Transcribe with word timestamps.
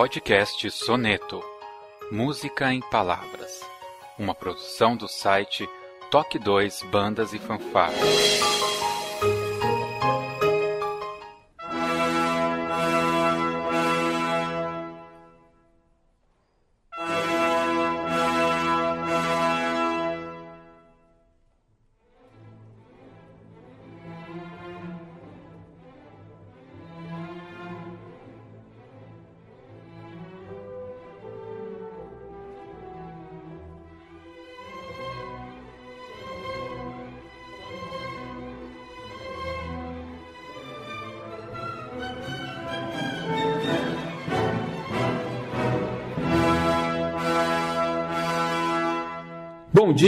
podcast 0.00 0.70
Soneto 0.70 1.44
Música 2.10 2.72
em 2.72 2.80
Palavras. 2.80 3.60
Uma 4.18 4.34
produção 4.34 4.96
do 4.96 5.06
site 5.06 5.68
Toque 6.10 6.38
2 6.38 6.84
Bandas 6.84 7.34
e 7.34 7.38
Fanfarras. 7.38 8.49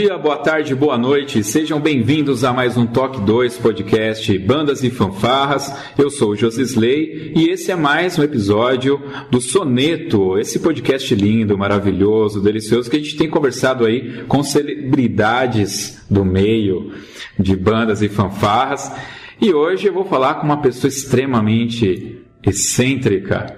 Dia, 0.03 0.17
boa 0.17 0.35
tarde, 0.35 0.75
boa 0.75 0.97
noite. 0.97 1.41
Sejam 1.45 1.79
bem-vindos 1.79 2.43
a 2.43 2.51
mais 2.51 2.75
um 2.75 2.85
Toque 2.85 3.21
2 3.21 3.57
podcast 3.59 4.37
Bandas 4.37 4.83
e 4.83 4.89
Fanfarras. 4.89 5.73
Eu 5.97 6.09
sou 6.09 6.31
o 6.31 6.35
Josisley 6.35 7.31
e 7.33 7.47
esse 7.47 7.71
é 7.71 7.75
mais 7.77 8.19
um 8.19 8.23
episódio 8.23 9.01
do 9.31 9.39
Soneto, 9.39 10.37
esse 10.37 10.59
podcast 10.59 11.15
lindo, 11.15 11.57
maravilhoso, 11.57 12.41
delicioso 12.41 12.89
que 12.89 12.97
a 12.97 12.99
gente 12.99 13.15
tem 13.15 13.29
conversado 13.29 13.85
aí 13.85 14.25
com 14.27 14.43
celebridades 14.43 16.03
do 16.09 16.25
meio 16.25 16.91
de 17.39 17.55
bandas 17.55 18.01
e 18.01 18.09
fanfarras. 18.09 18.91
E 19.39 19.53
hoje 19.53 19.87
eu 19.87 19.93
vou 19.93 20.03
falar 20.03 20.33
com 20.33 20.45
uma 20.45 20.61
pessoa 20.61 20.89
extremamente 20.89 22.21
excêntrica, 22.45 23.57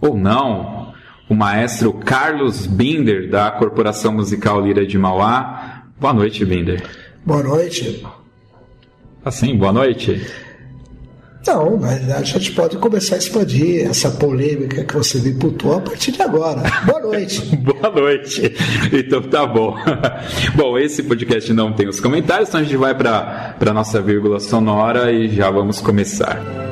ou 0.00 0.16
não, 0.16 0.94
o 1.28 1.34
maestro 1.34 1.92
Carlos 1.94 2.66
Binder, 2.66 3.30
da 3.30 3.50
Corporação 3.50 4.12
Musical 4.12 4.60
Lira 4.60 4.86
de 4.86 4.98
Mauá. 4.98 5.71
Boa 6.02 6.12
noite, 6.12 6.44
Binder. 6.44 6.82
Boa 7.24 7.44
noite. 7.44 8.04
Assim, 9.24 9.56
boa 9.56 9.72
noite. 9.72 10.20
Não, 11.46 11.76
mas 11.76 12.10
a 12.10 12.24
gente 12.24 12.50
pode 12.50 12.76
começar 12.78 13.14
a 13.14 13.18
expandir 13.18 13.86
essa 13.86 14.10
polêmica 14.10 14.82
que 14.82 14.96
você 14.96 15.20
me 15.20 15.30
imputou 15.30 15.76
a 15.76 15.80
partir 15.80 16.10
de 16.10 16.20
agora. 16.20 16.60
Boa 16.84 16.98
noite. 16.98 17.40
Boa 17.54 17.88
noite. 17.88 18.52
Então 18.92 19.22
tá 19.22 19.46
bom. 19.46 19.76
bom, 20.56 20.76
esse 20.76 21.04
podcast 21.04 21.52
não 21.52 21.72
tem 21.72 21.86
os 21.88 22.00
comentários, 22.00 22.48
então 22.48 22.60
a 22.60 22.64
gente 22.64 22.76
vai 22.76 22.96
para 22.96 23.54
a 23.60 23.72
nossa 23.72 24.02
vírgula 24.02 24.40
sonora 24.40 25.12
e 25.12 25.28
já 25.28 25.52
vamos 25.52 25.80
começar. 25.80 26.71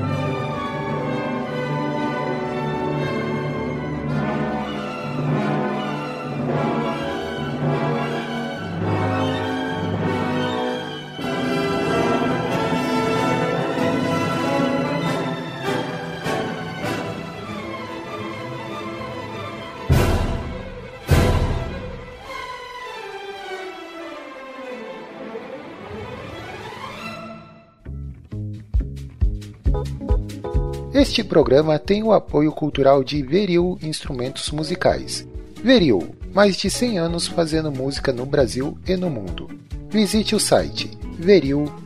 Este 31.20 31.29
programa 31.29 31.79
tem 31.79 32.03
o 32.03 32.14
apoio 32.14 32.51
cultural 32.51 33.05
de 33.05 33.23
Veril 33.23 33.79
Instrumentos 33.83 34.51
Musicais. 34.51 35.29
Veril, 35.63 36.14
mais 36.33 36.57
de 36.57 36.70
100 36.70 36.98
anos 36.98 37.27
fazendo 37.27 37.70
música 37.70 38.11
no 38.11 38.25
Brasil 38.25 38.79
e 38.89 38.97
no 38.97 39.11
mundo. 39.11 39.47
Visite 39.91 40.35
o 40.35 40.41
site 40.41 40.91
veril.com.br. 41.19 41.80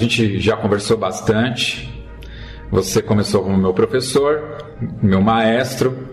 gente 0.00 0.40
já 0.40 0.56
conversou 0.56 0.96
bastante. 0.96 1.88
Você 2.70 3.02
começou 3.02 3.42
como 3.42 3.56
meu 3.56 3.74
professor, 3.74 4.58
meu 5.02 5.20
maestro, 5.20 6.08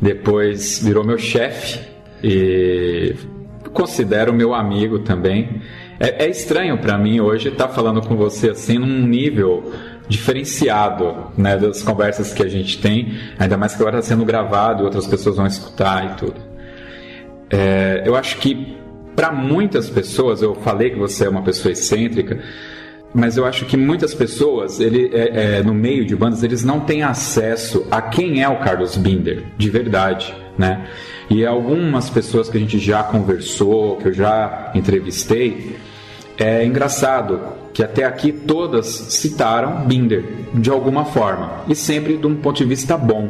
depois 0.00 0.82
virou 0.82 1.04
meu 1.04 1.18
chefe 1.18 1.80
e 2.22 3.14
considero 3.72 4.32
meu 4.32 4.52
amigo 4.52 4.98
também. 5.00 5.62
É, 5.98 6.24
é 6.24 6.28
estranho 6.28 6.78
para 6.78 6.98
mim 6.98 7.20
hoje 7.20 7.48
estar 7.48 7.68
tá 7.68 7.72
falando 7.72 8.00
com 8.02 8.16
você 8.16 8.50
assim 8.50 8.78
num 8.78 9.06
nível 9.06 9.72
diferenciado 10.08 11.30
né, 11.38 11.56
das 11.56 11.82
conversas 11.82 12.34
que 12.34 12.42
a 12.42 12.48
gente 12.48 12.78
tem, 12.80 13.16
ainda 13.38 13.56
mais 13.56 13.74
que 13.74 13.80
agora 13.80 13.98
está 13.98 14.08
sendo 14.14 14.24
gravado 14.24 14.82
e 14.82 14.84
outras 14.84 15.06
pessoas 15.06 15.36
vão 15.36 15.46
escutar 15.46 16.12
e 16.12 16.14
tudo. 16.16 16.40
É, 17.50 18.02
eu 18.04 18.16
acho 18.16 18.38
que 18.38 18.76
para 19.14 19.32
muitas 19.32 19.90
pessoas, 19.90 20.40
eu 20.40 20.54
falei 20.54 20.90
que 20.90 20.98
você 20.98 21.26
é 21.26 21.28
uma 21.28 21.42
pessoa 21.42 21.72
excêntrica, 21.72 22.40
mas 23.12 23.36
eu 23.36 23.44
acho 23.44 23.64
que 23.66 23.76
muitas 23.76 24.14
pessoas, 24.14 24.78
ele, 24.78 25.10
é, 25.12 25.58
é, 25.58 25.62
no 25.62 25.74
meio 25.74 26.04
de 26.04 26.14
bandas, 26.14 26.42
eles 26.42 26.62
não 26.62 26.80
têm 26.80 27.02
acesso 27.02 27.86
a 27.90 28.00
quem 28.00 28.42
é 28.42 28.48
o 28.48 28.58
Carlos 28.58 28.96
Binder, 28.96 29.44
de 29.58 29.70
verdade, 29.70 30.34
né? 30.56 30.86
E 31.28 31.44
algumas 31.44 32.10
pessoas 32.10 32.48
que 32.48 32.56
a 32.56 32.60
gente 32.60 32.78
já 32.78 33.02
conversou, 33.02 33.96
que 33.96 34.08
eu 34.08 34.12
já 34.12 34.72
entrevistei, 34.74 35.76
é 36.38 36.64
engraçado 36.64 37.40
que 37.72 37.82
até 37.82 38.04
aqui 38.04 38.32
todas 38.32 38.86
citaram 38.86 39.84
Binder, 39.86 40.24
de 40.54 40.70
alguma 40.70 41.04
forma, 41.04 41.62
e 41.68 41.74
sempre 41.74 42.16
de 42.16 42.26
um 42.26 42.34
ponto 42.34 42.58
de 42.58 42.64
vista 42.64 42.96
bom. 42.96 43.28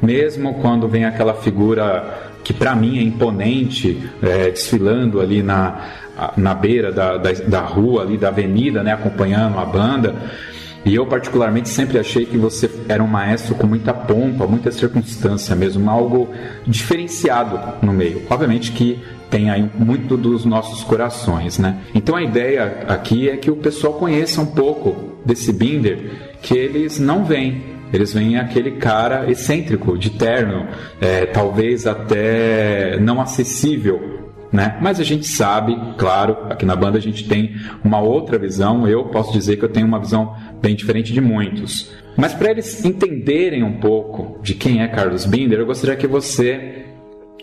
Mesmo 0.00 0.54
quando 0.54 0.88
vem 0.88 1.04
aquela 1.04 1.34
figura 1.34 2.25
que 2.46 2.52
para 2.52 2.76
mim 2.76 2.96
é 2.96 3.02
imponente, 3.02 4.08
é, 4.22 4.52
desfilando 4.52 5.20
ali 5.20 5.42
na, 5.42 5.84
na 6.36 6.54
beira 6.54 6.92
da, 6.92 7.16
da, 7.16 7.32
da, 7.32 7.60
rua, 7.62 8.02
ali 8.02 8.16
da 8.16 8.28
avenida, 8.28 8.84
né, 8.84 8.92
acompanhando 8.92 9.58
a 9.58 9.64
banda. 9.64 10.14
E 10.84 10.94
eu, 10.94 11.04
particularmente, 11.06 11.68
sempre 11.68 11.98
achei 11.98 12.24
que 12.24 12.38
você 12.38 12.70
era 12.88 13.02
um 13.02 13.08
maestro 13.08 13.56
com 13.56 13.66
muita 13.66 13.92
pompa, 13.92 14.46
muita 14.46 14.70
circunstância 14.70 15.56
mesmo, 15.56 15.90
algo 15.90 16.28
diferenciado 16.64 17.58
no 17.84 17.92
meio. 17.92 18.22
Obviamente 18.30 18.70
que 18.70 19.02
tem 19.28 19.50
aí 19.50 19.68
muito 19.74 20.16
dos 20.16 20.44
nossos 20.44 20.84
corações, 20.84 21.58
né? 21.58 21.80
Então 21.96 22.14
a 22.14 22.22
ideia 22.22 22.84
aqui 22.86 23.28
é 23.28 23.36
que 23.36 23.50
o 23.50 23.56
pessoal 23.56 23.94
conheça 23.94 24.40
um 24.40 24.46
pouco 24.46 25.16
desse 25.26 25.52
Binder 25.52 26.36
que 26.40 26.56
eles 26.56 27.00
não 27.00 27.24
veem 27.24 27.75
eles 27.92 28.12
veem 28.12 28.38
aquele 28.38 28.72
cara 28.72 29.30
excêntrico, 29.30 29.96
de 29.96 30.10
terno, 30.10 30.66
é, 31.00 31.26
talvez 31.26 31.86
até 31.86 32.98
não 32.98 33.20
acessível 33.20 34.16
né? 34.52 34.78
Mas 34.80 35.00
a 35.00 35.04
gente 35.04 35.26
sabe, 35.26 35.76
claro, 35.98 36.46
aqui 36.48 36.64
na 36.64 36.76
banda 36.76 36.98
a 36.98 37.00
gente 37.00 37.28
tem 37.28 37.56
uma 37.84 38.00
outra 38.00 38.38
visão. 38.38 38.88
Eu 38.88 39.04
posso 39.04 39.32
dizer 39.32 39.56
que 39.56 39.64
eu 39.64 39.68
tenho 39.68 39.86
uma 39.86 39.98
visão 39.98 40.34
bem 40.62 40.74
diferente 40.74 41.12
de 41.12 41.20
muitos. 41.20 41.92
Mas 42.16 42.32
para 42.32 42.52
eles 42.52 42.84
entenderem 42.84 43.62
um 43.62 43.78
pouco 43.78 44.40
de 44.42 44.54
quem 44.54 44.82
é 44.82 44.88
Carlos 44.88 45.26
Binder, 45.26 45.58
eu 45.58 45.66
gostaria 45.66 45.96
que 45.96 46.06
você 46.06 46.86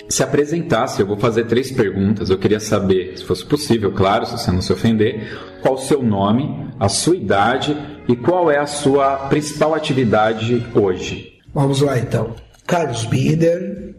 se 0.09 0.23
apresentasse. 0.23 1.01
Eu 1.01 1.07
vou 1.07 1.17
fazer 1.17 1.45
três 1.45 1.71
perguntas. 1.71 2.29
Eu 2.29 2.37
queria 2.37 2.59
saber, 2.59 3.17
se 3.17 3.23
fosse 3.23 3.45
possível, 3.45 3.91
claro, 3.91 4.25
se 4.25 4.31
você 4.31 4.51
não 4.51 4.61
se 4.61 4.73
ofender, 4.73 5.37
qual 5.61 5.75
o 5.75 5.79
seu 5.79 6.01
nome, 6.01 6.67
a 6.79 6.89
sua 6.89 7.15
idade 7.15 7.77
e 8.07 8.15
qual 8.15 8.51
é 8.51 8.57
a 8.57 8.65
sua 8.65 9.15
principal 9.29 9.73
atividade 9.73 10.65
hoje? 10.75 11.39
Vamos 11.53 11.81
lá 11.81 11.97
então. 11.97 12.35
Carlos 12.65 13.05
Binder, 13.05 13.95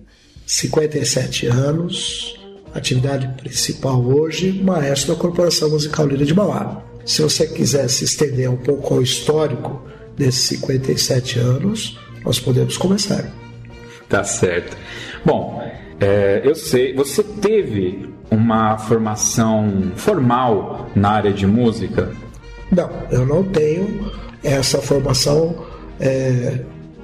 57 0.47 1.47
anos, 1.47 2.39
atividade 2.75 3.29
principal 3.41 4.03
hoje, 4.05 4.53
maestro 4.63 5.15
da 5.15 5.21
Corporação 5.21 5.71
Musical 5.71 6.07
Lira 6.07 6.25
de 6.25 6.35
Mauá. 6.35 6.83
Se 7.05 7.23
você 7.23 7.47
quiser 7.47 7.89
se 7.89 8.05
estender 8.05 8.51
um 8.51 8.57
pouco 8.57 8.95
ao 8.95 9.03
histórico 9.03 9.83
desses 10.17 10.43
57 10.45 11.39
anos, 11.39 11.99
nós 12.25 12.41
podemos 12.41 12.77
começar. 12.77 13.31
Tá 14.09 14.25
certo. 14.25 14.77
Bom, 15.25 15.63
é, 16.01 16.41
eu 16.45 16.55
sei, 16.55 16.95
você 16.95 17.23
teve 17.23 18.09
uma 18.31 18.79
formação 18.79 19.93
formal 19.97 20.91
na 20.95 21.11
área 21.11 21.33
de 21.33 21.47
música? 21.47 22.11
Não, 22.75 22.91
eu 23.11 23.25
não 23.27 23.45
tenho 23.45 24.11
essa 24.43 24.79
formação, 24.79 25.65
é, 26.01 26.59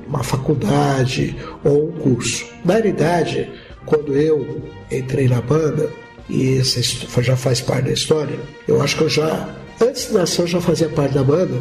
uma 0.06 0.22
faculdade 0.22 1.37
ou 1.64 1.88
um 1.88 1.93
curso. 1.93 2.44
Na 2.64 2.75
realidade, 2.75 3.49
quando 3.87 4.14
eu 4.14 4.62
entrei 4.90 5.28
na 5.28 5.40
banda, 5.40 5.88
e 6.28 6.58
essa 6.58 6.81
já 7.22 7.37
faz 7.37 7.61
parte 7.61 7.87
da 7.87 7.93
história, 7.93 8.38
eu 8.67 8.82
acho 8.82 8.96
que 8.96 9.02
eu 9.02 9.08
já, 9.08 9.49
antes 9.81 10.12
nascer, 10.12 10.43
eu 10.43 10.46
já 10.46 10.61
fazia 10.61 10.88
parte 10.88 11.14
da 11.14 11.22
banda, 11.22 11.55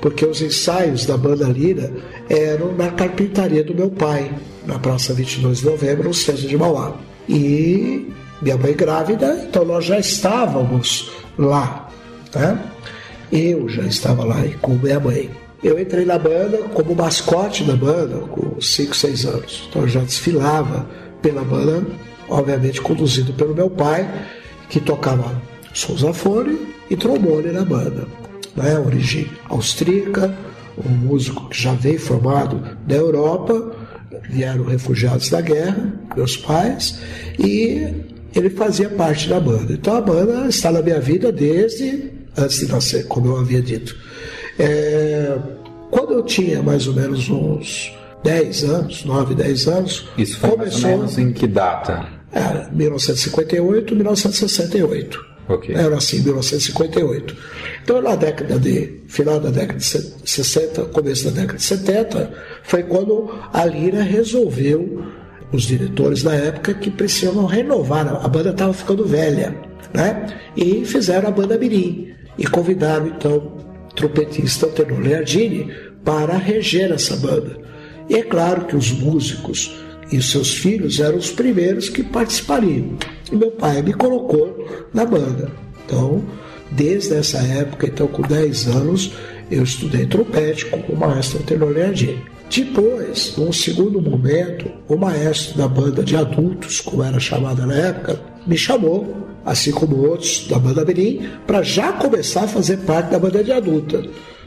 porque 0.00 0.24
os 0.24 0.40
ensaios 0.40 1.04
da 1.04 1.16
banda 1.16 1.46
Lira 1.46 1.92
eram 2.28 2.72
na 2.72 2.90
carpintaria 2.90 3.62
do 3.62 3.74
meu 3.74 3.90
pai, 3.90 4.30
na 4.66 4.78
Praça 4.78 5.12
22 5.12 5.58
de 5.58 5.66
Novembro, 5.66 6.08
no 6.08 6.14
centro 6.14 6.46
de 6.46 6.56
Mauá. 6.56 6.96
E 7.28 8.10
minha 8.40 8.56
mãe 8.56 8.74
grávida, 8.74 9.44
então 9.46 9.64
nós 9.64 9.84
já 9.84 9.98
estávamos 9.98 11.12
lá, 11.38 11.88
né? 12.34 12.58
Eu 13.32 13.68
já 13.68 13.82
estava 13.82 14.24
lá 14.24 14.42
com 14.60 14.74
minha 14.74 14.98
mãe. 14.98 15.30
Eu 15.62 15.78
entrei 15.78 16.04
na 16.04 16.18
banda 16.18 16.58
como 16.74 16.94
mascote 16.94 17.62
da 17.64 17.76
banda 17.76 18.16
com 18.16 18.60
5, 18.60 18.96
6 18.96 19.26
anos. 19.26 19.68
Então 19.68 19.82
eu 19.82 19.88
já 19.88 20.00
desfilava 20.00 20.88
pela 21.22 21.44
banda, 21.44 21.86
obviamente 22.28 22.80
conduzido 22.80 23.32
pelo 23.34 23.54
meu 23.54 23.68
pai, 23.68 24.08
que 24.68 24.80
tocava 24.80 25.40
sousafone 25.72 26.58
e 26.88 26.96
trombone 26.96 27.52
na 27.52 27.64
banda. 27.64 28.06
Né? 28.56 28.78
Origem 28.78 29.30
austríaca, 29.48 30.34
um 30.84 30.88
músico 30.88 31.48
que 31.50 31.62
já 31.62 31.74
veio 31.74 32.00
formado 32.00 32.76
da 32.86 32.96
Europa, 32.96 33.76
vieram 34.28 34.64
refugiados 34.64 35.28
da 35.30 35.40
guerra, 35.40 35.92
meus 36.16 36.36
pais, 36.36 37.00
e 37.38 37.86
ele 38.34 38.50
fazia 38.50 38.88
parte 38.88 39.28
da 39.28 39.38
banda. 39.38 39.72
Então 39.72 39.96
a 39.96 40.00
banda 40.00 40.48
está 40.48 40.72
na 40.72 40.82
minha 40.82 41.00
vida 41.00 41.30
desde 41.30 42.19
antes 42.40 42.58
de 42.58 42.66
nascer, 42.66 43.06
como 43.06 43.28
eu 43.28 43.38
havia 43.38 43.62
dito. 43.62 43.96
É, 44.58 45.38
quando 45.90 46.14
eu 46.14 46.22
tinha 46.22 46.62
mais 46.62 46.86
ou 46.86 46.94
menos 46.94 47.28
uns 47.28 47.92
10 48.22 48.64
anos, 48.64 49.04
9, 49.04 49.34
10 49.34 49.68
anos. 49.68 50.08
Isso 50.16 50.38
foi 50.38 50.50
começou, 50.50 50.80
mais 50.82 50.84
ou 50.84 50.98
menos 50.98 51.18
em 51.18 51.32
que 51.32 51.46
data? 51.46 52.06
Era 52.32 52.68
1958, 52.72 53.94
1968. 53.94 55.30
Okay. 55.48 55.74
Era 55.74 55.96
assim, 55.96 56.20
1958. 56.20 57.36
Então, 57.82 58.00
na 58.00 58.14
década 58.14 58.58
de. 58.58 59.00
final 59.08 59.40
da 59.40 59.50
década 59.50 59.78
de 59.78 59.84
60, 59.84 60.84
começo 60.86 61.24
da 61.24 61.40
década 61.40 61.58
de 61.58 61.64
70, 61.64 62.32
foi 62.62 62.84
quando 62.84 63.30
a 63.52 63.64
Lira 63.64 64.02
resolveu, 64.02 65.04
os 65.52 65.64
diretores 65.64 66.22
da 66.22 66.34
época, 66.34 66.74
que 66.74 66.88
precisavam 66.88 67.46
renovar. 67.46 68.06
A 68.24 68.28
banda 68.28 68.50
estava 68.50 68.72
ficando 68.72 69.04
velha, 69.04 69.56
né? 69.92 70.26
E 70.56 70.84
fizeram 70.84 71.28
a 71.28 71.32
banda 71.32 71.58
Mirim. 71.58 72.14
E 72.40 72.46
convidaram, 72.46 73.06
então, 73.06 73.36
o 73.36 73.94
trompetista 73.94 74.66
Tenor 74.66 74.98
Leardini 74.98 75.70
para 76.02 76.38
reger 76.38 76.90
essa 76.90 77.14
banda. 77.16 77.58
E 78.08 78.14
é 78.14 78.22
claro 78.22 78.64
que 78.64 78.74
os 78.74 78.90
músicos 78.90 79.76
e 80.10 80.20
seus 80.22 80.54
filhos 80.54 80.98
eram 80.98 81.18
os 81.18 81.30
primeiros 81.30 81.90
que 81.90 82.02
participariam. 82.02 82.96
E 83.30 83.36
meu 83.36 83.50
pai 83.50 83.82
me 83.82 83.92
colocou 83.92 84.66
na 84.92 85.04
banda. 85.04 85.50
Então, 85.84 86.24
desde 86.72 87.14
essa 87.14 87.38
época, 87.38 87.86
então 87.86 88.06
com 88.06 88.22
10 88.22 88.68
anos, 88.68 89.12
eu 89.50 89.62
estudei 89.62 90.06
trompete 90.06 90.66
com 90.66 90.78
o 90.92 90.96
maestro 90.96 91.42
Tenor 91.42 91.70
Leardini. 91.70 92.22
Depois, 92.50 93.34
num 93.36 93.52
segundo 93.52 94.00
momento, 94.00 94.68
o 94.88 94.96
maestro 94.96 95.58
da 95.58 95.68
banda 95.68 96.02
de 96.02 96.16
adultos, 96.16 96.80
como 96.80 97.04
era 97.04 97.20
chamada 97.20 97.64
na 97.64 97.74
época, 97.74 98.20
me 98.46 98.56
chamou, 98.56 99.28
assim 99.44 99.70
como 99.70 99.96
outros 100.08 100.46
da 100.48 100.58
banda 100.58 100.84
Mirim, 100.84 101.28
para 101.46 101.62
já 101.62 101.92
começar 101.92 102.44
a 102.44 102.48
fazer 102.48 102.78
parte 102.78 103.10
da 103.10 103.18
banda 103.18 103.42
de 103.42 103.52
adulta, 103.52 104.02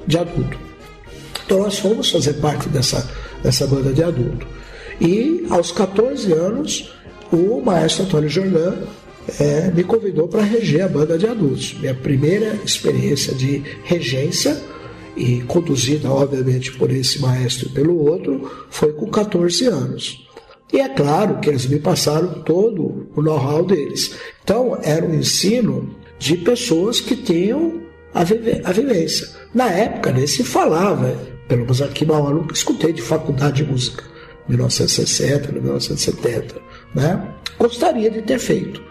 de 0.06 0.18
adulto. 0.18 0.58
Então 1.46 1.60
nós 1.60 1.78
fomos 1.78 2.10
fazer 2.10 2.34
parte 2.34 2.70
dessa 2.70 3.10
dessa 3.44 3.68
banda 3.68 3.92
de 3.92 4.02
adulto. 4.02 4.48
E 5.02 5.46
aos 5.50 5.72
14 5.72 6.32
anos, 6.32 6.94
o 7.32 7.62
maestro 7.62 8.06
Antônio 8.06 8.30
Jordan 8.30 8.74
é, 9.40 9.72
me 9.72 9.84
convidou 9.84 10.28
para 10.28 10.42
reger 10.42 10.84
a 10.84 10.88
banda 10.88 11.18
de 11.18 11.28
adultos. 11.28 11.76
Minha 11.80 11.94
primeira 11.94 12.58
experiência 12.64 13.34
de 13.36 13.62
regência, 13.84 14.58
e 15.16 15.42
conduzida, 15.42 16.10
obviamente, 16.10 16.72
por 16.74 16.92
esse 16.92 17.22
maestro 17.22 17.68
e 17.68 17.72
pelo 17.72 17.98
outro, 17.98 18.50
foi 18.70 18.94
com 18.94 19.08
14 19.08 19.68
anos. 19.68 20.26
E 20.74 20.80
é 20.80 20.90
claro 20.90 21.40
que 21.40 21.50
eles 21.50 21.68
me 21.68 21.80
passaram 21.80 22.42
todo 22.42 23.08
o 23.16 23.22
know-how 23.22 23.64
deles. 23.64 24.16
Então, 24.44 24.78
era 24.82 25.06
um 25.06 25.14
ensino 25.14 25.96
de 26.20 26.36
pessoas 26.38 27.00
que 27.00 27.16
tinham 27.16 27.84
a, 28.14 28.24
vive 28.24 28.60
a 28.64 28.72
vivência. 28.72 29.30
Na 29.54 29.70
época, 29.70 30.12
nem 30.12 30.26
se 30.26 30.44
falava 30.44 31.16
pelo 31.48 31.62
menos 31.62 31.82
aqui 31.82 32.06
Mauá 32.06 32.32
nunca 32.32 32.54
escutei 32.54 32.94
de 32.94 33.02
faculdade 33.02 33.64
de 33.64 33.72
música, 33.72 34.04
1960, 34.48 35.52
1970, 35.52 36.56
né? 36.96 37.34
Gostaria 37.60 38.10
de 38.10 38.22
ter 38.22 38.40
feito. 38.40 38.82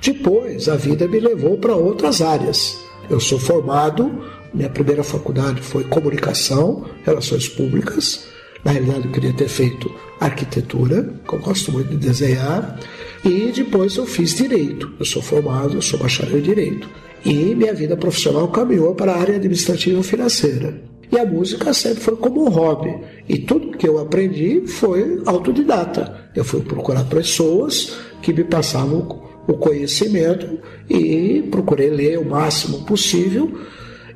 Depois 0.00 0.68
a 0.68 0.76
vida 0.76 1.08
me 1.08 1.18
levou 1.18 1.56
para 1.58 1.74
outras 1.74 2.20
áreas. 2.20 2.78
Eu 3.08 3.20
sou 3.20 3.38
formado, 3.38 4.24
minha 4.52 4.68
primeira 4.68 5.02
faculdade 5.02 5.60
foi 5.60 5.84
comunicação, 5.84 6.84
relações 7.04 7.48
públicas. 7.48 8.26
Na 8.64 8.72
realidade 8.72 9.06
eu 9.06 9.12
queria 9.12 9.32
ter 9.32 9.48
feito 9.48 9.90
arquitetura, 10.18 11.14
que 11.28 11.34
eu 11.34 11.38
gosto 11.38 11.70
muito 11.70 11.90
de 11.90 11.96
desenhar, 11.96 12.80
e 13.24 13.52
depois 13.52 13.96
eu 13.96 14.06
fiz 14.06 14.34
direito. 14.34 14.92
Eu 14.98 15.04
sou 15.04 15.20
formado, 15.20 15.74
eu 15.74 15.82
sou 15.82 15.98
bacharel 15.98 16.38
em 16.38 16.42
direito. 16.42 16.88
E 17.24 17.54
minha 17.54 17.74
vida 17.74 17.96
profissional 17.96 18.48
caminhou 18.48 18.94
para 18.94 19.12
a 19.12 19.20
área 19.20 19.36
administrativa 19.36 20.00
e 20.00 20.02
financeira. 20.02 20.82
E 21.10 21.18
a 21.18 21.24
música 21.24 21.72
sempre 21.72 22.00
foi 22.00 22.16
como 22.16 22.44
um 22.44 22.48
hobby. 22.48 22.94
E 23.28 23.38
tudo 23.38 23.76
que 23.76 23.86
eu 23.86 23.98
aprendi 23.98 24.66
foi 24.66 25.22
autodidata. 25.26 26.30
Eu 26.34 26.44
fui 26.44 26.60
procurar 26.60 27.04
pessoas 27.04 27.96
que 28.20 28.32
me 28.32 28.44
passavam 28.44 29.22
o 29.46 29.52
conhecimento 29.54 30.58
e 30.88 31.46
procurei 31.50 31.90
ler 31.90 32.18
o 32.18 32.28
máximo 32.28 32.84
possível. 32.84 33.52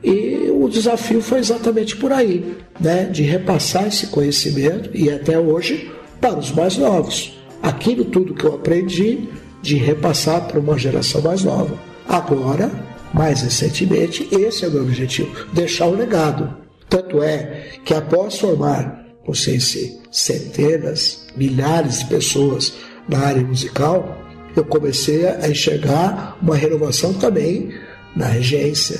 E 0.02 0.50
o 0.52 0.69
desafio 0.69 1.21
foi 1.21 1.38
exatamente 1.38 1.97
por 1.97 2.12
aí, 2.12 2.57
né? 2.81 3.05
de 3.05 3.23
repassar 3.23 3.87
esse 3.88 4.09
conhecimento 4.09 4.90
e 4.95 5.11
até 5.11 5.38
hoje 5.38 5.90
para 6.21 6.38
os 6.38 6.52
mais 6.52 6.76
novos. 6.76 7.38
Aquilo 7.62 8.05
tudo 8.05 8.35
que 8.35 8.45
eu 8.45 8.55
aprendi, 8.55 9.28
de 9.61 9.76
repassar 9.76 10.47
para 10.47 10.61
uma 10.61 10.78
geração 10.78 11.21
mais 11.21 11.43
nova. 11.43 11.78
Agora, 12.09 12.71
mais 13.12 13.43
recentemente, 13.43 14.28
esse 14.31 14.64
é 14.64 14.69
o 14.69 14.71
meu 14.71 14.83
objetivo: 14.83 15.47
deixar 15.52 15.87
o 15.87 15.95
legado. 15.95 16.57
Tanto 16.88 17.23
é 17.23 17.67
que 17.85 17.93
após 17.93 18.38
formar, 18.38 19.05
não 19.26 19.35
sei 19.35 19.61
se 19.61 20.00
centenas, 20.11 21.26
milhares 21.37 21.99
de 21.99 22.07
pessoas 22.07 22.75
na 23.09 23.19
área 23.19 23.43
musical, 23.43 24.17
eu 24.57 24.64
comecei 24.64 25.26
a 25.26 25.49
enxergar 25.49 26.38
uma 26.40 26.57
renovação 26.57 27.12
também 27.12 27.73
na 28.17 28.26
regência, 28.26 28.99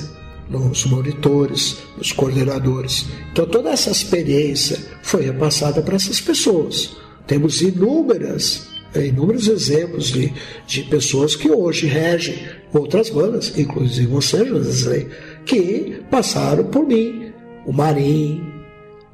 nos 0.49 0.85
monitores, 0.85 1.77
nos 1.97 2.11
coordenadores. 2.11 3.05
Então 3.31 3.45
toda 3.45 3.69
essa 3.69 3.91
experiência 3.91 4.79
foi 5.03 5.23
repassada 5.23 5.81
para 5.81 5.95
essas 5.95 6.19
pessoas. 6.19 6.97
Temos 7.27 7.61
inúmeras, 7.61 8.67
inúmeros 8.95 9.47
exemplos 9.47 10.07
de, 10.07 10.33
de 10.65 10.83
pessoas 10.83 11.35
que 11.35 11.49
hoje 11.49 11.85
regem 11.85 12.39
outras 12.73 13.09
bandas, 13.09 13.57
inclusive 13.57 14.07
você, 14.07 14.43
José, 14.45 15.07
que 15.45 16.01
passaram 16.09 16.65
por 16.65 16.87
mim, 16.87 17.31
o 17.65 17.71
Marim, 17.71 18.41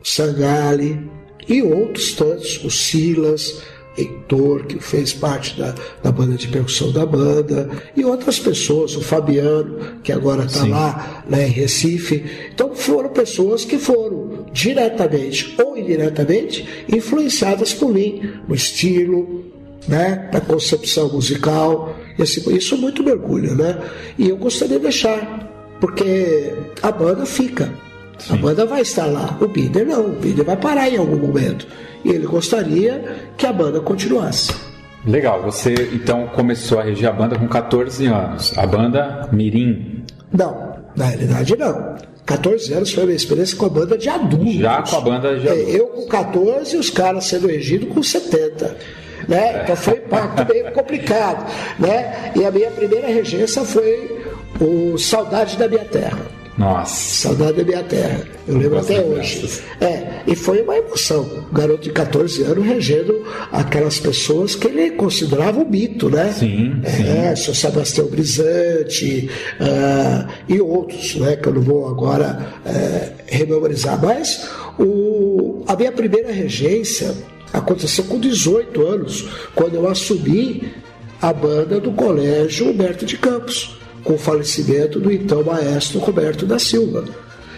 o 0.02 0.08
Sangali 0.08 1.10
e 1.48 1.62
outros 1.62 2.14
tantos, 2.14 2.64
o 2.64 2.72
Silas, 2.72 3.62
Heitor, 3.98 4.66
que 4.66 4.80
fez 4.80 5.14
parte 5.14 5.58
da, 5.58 5.74
da 6.04 6.12
banda 6.12 6.36
de 6.36 6.48
percussão 6.48 6.92
da 6.92 7.06
banda, 7.06 7.70
e 7.96 8.04
outras 8.04 8.40
pessoas, 8.40 8.96
o 8.96 9.02
Fabiano, 9.02 10.00
que 10.04 10.12
agora 10.12 10.46
está 10.46 10.66
lá 10.66 11.24
né, 11.28 11.48
em 11.48 11.52
Recife. 11.52 12.24
Então 12.54 12.76
foram 12.76 13.10
pessoas 13.10 13.64
que 13.66 13.78
foram 13.78 14.46
diretamente 14.52 15.56
ou 15.64 15.78
indiretamente 15.78 16.86
influenciadas 16.90 17.74
por 17.74 17.94
mim, 17.94 18.22
no 18.48 18.56
estilo, 18.56 19.46
né, 19.88 20.30
na 20.34 20.42
concepção 20.42 21.12
musical, 21.12 21.96
e 22.18 22.22
assim, 22.22 22.42
isso 22.56 22.78
muito 22.78 23.04
mergulho, 23.04 23.56
né? 23.56 23.78
E 24.18 24.30
eu 24.30 24.38
gostaria 24.38 24.78
de 24.78 24.84
deixar, 24.84 25.78
porque 25.80 26.54
a 26.82 26.92
banda 26.92 27.26
fica 27.26 27.72
Sim. 28.18 28.34
A 28.34 28.38
banda 28.38 28.66
vai 28.66 28.82
estar 28.82 29.06
lá. 29.06 29.38
O 29.42 29.48
Binder 29.48 29.86
não, 29.86 30.06
o 30.08 30.10
Binder 30.14 30.46
vai 30.46 30.58
parar 30.58 30.90
em 30.90 30.98
algum 30.98 31.18
momento. 31.18 31.68
E 32.04 32.10
ele 32.10 32.26
gostaria 32.26 33.32
que 33.38 33.46
a 33.46 33.54
banda 33.54 33.80
continuasse. 33.80 34.54
Legal, 35.06 35.42
você 35.44 35.74
então 35.94 36.28
começou 36.28 36.80
a 36.80 36.84
reger 36.84 37.10
a 37.10 37.14
banda 37.14 37.38
com 37.38 37.48
14 37.48 38.06
anos. 38.08 38.58
A 38.58 38.66
banda 38.66 39.30
Mirim. 39.32 40.04
Não, 40.32 40.76
na 40.96 41.06
realidade 41.06 41.56
não. 41.56 41.96
14 42.26 42.74
anos 42.74 42.92
foi 42.92 43.04
a 43.04 43.06
minha 43.06 43.16
experiência 43.16 43.56
com 43.56 43.68
a 43.68 43.70
banda 43.70 43.98
de 43.98 44.10
adultos. 44.10 44.56
Já 44.56 44.82
com 44.82 44.96
a 44.96 45.02
banda 45.02 45.40
de 45.40 45.48
adultos. 45.48 45.74
É, 45.74 45.80
eu 45.80 45.88
com 45.88 46.08
14 46.08 46.76
e 46.76 46.80
os 46.80 46.90
caras 46.90 47.26
sendo 47.26 47.48
regidos 47.48 47.94
com 47.94 48.02
70. 48.02 48.76
Né? 49.28 49.62
Então 49.64 49.76
foi 49.76 49.94
um 49.94 49.98
impacto 49.98 50.52
meio 50.52 50.72
complicado. 50.72 51.52
Né? 51.80 52.32
E 52.36 52.44
a 52.44 52.50
minha 52.50 52.72
primeira 52.72 53.08
regência 53.08 53.64
foi 53.64 54.26
o 54.60 54.98
Saudade 54.98 55.56
da 55.58 55.68
Minha 55.68 55.86
Terra. 55.86 56.35
Nossa. 56.58 57.28
Saudade 57.28 57.58
da 57.58 57.64
minha 57.64 57.84
terra. 57.84 58.26
Eu 58.48 58.58
lembro 58.58 58.80
até 58.80 59.02
hoje. 59.02 59.62
É, 59.82 60.22
e 60.26 60.36
foi 60.36 60.62
uma 60.62 60.78
emoção. 60.78 61.24
Um 61.52 61.54
garoto 61.54 61.82
de 61.84 61.92
14 61.92 62.44
anos 62.44 62.66
regendo 62.66 63.26
aquelas 63.52 64.00
pessoas 64.00 64.56
que 64.56 64.68
ele 64.68 64.92
considerava 64.92 65.60
um 65.60 65.70
mito, 65.70 66.10
né? 66.10 66.32
Sim. 66.32 66.82
É, 66.84 67.36
sim. 67.36 67.54
Sebastião 67.54 68.08
Brisante 68.08 69.30
uh, 69.60 70.32
e 70.48 70.62
outros, 70.62 71.16
né? 71.16 71.36
Que 71.36 71.50
eu 71.50 71.54
não 71.56 71.62
vou 71.62 71.90
agora 71.90 72.54
uh, 72.66 73.14
rememorizar. 73.28 74.02
Mas 74.02 74.50
o, 74.80 75.64
a 75.68 75.76
minha 75.76 75.92
primeira 75.92 76.32
regência 76.32 77.14
aconteceu 77.52 78.06
com 78.06 78.20
18 78.20 78.82
anos, 78.82 79.28
quando 79.54 79.76
eu 79.76 79.88
assumi 79.88 80.74
a 81.22 81.34
banda 81.34 81.80
do 81.80 81.92
Colégio 81.92 82.70
Humberto 82.70 83.06
de 83.06 83.18
Campos 83.18 83.78
com 84.06 84.14
o 84.14 84.18
falecimento 84.18 85.00
do 85.00 85.12
então 85.12 85.44
maestro 85.44 86.00
Roberto 86.00 86.46
da 86.46 86.58
Silva. 86.58 87.04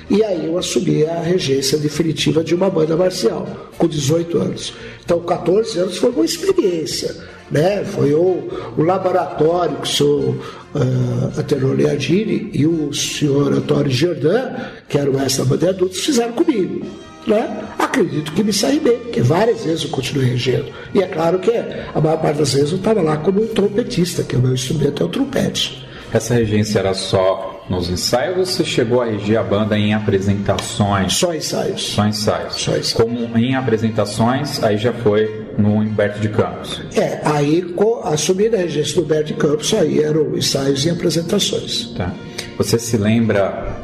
E 0.10 0.24
aí 0.24 0.48
eu 0.48 0.58
assumi 0.58 1.06
a 1.06 1.20
regência 1.20 1.78
definitiva 1.78 2.42
de 2.42 2.56
uma 2.56 2.70
banda 2.70 2.96
marcial, 2.96 3.46
com 3.78 3.88
18 3.88 4.38
anos. 4.38 4.74
Então, 5.04 5.20
14 5.20 5.78
anos 5.80 5.98
foi 5.98 6.12
uma 6.12 6.24
experiência. 6.24 7.14
Né? 7.52 7.84
Foi 7.84 8.14
o, 8.14 8.48
o 8.78 8.84
laboratório 8.84 9.78
que 9.78 9.88
o 9.88 9.92
senhor 9.92 10.36
uh, 10.74 11.40
Atenor 11.40 11.76
Leardini 11.76 12.50
e 12.54 12.66
o 12.66 12.94
senhor 12.94 13.52
Antônio 13.52 13.92
Jordan, 13.92 14.56
que 14.88 14.98
era 14.98 15.12
o 15.12 15.14
mestre 15.14 15.44
da 15.44 15.50
banda 15.50 15.70
adultos, 15.70 16.00
fizeram 16.00 16.32
comigo. 16.32 16.86
Né? 17.26 17.66
Acredito 17.78 18.32
que 18.32 18.44
me 18.44 18.54
saí 18.54 18.80
bem, 18.80 19.00
porque 19.00 19.22
várias 19.22 19.66
vezes 19.66 19.84
eu 19.84 19.90
continuei 19.90 20.30
regendo. 20.30 20.68
E 20.94 21.02
é 21.04 21.08
claro 21.08 21.40
que 21.40 21.52
a 21.52 22.00
maior 22.00 22.22
parte 22.22 22.38
das 22.38 22.54
vezes 22.54 22.72
eu 22.72 22.78
estava 22.78 23.02
lá 23.02 23.18
como 23.18 23.44
um 23.44 23.48
trompetista, 23.48 24.24
que 24.24 24.38
o 24.38 24.40
meu 24.40 24.54
instrumento 24.54 25.04
é 25.04 25.06
o 25.06 25.10
trompete. 25.10 25.87
Essa 26.14 26.34
regência 26.36 26.80
era 26.80 26.94
só 26.94 27.66
nos 27.70 27.90
ensaios 27.90 28.38
ou 28.38 28.46
você 28.46 28.64
chegou 28.64 29.02
a 29.02 29.06
reger 29.06 29.40
a 29.40 29.44
banda 29.44 29.78
em 29.78 29.94
apresentações? 29.94 31.14
Só 31.14 31.34
ensaios. 31.34 31.82
Só 31.82 32.08
ensaios. 32.08 32.56
Só 32.56 32.72
ensaios. 32.72 32.94
Como 32.94 33.38
em 33.38 33.56
apresentações, 33.56 34.64
aí 34.64 34.78
já 34.78 34.94
foi 34.94 35.48
no 35.58 35.76
Humberto 35.76 36.20
de 36.20 36.30
Campos. 36.30 36.82
É, 36.96 37.20
aí 37.26 37.76
assumindo 38.06 38.56
a 38.56 38.60
regência 38.60 38.96
do 38.96 39.04
Humberto 39.04 39.26
de 39.26 39.34
Campos, 39.34 39.74
aí 39.74 40.02
eram 40.02 40.38
ensaios 40.38 40.86
e 40.86 40.90
apresentações. 40.90 41.94
Tá. 41.98 42.14
Você 42.58 42.80
se 42.80 42.98
lembra 42.98 43.76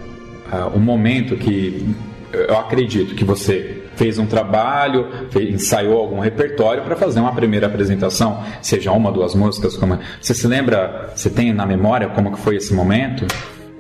uh, 0.52 0.76
o 0.76 0.80
momento 0.80 1.36
que 1.36 1.86
eu 2.32 2.58
acredito 2.58 3.16
que 3.16 3.26
você 3.26 3.83
fez 3.96 4.18
um 4.18 4.26
trabalho, 4.26 5.08
fez, 5.30 5.54
ensaiou 5.54 6.00
algum 6.00 6.20
repertório 6.20 6.84
para 6.84 6.96
fazer 6.96 7.20
uma 7.20 7.34
primeira 7.34 7.68
apresentação, 7.68 8.44
seja 8.62 8.92
uma, 8.92 9.12
duas 9.12 9.36
músicas. 9.36 9.78
Como... 9.78 10.00
Você 10.22 10.34
se 10.34 10.48
lembra, 10.48 11.12
você 11.16 11.30
tem 11.30 11.54
na 11.54 11.66
memória 11.66 12.10
como 12.10 12.32
que 12.32 12.40
foi 12.40 12.58
esse 12.58 12.74
momento? 12.74 13.26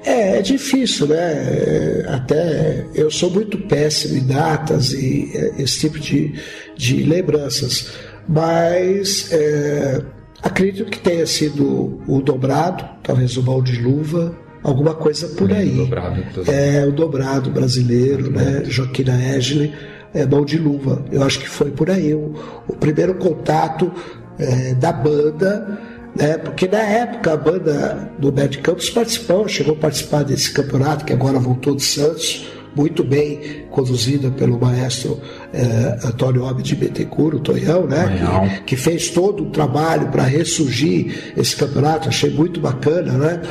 É, 0.05 0.39
é 0.39 0.41
difícil, 0.41 1.07
né? 1.07 1.15
É, 1.15 2.05
até 2.09 2.85
eu 2.93 3.09
sou 3.09 3.29
muito 3.29 3.57
péssimo 3.57 4.17
em 4.17 4.27
datas 4.27 4.91
e 4.91 5.31
é, 5.33 5.61
esse 5.61 5.79
tipo 5.79 5.99
de, 5.99 6.33
de 6.75 7.03
lembranças, 7.03 7.93
mas 8.27 9.31
é, 9.31 10.01
acredito 10.41 10.89
que 10.89 10.99
tenha 10.99 11.25
sido 11.25 12.01
o 12.05 12.21
dobrado, 12.21 12.83
talvez 13.01 13.37
o 13.37 13.41
balde 13.41 13.71
de 13.71 13.81
luva, 13.81 14.37
alguma 14.61 14.93
coisa 14.93 15.27
por 15.29 15.51
aí. 15.53 15.71
Dobrado, 15.71 16.23
é 16.47 16.85
o 16.85 16.91
dobrado 16.91 17.49
brasileiro, 17.49 18.29
né? 18.29 18.63
Joaquina 18.65 19.13
Egli 19.35 19.73
é, 20.13 20.25
mão 20.25 20.45
de 20.45 20.57
luva. 20.57 21.03
Eu 21.11 21.23
acho 21.23 21.39
que 21.39 21.49
foi 21.49 21.71
por 21.71 21.89
aí 21.89 22.13
o, 22.13 22.33
o 22.67 22.73
primeiro 22.73 23.15
contato 23.15 23.91
é, 24.37 24.73
da 24.75 24.91
banda, 24.91 25.79
né? 26.15 26.37
porque 26.37 26.67
na 26.67 26.81
época 26.81 27.33
a 27.33 27.37
banda 27.37 28.11
do 28.19 28.31
Bad 28.31 28.57
Campos 28.59 28.89
participou, 28.89 29.47
chegou 29.47 29.73
a 29.73 29.77
participar 29.77 30.23
desse 30.23 30.51
campeonato 30.51 31.05
que 31.05 31.13
agora 31.13 31.39
voltou 31.39 31.75
de 31.75 31.83
Santos, 31.83 32.47
muito 32.75 33.03
bem 33.03 33.65
conduzida 33.69 34.31
pelo 34.31 34.59
maestro 34.59 35.19
é, 35.53 35.99
Antônio 36.07 36.43
Obi 36.43 36.63
de 36.63 36.75
Betecuro, 36.75 37.37
o 37.37 37.39
Tonhão, 37.39 37.85
né? 37.85 38.57
Que, 38.57 38.75
que, 38.75 38.75
fez 38.75 39.09
todo 39.09 39.43
o 39.43 39.49
trabalho 39.51 40.07
para 40.07 40.23
ressurgir 40.23 41.33
esse 41.37 41.55
campeonato, 41.55 42.09
achei 42.09 42.31
muito 42.31 42.59
bacana, 42.59 43.13
né? 43.13 43.41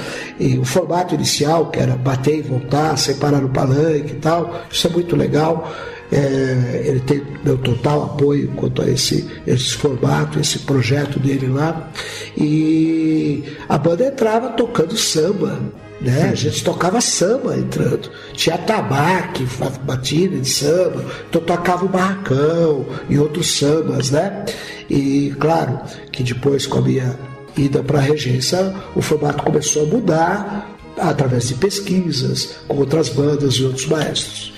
E 0.41 0.59
o 0.59 0.65
formato 0.65 1.15
inicial, 1.15 1.71
que 1.71 1.79
era 1.79 1.95
bater 1.95 2.39
e 2.39 2.43
voltar, 2.43 2.97
sem 2.97 3.15
parar 3.17 3.41
no 3.41 3.51
palanque 3.51 4.13
e 4.13 4.17
tal, 4.17 4.63
isso 4.71 4.89
é 4.89 4.91
muito 4.91 5.15
legal. 5.15 5.73
É, 6.13 6.83
ele 6.85 7.01
tem 7.01 7.23
meu 7.43 7.57
total 7.57 8.05
apoio 8.05 8.49
quanto 8.55 8.83
a 8.83 8.89
esse, 8.89 9.27
esse 9.47 9.73
formato, 9.73 10.39
esse 10.39 10.59
projeto 10.61 11.19
dele 11.19 11.47
lá. 11.47 11.91
E 12.37 13.43
a 13.67 13.79
banda 13.79 14.07
entrava 14.07 14.51
tocando 14.51 14.95
samba. 14.97 15.59
Né? 16.03 16.31
A 16.31 16.35
gente 16.35 16.63
tocava 16.63 17.01
samba 17.01 17.57
entrando. 17.57 18.11
Tinha 18.35 18.59
tabaque, 18.59 19.47
batida 19.85 20.37
de 20.37 20.49
samba, 20.49 21.05
então 21.29 21.41
tocava 21.41 21.85
o 21.85 21.89
barracão 21.89 22.85
e 23.09 23.19
outros 23.19 23.57
sambas, 23.57 24.11
né? 24.11 24.45
E 24.91 25.33
claro 25.39 25.81
que 26.11 26.25
depois 26.25 26.67
com 26.67 26.79
a 26.79 26.83
minha 26.83 27.17
ida 27.57 27.83
para 27.83 27.99
a 27.99 28.03
regência, 28.03 28.75
o 28.97 29.01
formato 29.01 29.45
começou 29.45 29.85
a 29.85 29.87
mudar 29.87 30.77
através 30.99 31.49
de 31.49 31.55
pesquisas 31.55 32.57
com 32.67 32.79
outras 32.79 33.09
bandas 33.09 33.55
e 33.55 33.65
outros 33.65 33.87
maestros. 33.87 34.53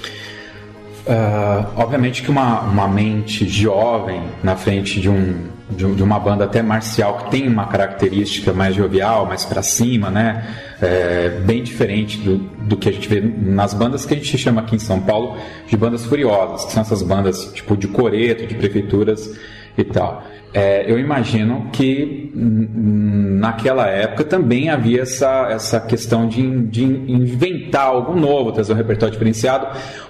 Uh, 1.07 1.67
obviamente 1.77 2.23
que 2.23 2.31
uma, 2.31 2.63
uma 2.63 2.89
mente 2.89 3.47
jovem 3.47 4.23
na 4.43 4.57
frente 4.57 4.99
de, 5.03 5.11
um, 5.11 5.49
de, 5.71 6.03
uma 6.03 6.19
banda 6.19 6.45
até 6.45 6.63
marcial 6.63 7.19
que 7.19 7.31
tem 7.31 7.47
uma 7.47 7.67
característica 7.67 8.55
mais 8.55 8.75
jovial, 8.75 9.27
mais 9.27 9.45
para 9.45 9.63
cima, 9.63 10.11
né? 10.11 10.47
É, 10.81 11.29
bem 11.45 11.63
diferente 11.63 12.19
do, 12.19 12.39
do 12.39 12.77
que 12.79 12.89
a 12.89 12.93
gente 12.93 13.07
vê 13.07 13.21
nas 13.21 13.75
bandas 13.75 14.07
que 14.07 14.15
a 14.15 14.17
gente 14.17 14.37
chama 14.39 14.63
aqui 14.63 14.77
em 14.77 14.79
São 14.79 14.99
Paulo 14.99 15.37
de 15.69 15.77
bandas 15.77 16.07
furiosas, 16.07 16.65
que 16.65 16.73
são 16.73 16.81
essas 16.81 17.03
bandas 17.03 17.53
tipo 17.53 17.77
de 17.77 17.87
coreto, 17.87 18.47
de 18.47 18.55
prefeituras 18.55 19.31
e 19.77 19.85
tal. 19.85 20.23
É, 20.53 20.89
eu 20.89 21.01
imagino 21.01 21.69
que 21.73 22.31
naquela 22.33 23.89
época 23.89 24.23
também 24.23 24.71
havia 24.71 25.03
essa, 25.03 25.49
essa 25.51 25.81
questão 25.81 26.29
de, 26.29 26.63
de 26.67 26.85
inventar 26.85 27.87
algo 27.87 28.15
novo, 28.15 28.53
trazer 28.53 28.73
um 28.73 28.77
repertório 28.77 29.13
diferenciado. 29.13 29.67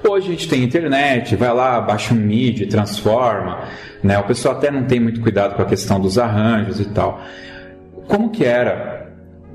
Hoje 0.06 0.28
a 0.28 0.30
gente 0.32 0.46
tem 0.46 0.62
internet, 0.62 1.34
vai 1.34 1.52
lá, 1.54 1.80
baixa 1.80 2.12
um 2.12 2.18
MIDI, 2.18 2.66
transforma. 2.66 3.64
Né? 4.02 4.18
O 4.18 4.24
pessoal 4.24 4.54
até 4.54 4.70
não 4.70 4.84
tem 4.84 5.00
muito 5.00 5.22
cuidado 5.22 5.54
com 5.54 5.62
a 5.62 5.64
questão 5.64 5.98
dos 5.98 6.18
arranjos 6.18 6.78
e 6.78 6.84
tal. 6.90 7.22
Como 8.06 8.28
que 8.28 8.44
era 8.44 9.14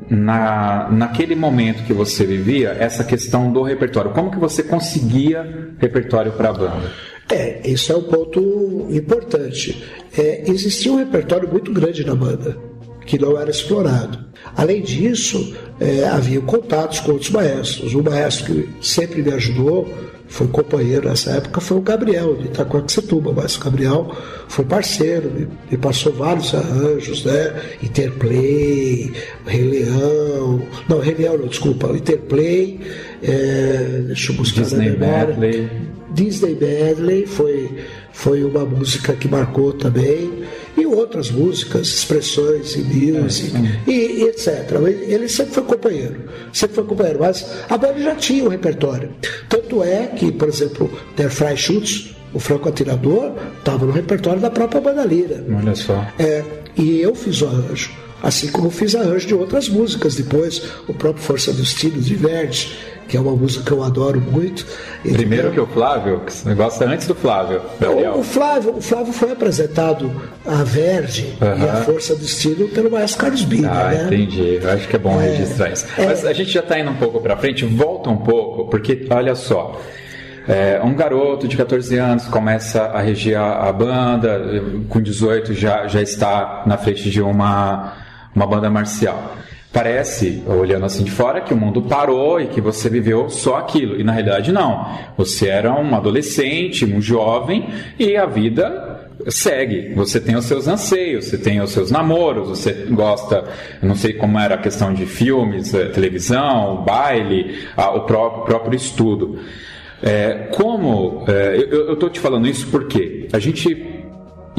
na, 0.09 0.89
naquele 0.89 1.35
momento 1.35 1.83
que 1.83 1.93
você 1.93 2.25
vivia 2.25 2.75
essa 2.79 3.03
questão 3.03 3.53
do 3.53 3.61
repertório? 3.61 4.09
Como 4.09 4.31
que 4.31 4.39
você 4.39 4.63
conseguia 4.63 5.69
repertório 5.77 6.31
para 6.31 6.49
a 6.49 6.53
banda? 6.53 6.91
É, 7.31 7.61
isso 7.63 7.91
é 7.91 7.95
um 7.95 8.03
ponto 8.03 8.87
importante. 8.89 9.83
É, 10.17 10.49
existia 10.49 10.91
um 10.91 10.97
repertório 10.97 11.47
muito 11.47 11.71
grande 11.71 12.05
na 12.05 12.15
banda, 12.15 12.57
que 13.05 13.19
não 13.19 13.39
era 13.39 13.51
explorado. 13.51 14.25
Além 14.55 14.81
disso, 14.81 15.55
é, 15.79 16.05
havia 16.05 16.41
contatos 16.41 16.99
com 17.01 17.11
outros 17.11 17.29
maestros. 17.29 17.93
Um 17.93 18.01
maestro 18.01 18.45
que 18.45 18.69
sempre 18.81 19.21
me 19.21 19.31
ajudou, 19.33 19.87
foi 20.27 20.47
companheiro 20.47 21.09
nessa 21.09 21.31
época, 21.31 21.59
foi 21.59 21.77
o 21.77 21.81
Gabriel, 21.81 22.35
de 22.35 22.45
Itacoaxetuba. 22.45 23.33
Mas 23.35 23.55
o 23.57 23.59
Gabriel 23.59 24.15
foi 24.47 24.63
parceiro, 24.63 25.29
me, 25.31 25.47
me, 25.69 25.77
passou 25.77 26.13
vários 26.13 26.53
arranjos, 26.53 27.25
né? 27.25 27.61
Interplay, 27.81 29.11
Rei 29.45 29.63
Leão. 29.63 30.61
Não, 30.87 30.99
Rei 30.99 31.15
Leão 31.15 31.37
não, 31.37 31.47
desculpa. 31.47 31.87
Interplay, 31.89 32.79
é, 33.23 34.03
deixa 34.07 34.31
eu 34.31 34.35
buscar 34.35 34.61
Disney 34.61 34.91
na 34.91 34.97
memória. 34.97 35.35
Medley. 35.35 35.69
Disney 36.11 36.55
Medley 36.59 37.25
foi, 37.25 37.85
foi 38.11 38.43
uma 38.43 38.65
música 38.65 39.13
que 39.13 39.27
marcou 39.27 39.73
também, 39.73 40.43
e 40.77 40.85
outras 40.85 41.29
músicas, 41.29 41.87
expressões 41.87 42.75
e 42.75 42.81
music, 42.81 43.55
é, 43.55 43.91
e, 43.91 44.21
e, 44.21 44.23
etc. 44.23 44.71
Ele 45.07 45.27
sempre 45.27 45.53
foi 45.53 45.63
companheiro, 45.63 46.21
sempre 46.53 46.75
foi 46.75 46.83
companheiro, 46.85 47.19
mas 47.19 47.45
a 47.69 47.77
banda 47.77 47.99
já 47.99 48.15
tinha 48.15 48.43
um 48.43 48.49
repertório. 48.49 49.09
Tanto 49.47 49.83
é 49.83 50.07
que, 50.07 50.31
por 50.31 50.47
exemplo, 50.47 50.91
Der 51.15 51.29
Freischutz, 51.29 52.15
o 52.33 52.39
franco 52.39 52.69
atirador, 52.69 53.33
estava 53.57 53.85
no 53.85 53.91
repertório 53.91 54.41
da 54.41 54.49
própria 54.49 54.81
banda 54.81 55.03
Lira. 55.03 55.43
Olha 55.57 55.75
só. 55.75 56.05
É, 56.17 56.43
e 56.77 57.01
eu 57.01 57.15
fiz 57.15 57.41
o 57.41 57.47
arranjo. 57.47 57.91
Assim 58.21 58.49
como 58.49 58.69
fiz 58.69 58.95
arranjo 58.95 59.27
de 59.27 59.33
outras 59.33 59.69
músicas 59.69 60.15
depois, 60.15 60.61
o 60.87 60.93
próprio 60.93 61.23
Força 61.23 61.53
dos 61.53 61.73
Tiros 61.73 62.05
de 62.05 62.15
Verdes, 62.15 62.75
que 63.09 63.17
é 63.17 63.19
uma 63.19 63.35
música 63.35 63.65
que 63.65 63.71
eu 63.71 63.83
adoro 63.83 64.21
muito. 64.21 64.65
Primeiro 65.01 65.51
que 65.51 65.59
o 65.59 65.65
Flávio, 65.65 66.21
você 66.25 66.53
gosta 66.53 66.85
antes 66.85 67.07
do 67.07 67.15
Flávio. 67.15 67.59
O, 67.81 68.19
o, 68.19 68.23
Flávio, 68.23 68.77
o 68.77 68.81
Flávio 68.81 69.11
foi 69.11 69.31
apresentado 69.31 70.11
a 70.45 70.63
Verde 70.63 71.33
uhum. 71.41 71.65
e 71.65 71.69
a 71.69 71.75
Força 71.77 72.15
do 72.15 72.23
Estilo 72.23 72.69
pelo 72.69 72.91
Maestro 72.91 73.21
Carlos 73.21 73.43
Bida. 73.43 73.69
Ah, 73.69 73.89
né? 73.89 74.03
entendi. 74.05 74.59
Eu 74.61 74.69
acho 74.69 74.87
que 74.87 74.95
é 74.95 74.99
bom 74.99 75.19
é, 75.19 75.29
registrar 75.31 75.71
isso. 75.71 75.87
É, 75.97 76.05
Mas 76.05 76.23
a 76.23 76.31
gente 76.31 76.51
já 76.51 76.59
está 76.59 76.79
indo 76.79 76.91
um 76.91 76.97
pouco 76.97 77.19
para 77.19 77.35
frente, 77.35 77.65
volta 77.65 78.11
um 78.11 78.17
pouco, 78.17 78.69
porque 78.69 79.07
olha 79.09 79.33
só. 79.33 79.81
É, 80.47 80.79
um 80.83 80.93
garoto 80.93 81.47
de 81.47 81.57
14 81.57 81.97
anos 81.97 82.25
começa 82.25 82.83
a 82.83 83.01
reger 83.01 83.39
a, 83.39 83.69
a, 83.69 83.73
banda, 83.73 84.39
com 84.87 85.01
18 85.01 85.53
já, 85.53 85.87
já 85.87 86.01
está 86.01 86.63
na 86.65 86.77
frente 86.77 87.09
de 87.09 87.21
uma, 87.21 87.93
uma 88.35 88.45
banda 88.45 88.69
marcial. 88.69 89.35
Parece, 89.71 90.43
olhando 90.47 90.85
assim 90.85 91.03
de 91.03 91.11
fora, 91.11 91.41
que 91.41 91.53
o 91.53 91.57
mundo 91.57 91.83
parou 91.83 92.41
e 92.41 92.47
que 92.47 92.59
você 92.59 92.89
viveu 92.89 93.29
só 93.29 93.57
aquilo. 93.57 93.99
E 93.99 94.03
na 94.03 94.11
realidade, 94.11 94.51
não. 94.51 94.83
Você 95.15 95.47
era 95.47 95.71
um 95.71 95.95
adolescente, 95.95 96.85
um 96.85 96.99
jovem, 96.99 97.69
e 97.97 98.17
a 98.17 98.25
vida 98.25 99.09
segue. 99.27 99.93
Você 99.93 100.19
tem 100.19 100.35
os 100.35 100.45
seus 100.45 100.67
anseios, 100.67 101.25
você 101.25 101.37
tem 101.37 101.61
os 101.61 101.71
seus 101.71 101.91
namoros, 101.91 102.49
você 102.49 102.87
gosta, 102.89 103.45
não 103.81 103.95
sei 103.95 104.13
como 104.13 104.39
era 104.39 104.55
a 104.55 104.57
questão 104.57 104.93
de 104.93 105.05
filmes, 105.05 105.73
eh, 105.73 105.85
televisão, 105.89 106.83
baile, 106.83 107.59
o 107.77 108.01
próprio, 108.01 108.75
estudo. 108.75 109.39
É, 110.01 110.47
como. 110.55 111.25
É, 111.27 111.67
eu 111.69 111.93
estou 111.93 112.09
te 112.09 112.19
falando 112.19 112.47
isso 112.47 112.67
porque 112.71 113.27
a 113.33 113.39
gente, 113.39 113.75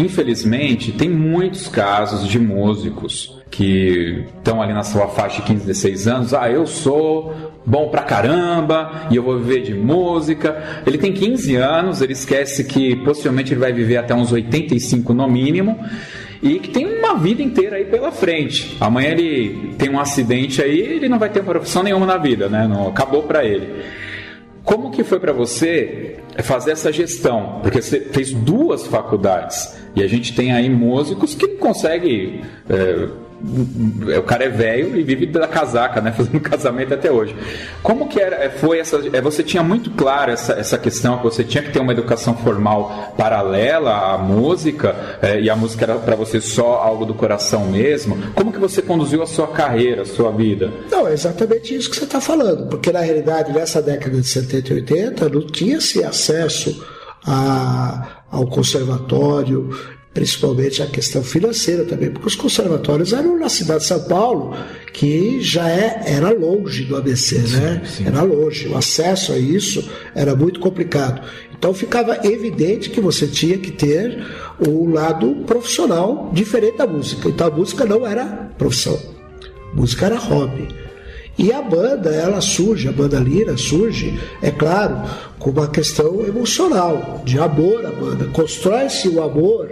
infelizmente, 0.01 0.93
tem 0.93 1.09
muitos 1.09 1.69
casos 1.69 2.27
de 2.27 2.39
músicos 2.39 3.39
que 3.51 4.25
estão 4.39 4.63
ali 4.63 4.73
na 4.73 4.83
sua 4.83 5.09
faixa 5.09 5.41
de 5.41 5.49
15, 5.49 5.67
16 5.67 6.09
anos. 6.09 6.35
Ah, 6.35 6.51
eu 6.51 6.67
sou 6.67 7.35
bom 7.67 7.89
pra 7.89 8.03
caramba 8.03 9.09
e 9.11 9.17
eu 9.17 9.23
vou 9.23 9.39
viver 9.39 9.63
de 9.63 9.75
música. 9.75 10.83
Ele 10.87 10.97
tem 10.97 11.13
15 11.13 11.57
anos, 11.57 12.01
ele 12.01 12.13
esquece 12.13 12.65
que 12.65 12.97
possivelmente 12.97 13.53
ele 13.53 13.61
vai 13.61 13.73
viver 13.73 13.97
até 13.97 14.15
uns 14.15 14.33
85 14.33 15.13
no 15.13 15.29
mínimo 15.29 15.79
e 16.43 16.59
que 16.59 16.71
tem 16.71 16.87
uma 16.87 17.17
vida 17.17 17.43
inteira 17.43 17.77
aí 17.77 17.85
pela 17.85 18.11
frente. 18.11 18.77
Amanhã 18.81 19.11
ele 19.11 19.75
tem 19.77 19.91
um 19.91 20.01
acidente 20.01 20.63
aí, 20.63 20.79
ele 20.79 21.09
não 21.09 21.19
vai 21.19 21.29
ter 21.29 21.43
profissão 21.43 21.83
nenhuma 21.83 22.07
na 22.07 22.17
vida, 22.17 22.49
né? 22.49 22.67
Não, 22.67 22.89
acabou 22.89 23.25
para 23.25 23.45
ele. 23.45 23.69
Como 24.65 24.91
que 24.91 25.03
foi 25.03 25.19
para 25.19 25.33
você 25.33 26.19
fazer 26.43 26.73
essa 26.73 26.93
gestão? 26.93 27.61
Porque 27.63 27.81
você 27.81 28.01
fez 28.01 28.33
duas 28.33 28.87
faculdades 28.87 29.77
e 29.95 30.03
a 30.03 30.07
gente 30.07 30.35
tem 30.35 30.53
aí 30.53 30.69
músicos 30.69 31.35
que 31.35 31.49
conseguem. 31.49 32.43
É, 32.69 33.09
o 34.19 34.23
cara 34.23 34.45
é 34.45 34.49
velho 34.49 34.97
e 34.97 35.03
vive 35.03 35.27
da 35.27 35.49
casaca, 35.49 36.01
né? 36.01 36.13
Fazendo 36.17 36.41
casamento 36.41 36.95
até 36.95 37.11
hoje. 37.11 37.35
Como 37.83 38.09
que 38.09 38.21
era, 38.21 38.37
é, 38.37 38.51
foi 38.51 38.79
essa. 38.79 39.01
É, 39.13 39.21
você 39.21 39.43
tinha 39.43 39.63
muito 39.63 39.91
claro 39.93 40.31
essa, 40.31 40.53
essa 40.53 40.79
questão 40.79 41.19
que 41.19 41.25
você 41.25 41.43
tinha 41.43 41.63
que 41.63 41.71
ter 41.71 41.81
uma 41.81 41.93
educação 41.93 42.37
formal 42.37 43.15
paralela 43.17 44.15
à 44.15 44.19
música 44.19 45.19
é, 45.23 45.41
e 45.41 45.49
a 45.49 45.57
música 45.57 45.85
era 45.85 45.95
para 45.97 46.15
você 46.15 46.41
só 46.41 46.75
algo 46.75 47.05
do 47.05 47.15
coração 47.15 47.67
mesmo. 47.67 48.19
Como 48.35 48.53
que 48.53 48.59
você 48.59 48.83
conduziu 48.83 49.23
a 49.23 49.27
sua 49.27 49.49
carreira, 49.49 50.03
a 50.03 50.07
sua 50.07 50.31
vida? 50.31 50.71
Não, 50.91 51.09
é 51.09 51.13
exatamente 51.13 51.75
isso 51.75 51.91
que 51.91 51.97
você 51.97 52.05
está 52.05 52.21
falando, 52.21 52.69
porque 52.69 52.93
na 52.93 53.01
realidade 53.01 53.53
nessa 53.53 53.81
década 53.81 54.21
de 54.21 54.27
70 54.27 54.73
e 54.73 54.77
80 54.77 55.29
não 55.29 55.47
tinha-se 55.47 56.05
acesso 56.05 56.85
a, 57.27 58.23
ao 58.31 58.47
conservatório 58.47 59.71
principalmente 60.13 60.83
a 60.83 60.87
questão 60.87 61.23
financeira 61.23 61.85
também, 61.85 62.11
porque 62.11 62.27
os 62.27 62.35
conservatórios 62.35 63.13
eram 63.13 63.39
na 63.39 63.49
cidade 63.49 63.81
de 63.81 63.87
São 63.87 64.03
Paulo, 64.05 64.57
que 64.93 65.41
já 65.41 65.69
é, 65.69 66.03
era 66.05 66.31
longe 66.31 66.85
do 66.85 66.97
ABC, 66.97 67.39
né? 67.39 67.83
Sim. 67.87 68.07
Era 68.07 68.23
longe, 68.23 68.67
o 68.69 68.77
acesso 68.77 69.33
a 69.33 69.39
isso 69.39 69.89
era 70.15 70.35
muito 70.35 70.59
complicado. 70.59 71.23
Então 71.57 71.73
ficava 71.73 72.19
evidente 72.27 72.91
que 72.91 73.01
você 73.01 73.27
tinha 73.27 73.59
que 73.59 73.71
ter 73.71 74.25
um 74.67 74.93
lado 74.93 75.45
profissional 75.47 76.31
diferente 76.33 76.79
da 76.79 76.87
música. 76.87 77.29
Então 77.29 77.47
a 77.47 77.51
música 77.51 77.85
não 77.85 78.07
era 78.07 78.51
profissão, 78.59 78.99
a 79.73 79.77
música 79.77 80.07
era 80.07 80.17
hobby. 80.17 80.69
E 81.39 81.53
a 81.53 81.63
banda, 81.63 82.11
ela 82.11 82.41
surge, 82.41 82.87
a 82.87 82.93
banda 82.93 83.19
Lira 83.19 83.57
surge, 83.57 84.21
é 84.43 84.51
claro, 84.51 85.01
com 85.39 85.51
uma 85.51 85.69
questão 85.69 86.27
emocional, 86.27 87.23
de 87.25 87.39
amor 87.39 87.87
à 87.87 87.91
banda. 87.91 88.27
Constrói-se 88.27 89.09
o 89.09 89.23
amor 89.23 89.71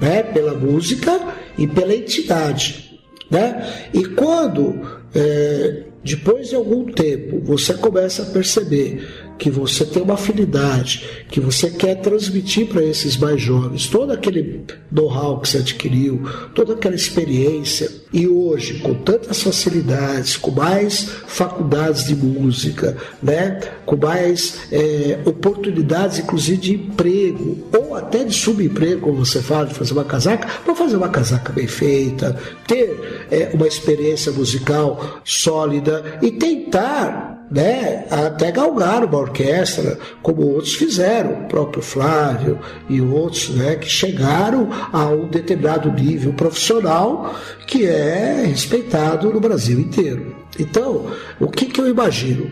né, 0.00 0.22
pela 0.22 0.54
música 0.54 1.20
e 1.56 1.66
pela 1.66 1.94
entidade. 1.94 3.00
Né? 3.30 3.88
E 3.92 4.04
quando, 4.04 4.80
é, 5.14 5.84
depois 6.02 6.48
de 6.48 6.56
algum 6.56 6.84
tempo, 6.86 7.40
você 7.40 7.74
começa 7.74 8.22
a 8.22 8.26
perceber 8.26 9.17
que 9.38 9.50
você 9.50 9.84
tem 9.84 10.02
uma 10.02 10.14
afinidade, 10.14 11.24
que 11.30 11.40
você 11.40 11.70
quer 11.70 11.96
transmitir 12.00 12.66
para 12.66 12.84
esses 12.84 13.16
mais 13.16 13.40
jovens 13.40 13.86
todo 13.86 14.12
aquele 14.12 14.64
know-how 14.90 15.40
que 15.40 15.48
você 15.48 15.58
adquiriu, 15.58 16.22
toda 16.54 16.74
aquela 16.74 16.94
experiência. 16.94 17.90
E 18.12 18.26
hoje, 18.26 18.80
com 18.80 18.94
tantas 18.94 19.42
facilidades, 19.42 20.36
com 20.36 20.50
mais 20.50 21.10
faculdades 21.26 22.04
de 22.04 22.16
música, 22.16 22.96
né? 23.22 23.60
com 23.86 23.96
mais 23.96 24.58
é, 24.72 25.20
oportunidades, 25.24 26.18
inclusive 26.18 26.56
de 26.56 26.74
emprego, 26.74 27.58
ou 27.72 27.94
até 27.94 28.24
de 28.24 28.34
subemprego, 28.34 29.02
como 29.02 29.24
você 29.24 29.40
fala, 29.40 29.66
de 29.66 29.74
fazer 29.74 29.92
uma 29.92 30.04
casaca, 30.04 30.48
para 30.64 30.74
fazer 30.74 30.96
uma 30.96 31.08
casaca 31.08 31.52
bem 31.52 31.66
feita, 31.66 32.36
ter 32.66 33.26
é, 33.30 33.50
uma 33.54 33.68
experiência 33.68 34.32
musical 34.32 35.20
sólida 35.24 36.18
e 36.22 36.32
tentar 36.32 37.37
né, 37.50 38.06
até 38.10 38.50
galgar 38.50 39.04
uma 39.04 39.18
orquestra, 39.18 39.98
como 40.22 40.42
outros 40.42 40.74
fizeram, 40.74 41.44
o 41.44 41.48
próprio 41.48 41.82
Flávio 41.82 42.58
e 42.88 43.00
outros, 43.00 43.50
né, 43.50 43.76
que 43.76 43.88
chegaram 43.88 44.68
a 44.92 45.06
um 45.06 45.28
determinado 45.28 45.90
nível 45.90 46.32
profissional 46.32 47.34
que 47.66 47.86
é 47.86 48.44
respeitado 48.46 49.32
no 49.32 49.40
Brasil 49.40 49.80
inteiro. 49.80 50.36
Então, 50.58 51.06
o 51.40 51.48
que, 51.48 51.66
que 51.66 51.80
eu 51.80 51.88
imagino? 51.88 52.50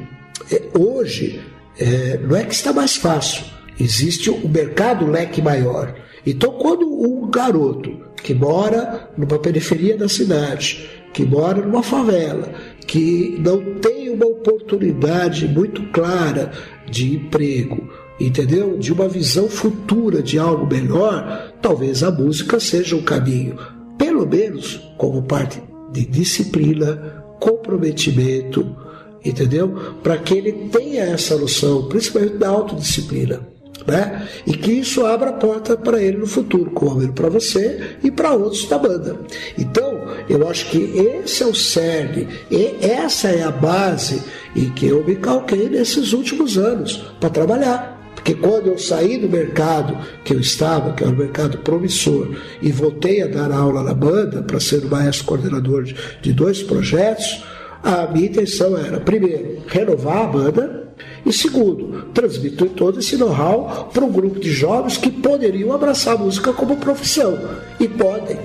É, 0.50 0.62
hoje, 0.78 1.40
é, 1.78 2.18
não 2.18 2.37
é 2.37 2.44
que 2.44 2.54
está 2.54 2.72
mais 2.72 2.96
fácil, 2.96 3.44
existe 3.78 4.30
o 4.30 4.46
um 4.46 4.48
mercado 4.48 5.06
leque 5.06 5.42
maior. 5.42 5.94
Então, 6.24 6.52
quando 6.52 6.87
um 6.87 7.30
garoto 7.30 8.06
que 8.22 8.35
mora 8.35 9.09
numa 9.16 9.38
periferia 9.38 9.96
da 9.96 10.09
cidade, 10.09 10.88
que 11.16 11.24
mora 11.24 11.62
numa 11.62 11.83
favela, 11.83 12.52
que 12.87 13.40
não 13.42 13.81
tem 13.81 14.11
uma 14.11 14.26
oportunidade 14.26 15.48
muito 15.48 15.83
clara 15.85 16.52
de 16.90 17.14
emprego, 17.14 17.88
entendeu? 18.20 18.76
De 18.76 18.92
uma 18.92 19.09
visão 19.09 19.48
futura 19.48 20.22
de 20.22 20.38
algo 20.38 20.66
melhor, 20.66 21.55
talvez 21.62 22.02
a 22.02 22.11
música 22.11 22.61
seja 22.61 22.94
um 22.94 23.00
caminho, 23.00 23.57
pelo 23.96 24.26
menos 24.26 24.79
como 24.98 25.22
parte 25.22 25.62
de 25.90 26.05
disciplina, 26.05 27.24
comprometimento, 27.40 28.76
entendeu? 29.24 29.74
Para 30.02 30.18
que 30.18 30.35
ele 30.35 30.68
tenha 30.70 31.05
essa 31.05 31.35
noção, 31.38 31.88
principalmente 31.88 32.37
da 32.37 32.48
autodisciplina 32.50 33.57
né? 33.87 34.29
E 34.46 34.52
que 34.52 34.72
isso 34.72 35.07
abra 35.07 35.31
a 35.31 35.35
porta 35.35 35.76
para 35.76 36.02
ele 36.02 36.18
no 36.18 36.26
futuro, 36.26 36.70
como 36.72 37.12
para 37.12 37.29
você 37.29 37.96
e 38.02 38.11
para 38.11 38.35
outros 38.35 38.66
da 38.68 38.79
banda. 38.79 39.16
Então, 39.57 39.86
eu 40.29 40.49
acho 40.49 40.71
que 40.71 40.79
esse 40.79 41.43
é 41.43 41.47
o 41.47 41.55
cerne, 41.55 42.29
e 42.51 42.77
essa 42.81 43.29
é 43.29 43.43
a 43.43 43.51
base 43.51 44.23
em 44.55 44.71
que 44.71 44.87
eu 44.87 45.05
me 45.05 45.17
calquei 45.17 45.69
nesses 45.69 46.12
últimos 46.12 46.57
anos 46.59 47.05
para 47.21 47.31
trabalhar. 47.31 47.97
Porque 48.15 48.35
quando 48.35 48.67
eu 48.67 48.77
saí 48.79 49.19
do 49.19 49.29
mercado 49.29 49.97
que 50.25 50.35
eu 50.35 50.41
estava, 50.41 50.93
que 50.95 51.05
era 51.05 51.12
um 51.12 51.17
mercado 51.17 51.59
promissor, 51.59 52.29
e 52.61 52.73
voltei 52.73 53.23
a 53.23 53.29
dar 53.29 53.53
aula 53.53 53.85
na 53.85 53.95
banda 53.95 54.43
para 54.43 54.59
ser 54.59 54.85
o 54.85 54.91
maestro 54.91 55.27
coordenador 55.27 55.85
de, 55.85 56.33
dois 56.33 56.61
projetos, 56.61 57.45
a 57.85 58.09
minha 58.09 58.27
intenção 58.27 58.77
era, 58.77 58.99
primeiro, 58.99 59.62
renovar 59.69 60.25
a 60.25 60.27
banda, 60.27 60.93
e 61.25 61.33
segundo, 61.33 62.07
transmitir 62.15 62.71
todo 62.71 62.99
esse 62.99 63.17
know-how 63.17 63.91
para 63.93 64.05
um 64.05 64.11
grupo 64.11 64.41
de 64.41 64.51
jovens 64.51 64.97
que 64.97 65.11
poderiam 65.11 65.73
abraçar 65.73 66.15
a 66.15 66.19
música 66.19 66.53
como 66.53 66.79
profissão. 66.79 67.39
E 67.79 67.87
podem, 67.87 68.39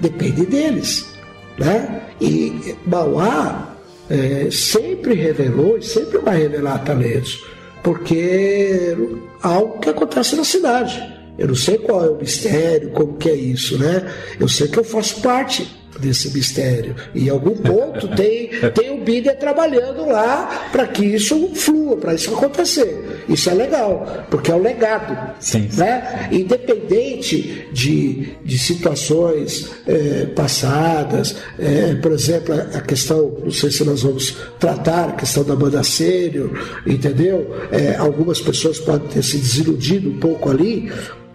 depende 0.00 0.46
deles. 0.46 1.15
Né? 1.58 2.02
E 2.20 2.76
Mauá 2.86 3.76
é, 4.10 4.48
sempre 4.50 5.14
revelou 5.14 5.78
e 5.78 5.82
sempre 5.82 6.18
vai 6.18 6.38
revelar 6.38 6.78
talentos, 6.84 7.44
porque 7.82 8.14
é 8.14 8.96
algo 9.42 9.78
que 9.78 9.90
acontece 9.90 10.36
na 10.36 10.44
cidade. 10.44 11.02
Eu 11.38 11.48
não 11.48 11.54
sei 11.54 11.78
qual 11.78 12.04
é 12.04 12.08
o 12.08 12.16
mistério, 12.16 12.90
como 12.90 13.16
que 13.16 13.28
é 13.28 13.34
isso, 13.34 13.78
né? 13.78 14.10
Eu 14.40 14.48
sei 14.48 14.68
que 14.68 14.78
eu 14.78 14.84
faço 14.84 15.20
parte 15.20 15.66
desse 15.98 16.30
mistério. 16.30 16.94
Em 17.14 17.28
algum 17.28 17.56
ponto 17.56 18.08
tem, 18.08 18.48
tem 18.74 18.90
o 18.90 19.04
Bíblia 19.04 19.34
trabalhando 19.34 20.06
lá 20.06 20.68
para 20.72 20.86
que 20.86 21.04
isso 21.04 21.50
flua, 21.54 21.96
para 21.96 22.14
isso 22.14 22.32
acontecer. 22.32 23.24
Isso 23.28 23.50
é 23.50 23.54
legal, 23.54 24.26
porque 24.30 24.50
é 24.50 24.54
o 24.54 24.62
legado. 24.62 25.34
Sim. 25.40 25.68
Né? 25.76 26.28
Independente 26.30 27.68
de, 27.72 28.36
de 28.44 28.58
situações 28.58 29.70
é, 29.86 30.26
passadas, 30.26 31.36
é, 31.58 31.94
por 31.94 32.12
exemplo, 32.12 32.54
a 32.54 32.80
questão, 32.80 33.32
não 33.42 33.50
sei 33.50 33.70
se 33.70 33.84
nós 33.84 34.02
vamos 34.02 34.36
tratar 34.58 35.10
a 35.10 35.12
questão 35.12 35.44
da 35.44 35.56
banda 35.56 35.82
sério, 35.82 36.52
entendeu? 36.86 37.54
É, 37.70 37.96
algumas 37.96 38.40
pessoas 38.40 38.78
podem 38.78 39.08
ter 39.08 39.22
se 39.22 39.38
desiludido 39.38 40.10
um 40.10 40.18
pouco 40.18 40.50
ali, 40.50 40.90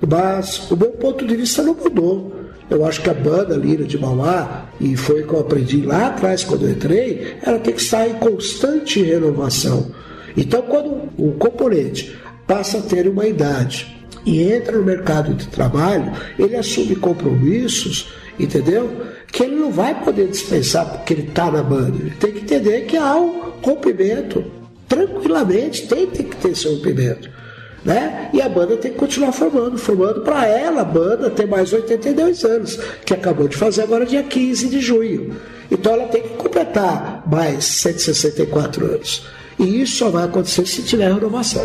mas 0.07 0.69
o 0.71 0.75
meu 0.75 0.91
ponto 0.91 1.25
de 1.25 1.35
vista 1.35 1.61
não 1.61 1.73
mudou. 1.73 2.40
Eu 2.71 2.85
acho 2.85 3.01
que 3.01 3.09
a 3.09 3.13
banda 3.13 3.53
Lira 3.57 3.83
de 3.83 3.97
Mauá, 3.97 4.65
e 4.79 4.95
foi 4.95 5.23
o 5.23 5.27
que 5.27 5.33
eu 5.33 5.41
aprendi 5.41 5.81
lá 5.81 6.07
atrás 6.07 6.45
quando 6.45 6.65
eu 6.65 6.71
entrei, 6.71 7.35
ela 7.43 7.59
tem 7.59 7.73
que 7.73 7.81
estar 7.81 8.07
em 8.07 8.13
constante 8.13 9.03
renovação. 9.03 9.91
Então, 10.37 10.61
quando 10.61 11.09
o 11.17 11.33
componente 11.33 12.17
passa 12.47 12.77
a 12.77 12.81
ter 12.81 13.09
uma 13.09 13.27
idade 13.27 13.93
e 14.25 14.41
entra 14.41 14.77
no 14.77 14.85
mercado 14.85 15.33
de 15.33 15.49
trabalho, 15.49 16.13
ele 16.39 16.55
assume 16.55 16.95
compromissos, 16.95 18.09
entendeu? 18.39 18.89
Que 19.29 19.43
ele 19.43 19.57
não 19.57 19.69
vai 19.69 20.01
poder 20.01 20.29
dispensar 20.29 20.89
porque 20.93 21.11
ele 21.11 21.27
está 21.27 21.51
na 21.51 21.61
banda. 21.61 21.97
Ele 21.99 22.11
tem 22.11 22.31
que 22.31 22.39
entender 22.39 22.85
que 22.85 22.95
há 22.95 23.17
um 23.17 23.51
rompimento. 23.61 24.45
Tranquilamente, 24.87 25.87
tem, 25.87 26.07
tem 26.07 26.25
que 26.25 26.37
ter 26.37 26.51
esse 26.51 26.69
rompimento 26.69 27.29
né? 27.83 28.29
E 28.33 28.41
a 28.41 28.47
banda 28.47 28.77
tem 28.77 28.91
que 28.91 28.97
continuar 28.97 29.31
formando, 29.31 29.77
formando 29.77 30.21
para 30.21 30.45
ela, 30.45 30.81
a 30.81 30.85
banda 30.85 31.29
ter 31.29 31.47
mais 31.47 31.73
82 31.73 32.43
anos, 32.43 32.79
que 33.05 33.13
acabou 33.13 33.47
de 33.47 33.57
fazer 33.57 33.83
agora 33.83 34.05
dia 34.05 34.23
15 34.23 34.69
de 34.69 34.79
junho. 34.79 35.35
Então 35.69 35.93
ela 35.93 36.07
tem 36.07 36.21
que 36.21 36.29
completar 36.29 37.23
mais 37.25 37.65
164 37.65 38.85
anos. 38.85 39.25
E 39.57 39.81
isso 39.81 39.97
só 39.97 40.09
vai 40.09 40.25
acontecer 40.25 40.65
se 40.65 40.81
tiver 40.83 41.11
renovação. 41.11 41.63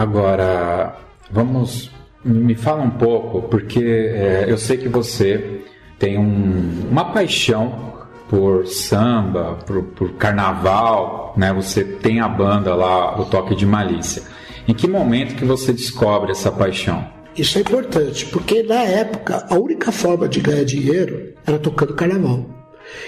Agora, 0.00 0.96
vamos. 1.30 1.90
Me 2.24 2.54
fala 2.54 2.82
um 2.82 2.88
pouco, 2.88 3.42
porque 3.42 3.84
é, 3.84 4.46
eu 4.48 4.56
sei 4.56 4.78
que 4.78 4.88
você 4.88 5.60
tem 5.98 6.16
um, 6.16 6.88
uma 6.90 7.12
paixão 7.12 7.92
por 8.26 8.66
samba, 8.66 9.58
por, 9.66 9.82
por, 9.82 10.12
carnaval, 10.14 11.34
né? 11.36 11.52
Você 11.52 11.84
tem 11.84 12.18
a 12.18 12.26
banda 12.26 12.74
lá, 12.74 13.20
o 13.20 13.26
Toque 13.26 13.54
de 13.54 13.66
Malícia. 13.66 14.22
Em 14.66 14.72
que 14.72 14.88
momento 14.88 15.36
que 15.36 15.44
você 15.44 15.70
descobre 15.70 16.30
essa 16.30 16.50
paixão? 16.50 17.06
Isso 17.36 17.58
é 17.58 17.60
importante, 17.60 18.24
porque 18.24 18.62
na 18.62 18.80
época 18.82 19.46
a 19.50 19.54
única 19.54 19.92
forma 19.92 20.26
de 20.26 20.40
ganhar 20.40 20.64
dinheiro 20.64 21.34
era 21.46 21.58
tocando 21.58 21.94
carnaval. 21.94 22.46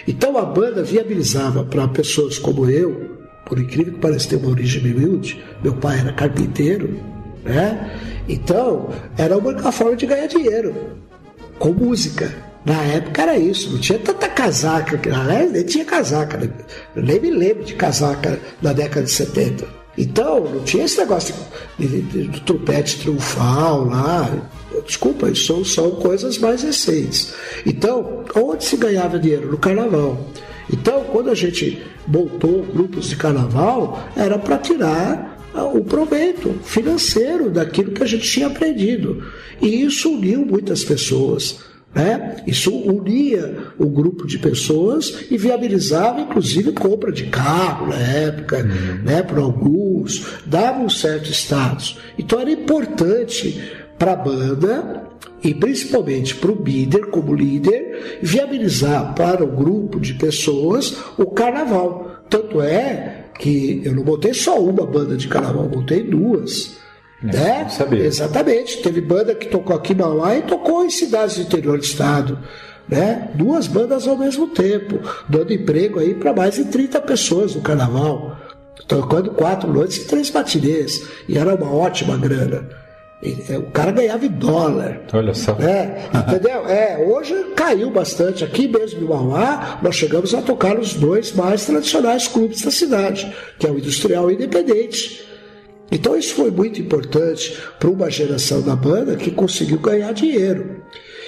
Então 0.07 0.37
a 0.37 0.45
banda 0.45 0.83
viabilizava 0.83 1.65
para 1.65 1.89
pessoas 1.89 2.39
como 2.39 2.69
eu 2.69 3.12
por 3.45 3.59
incrível 3.59 3.95
que 3.95 4.01
pareça, 4.01 4.29
ter 4.29 4.37
uma 4.37 4.51
origem 4.51 4.83
humilde. 4.83 5.43
Meu 5.63 5.75
pai 5.75 6.01
era 6.01 6.13
carpinteiro, 6.13 7.01
né? 7.45 7.99
Então, 8.29 8.91
era 9.17 9.37
uma 9.37 9.73
forma 9.73 9.97
de 9.97 10.07
ganhar 10.07 10.27
dinheiro 10.27 10.75
com 11.59 11.73
música. 11.73 12.33
Na 12.65 12.81
época 12.85 13.23
era 13.23 13.37
isso, 13.37 13.73
não 13.73 13.79
tinha 13.81 13.99
tanta 13.99 14.29
casaca, 14.29 15.01
aliás, 15.13 15.51
nem 15.51 15.65
tinha 15.65 15.85
casaca, 15.85 16.39
né? 16.39 16.49
eu 16.95 17.03
nem 17.03 17.21
me 17.21 17.31
lembro 17.31 17.65
de 17.65 17.75
casaca 17.75 18.39
na 18.61 18.73
década 18.73 19.05
de 19.05 19.11
70. 19.11 19.67
Então, 19.99 20.45
não 20.45 20.63
tinha 20.63 20.85
esse 20.85 20.99
negócio 20.99 21.35
de, 21.79 21.87
de, 21.87 22.03
de, 22.03 22.29
de 22.29 22.41
trompete 22.43 22.99
triunfal 23.01 23.85
lá. 23.85 24.31
Desculpa, 24.87 25.29
isso 25.29 25.65
são 25.65 25.91
coisas 25.93 26.39
mais 26.39 26.63
recentes. 26.63 27.35
Então, 27.67 28.25
onde 28.35 28.65
se 28.65 28.77
ganhava 28.77 29.19
dinheiro? 29.19 29.51
No 29.51 29.59
carnaval. 29.59 30.19
Quando 31.13 31.31
a 31.31 31.35
gente 31.35 31.83
montou 32.09 32.63
grupos 32.63 33.11
de 33.11 33.17
carnaval, 33.17 34.03
era 34.17 34.39
para 34.39 34.57
tirar 34.57 35.39
ah, 35.55 35.65
o 35.65 35.85
proveito 35.85 36.59
financeiro 36.65 37.51
daquilo 37.51 37.93
que 37.93 38.03
a 38.03 38.07
gente 38.07 38.29
tinha 38.29 38.47
aprendido. 38.47 39.23
E 39.61 39.83
isso 39.83 40.11
uniu 40.11 40.47
muitas 40.47 40.83
pessoas. 40.83 41.61
Né? 41.95 42.37
Isso 42.47 42.75
unia 42.75 43.73
o 43.79 43.87
grupo 43.87 44.27
de 44.27 44.39
pessoas 44.39 45.27
e 45.31 45.37
viabilizava, 45.37 46.23
inclusive, 46.23 46.73
compra 46.73 47.13
de 47.13 47.25
carro 47.25 47.89
na 47.89 47.99
época, 47.99 48.61
uhum. 48.61 49.03
né? 49.05 49.23
para 49.23 49.43
alguns, 49.43 50.27
dava 50.47 50.81
um 50.81 50.89
certo 50.89 51.31
status. 51.31 51.99
Então 52.19 52.41
era 52.41 52.51
importante 52.51 53.63
para 53.99 54.13
a 54.13 54.17
banda 54.17 55.12
e 55.43 55.53
principalmente 55.55 56.37
para 56.37 56.53
o 56.53 56.63
líder, 56.63 57.07
como 57.07 57.35
líder, 57.35 58.21
viabilizar 58.23 59.15
para 59.15 59.43
o 59.43 59.49
grupo 59.49 59.99
de 59.99 60.15
pessoas 60.15 60.95
o 61.19 61.27
carnaval. 61.27 62.23
Tanto 62.31 62.63
é 62.63 63.27
que 63.39 63.83
eu 63.85 63.95
não 63.95 64.05
botei 64.05 64.33
só 64.33 64.59
uma 64.61 64.87
banda 64.87 65.17
de 65.17 65.29
carnaval, 65.29 65.69
botei 65.69 66.03
duas. 66.03 66.77
É, 67.23 67.27
né? 67.27 67.69
Exatamente. 68.05 68.83
Teve 68.83 69.01
banda 69.01 69.35
que 69.35 69.49
tocou 69.49 69.75
aqui 69.75 69.93
em 69.93 69.97
Mauá 69.97 70.37
e 70.37 70.43
tocou 70.43 70.85
em 70.85 70.91
cidades 70.91 71.37
do 71.37 71.43
interior 71.43 71.79
do 71.79 71.85
estado. 71.85 72.39
Né? 72.89 73.31
Duas 73.35 73.67
bandas 73.67 74.07
ao 74.07 74.17
mesmo 74.17 74.49
tempo, 74.49 74.99
dando 75.29 75.53
emprego 75.53 75.99
aí 75.99 76.15
para 76.15 76.33
mais 76.33 76.55
de 76.55 76.65
30 76.67 77.01
pessoas 77.03 77.55
no 77.55 77.63
carnaval. 77.63 78.37
Tocando 78.89 79.31
quatro 79.31 79.73
noites 79.73 79.99
e 79.99 80.07
três 80.07 80.31
matinês. 80.31 81.05
E 81.29 81.39
era 81.39 81.55
uma 81.55 81.73
ótima 81.73 82.17
grana. 82.17 82.82
É, 83.23 83.57
o 83.57 83.71
cara 83.71 83.93
ganhava 83.93 84.27
em 84.27 84.31
dólar. 84.31 85.03
Olha 85.13 85.33
só. 85.33 85.53
É, 85.61 86.09
entendeu? 86.13 86.67
É, 86.67 86.99
hoje 87.07 87.35
caiu 87.55 87.89
bastante. 87.89 88.43
Aqui 88.43 88.67
mesmo 88.67 89.01
em 89.01 89.05
Mauá, 89.05 89.79
nós 89.81 89.95
chegamos 89.95 90.35
a 90.35 90.43
tocar 90.43 90.75
nos 90.75 90.95
dois 90.95 91.33
mais 91.33 91.65
tradicionais 91.65 92.27
clubes 92.27 92.63
da 92.63 92.71
cidade, 92.73 93.33
que 93.61 93.67
é 93.67 93.71
o 93.71 93.79
Industrial 93.79 94.29
e 94.29 94.35
Independente. 94.35 95.25
Então 95.93 96.17
isso 96.17 96.35
foi 96.35 96.51
muito 96.51 96.81
importante 96.81 97.57
para 97.79 97.91
uma 97.91 98.11
geração 98.11 98.61
da 98.61 98.75
banda 98.75 99.15
que 99.15 99.31
conseguiu 99.31 99.79
ganhar 99.79 100.13
dinheiro. 100.13 100.83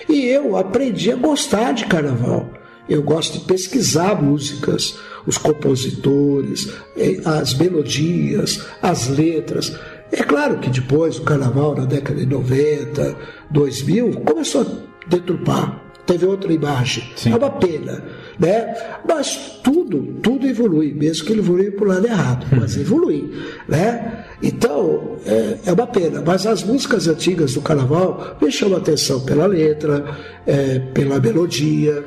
E 0.09 0.25
eu 0.25 0.57
aprendi 0.57 1.13
a 1.13 1.17
gostar 1.17 1.73
de 1.73 1.87
carnaval. 1.87 2.51
Eu 2.89 3.03
gosto 3.03 3.39
de 3.39 3.45
pesquisar 3.47 4.21
músicas, 4.21 4.99
os 5.27 5.39
compositores, 5.39 6.69
eh, 6.97 7.19
as 7.25 7.55
melodias, 7.55 8.63
as 8.83 9.09
letras. 9.09 9.73
É 10.13 10.23
claro 10.23 10.59
que 10.59 10.71
depois 10.71 11.19
o 11.19 11.23
carnaval, 11.23 11.75
na 11.75 11.85
década 11.85 12.21
de 12.21 12.27
90, 12.27 13.17
2000, 13.51 14.21
começou 14.21 14.63
a 14.63 15.09
deturpar. 15.09 15.83
Teve 16.07 16.27
outra 16.27 16.53
imagem. 16.53 17.05
Sim. 17.17 17.33
É 17.33 17.37
uma 17.37 17.51
pena. 17.51 18.05
Né? 18.39 18.75
Mas 19.09 19.61
tudo, 19.63 20.03
tudo 20.23 20.47
evolui, 20.47 20.93
mesmo 20.93 21.25
que 21.25 21.33
ele 21.33 21.41
evolui 21.41 21.71
para 21.71 21.85
o 21.85 21.89
lado 21.89 22.07
errado, 22.07 22.47
mas 22.53 22.77
evolui. 22.77 23.33
Né? 23.67 24.25
Então, 24.43 25.17
é, 25.25 25.57
é, 25.65 25.73
uma 25.73 25.87
pena. 25.87 26.23
Mas 26.25 26.47
as 26.47 26.63
músicas 26.63 27.09
antigas 27.09 27.55
do 27.55 27.63
carnaval 27.63 28.37
me 28.41 28.53
chamam 28.53 28.77
a 28.77 28.81
atenção 28.81 29.21
pela 29.21 29.47
letra, 29.47 30.05
é, 30.47 30.79
pela 30.79 31.19
melodia, 31.19 32.05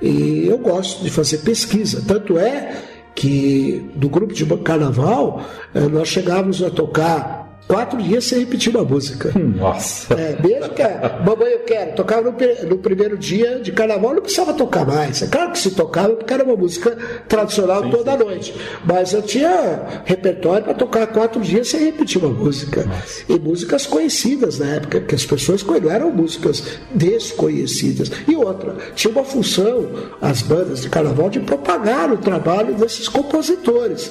e 0.00 0.46
eu 0.46 0.58
gosto 0.58 1.02
de 1.02 1.10
fazer 1.10 1.38
pesquisa. 1.38 2.04
Tanto 2.06 2.38
é 2.38 2.89
que 3.14 3.90
do 3.94 4.08
grupo 4.08 4.32
de 4.32 4.46
carnaval, 4.58 5.42
é, 5.74 5.80
nós 5.80 6.08
chegávamos 6.08 6.62
a 6.62 6.70
tocar 6.70 7.49
quatro 7.70 8.02
dias 8.02 8.24
sem 8.24 8.40
repetir 8.40 8.74
uma 8.74 8.84
música. 8.84 9.30
Nossa. 9.38 10.12
É, 10.14 10.36
mesmo 10.42 10.74
que 10.74 10.82
a 10.82 11.22
Mamãe 11.24 11.52
Eu 11.52 11.60
Quero 11.60 11.94
tocava 11.94 12.22
no, 12.22 12.68
no, 12.68 12.78
primeiro 12.78 13.16
dia 13.16 13.60
de 13.60 13.70
carnaval, 13.70 14.14
não 14.14 14.22
precisava 14.22 14.52
tocar 14.52 14.84
mais. 14.84 15.22
É 15.22 15.28
claro 15.28 15.52
que 15.52 15.58
se 15.60 15.70
tocava, 15.70 16.16
porque 16.16 16.34
era 16.34 16.42
uma 16.42 16.56
música 16.56 16.98
tradicional 17.28 17.84
sim, 17.84 17.90
toda 17.90 18.12
sim. 18.12 18.18
noite. 18.18 18.54
Mas 18.84 19.12
eu 19.12 19.22
tinha 19.22 20.02
repertório 20.04 20.64
para 20.64 20.74
tocar 20.74 21.06
quatro 21.06 21.40
dias 21.40 21.68
sem 21.68 21.84
repetir 21.84 22.22
uma 22.22 22.32
música. 22.32 22.84
Nossa. 22.84 23.22
E 23.28 23.38
músicas 23.38 23.86
conhecidas 23.86 24.58
na 24.58 24.66
época, 24.66 25.00
que 25.02 25.14
as 25.14 25.24
pessoas 25.24 25.62
não 25.62 25.90
eram 25.90 26.10
músicas 26.10 26.64
desconhecidas. 26.92 28.10
E 28.26 28.34
outra, 28.34 28.74
tinha 28.96 29.12
uma 29.12 29.22
função, 29.22 29.88
as 30.20 30.42
bandas 30.42 30.82
de 30.82 30.88
carnaval, 30.88 31.30
de 31.30 31.38
propagar 31.38 32.12
o 32.12 32.18
trabalho 32.18 32.74
desses 32.74 33.08
compositores 33.08 34.10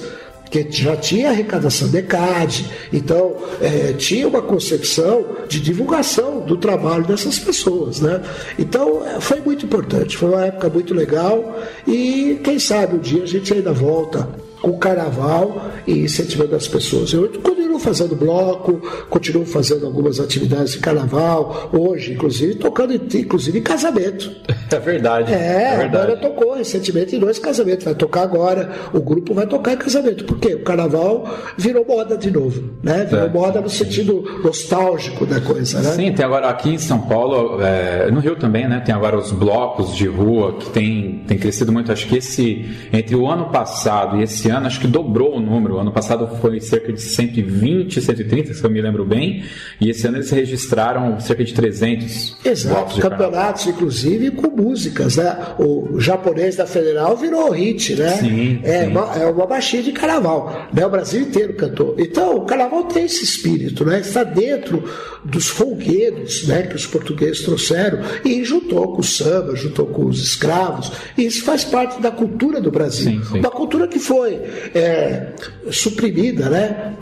que 0.50 0.66
já 0.70 0.96
tinha 0.96 1.30
arrecadação 1.30 1.88
de 1.88 2.02
CAD, 2.02 2.66
então 2.92 3.36
é, 3.60 3.92
tinha 3.92 4.26
uma 4.26 4.42
concepção 4.42 5.24
de 5.48 5.60
divulgação 5.60 6.40
do 6.40 6.56
trabalho 6.56 7.04
dessas 7.04 7.38
pessoas. 7.38 8.00
Né? 8.00 8.20
Então 8.58 9.06
é, 9.06 9.20
foi 9.20 9.40
muito 9.40 9.64
importante, 9.64 10.16
foi 10.16 10.30
uma 10.30 10.46
época 10.46 10.68
muito 10.68 10.92
legal 10.92 11.56
e 11.86 12.40
quem 12.42 12.58
sabe 12.58 12.96
um 12.96 12.98
dia 12.98 13.22
a 13.22 13.26
gente 13.26 13.54
ainda 13.54 13.72
volta 13.72 14.28
o 14.62 14.76
carnaval 14.78 15.70
e 15.86 16.00
incentivando 16.00 16.54
as 16.54 16.68
pessoas. 16.68 17.12
Eu 17.12 17.28
continuo 17.42 17.78
fazendo 17.78 18.14
bloco, 18.14 18.80
continuo 19.08 19.46
fazendo 19.46 19.86
algumas 19.86 20.20
atividades 20.20 20.72
de 20.72 20.78
carnaval, 20.78 21.70
hoje, 21.72 22.12
inclusive, 22.12 22.54
tocando 22.56 22.94
inclusive 22.94 23.58
em 23.58 23.62
casamento. 23.62 24.30
É 24.70 24.78
verdade. 24.78 25.32
É, 25.32 25.74
é 25.74 25.76
verdade. 25.78 26.12
a 26.12 26.16
banda 26.16 26.16
tocou 26.16 26.54
recentemente 26.54 27.16
em 27.16 27.18
dois 27.18 27.40
casamentos, 27.40 27.84
vai 27.84 27.94
tocar 27.94 28.22
agora, 28.22 28.70
o 28.92 29.00
grupo 29.00 29.34
vai 29.34 29.44
tocar 29.44 29.72
em 29.72 29.76
casamento. 29.76 30.24
Por 30.24 30.38
quê? 30.38 30.54
O 30.54 30.62
carnaval 30.62 31.28
virou 31.58 31.84
moda 31.84 32.16
de 32.16 32.30
novo, 32.30 32.70
né? 32.80 33.04
Virou 33.04 33.26
é. 33.26 33.28
moda 33.28 33.60
no 33.60 33.68
sentido 33.68 34.22
nostálgico 34.44 35.26
da 35.26 35.40
coisa, 35.40 35.80
né? 35.80 35.90
Sim, 35.90 36.12
tem 36.12 36.24
agora 36.24 36.48
aqui 36.48 36.70
em 36.70 36.78
São 36.78 37.00
Paulo, 37.00 37.60
é, 37.60 38.12
no 38.12 38.20
Rio 38.20 38.36
também, 38.36 38.68
né? 38.68 38.78
Tem 38.78 38.94
agora 38.94 39.18
os 39.18 39.32
blocos 39.32 39.96
de 39.96 40.06
rua 40.06 40.56
que 40.58 40.70
tem, 40.70 41.24
tem 41.26 41.36
crescido 41.36 41.72
muito. 41.72 41.90
Acho 41.90 42.06
que 42.06 42.18
esse, 42.18 42.70
entre 42.92 43.16
o 43.16 43.26
ano 43.26 43.50
passado 43.50 44.18
e 44.18 44.22
esse 44.22 44.49
ano, 44.50 44.66
acho 44.66 44.80
que 44.80 44.86
dobrou 44.86 45.36
o 45.36 45.40
número. 45.40 45.78
Ano 45.78 45.92
passado 45.92 46.28
foi 46.40 46.60
cerca 46.60 46.92
de 46.92 47.00
120, 47.00 48.00
130, 48.00 48.54
se 48.54 48.62
eu 48.62 48.70
me 48.70 48.80
lembro 48.80 49.04
bem, 49.04 49.44
e 49.80 49.90
esse 49.90 50.06
ano 50.06 50.18
eles 50.18 50.30
registraram 50.30 51.18
cerca 51.20 51.44
de 51.44 51.54
300. 51.54 52.36
Exato, 52.44 53.00
campeonatos, 53.00 53.66
inclusive, 53.66 54.30
com 54.32 54.50
músicas, 54.50 55.16
né? 55.16 55.36
O 55.58 55.98
japonês 55.98 56.56
da 56.56 56.66
Federal 56.66 57.16
virou 57.16 57.50
hit, 57.50 57.94
né? 57.96 58.10
Sim, 58.10 58.60
é, 58.62 58.84
sim. 58.84 58.90
Uma, 58.90 59.16
é 59.16 59.26
uma 59.26 59.46
baixinha 59.46 59.82
de 59.82 59.92
carnaval, 59.92 60.68
né? 60.72 60.84
O 60.84 60.90
Brasil 60.90 61.22
inteiro 61.22 61.54
cantou. 61.54 61.94
Então, 61.98 62.36
o 62.36 62.44
carnaval 62.44 62.84
tem 62.84 63.04
esse 63.04 63.24
espírito, 63.24 63.84
né? 63.84 64.00
Está 64.00 64.24
dentro 64.24 64.84
dos 65.24 65.48
folguedos, 65.48 66.46
né? 66.46 66.62
Que 66.62 66.76
os 66.76 66.86
portugueses 66.86 67.42
trouxeram 67.42 68.00
e 68.24 68.44
juntou 68.44 68.94
com 68.94 69.00
o 69.00 69.04
samba, 69.04 69.54
juntou 69.54 69.86
com 69.86 70.06
os 70.06 70.22
escravos. 70.22 70.92
E 71.16 71.24
isso 71.24 71.44
faz 71.44 71.64
parte 71.64 72.00
da 72.00 72.10
cultura 72.10 72.60
do 72.60 72.70
Brasil. 72.70 73.12
Sim, 73.12 73.24
sim. 73.24 73.38
Uma 73.38 73.50
cultura 73.50 73.86
que 73.86 73.98
foi 73.98 74.39
é, 74.74 75.26
suprimida, 75.70 76.48
né? 76.48 76.94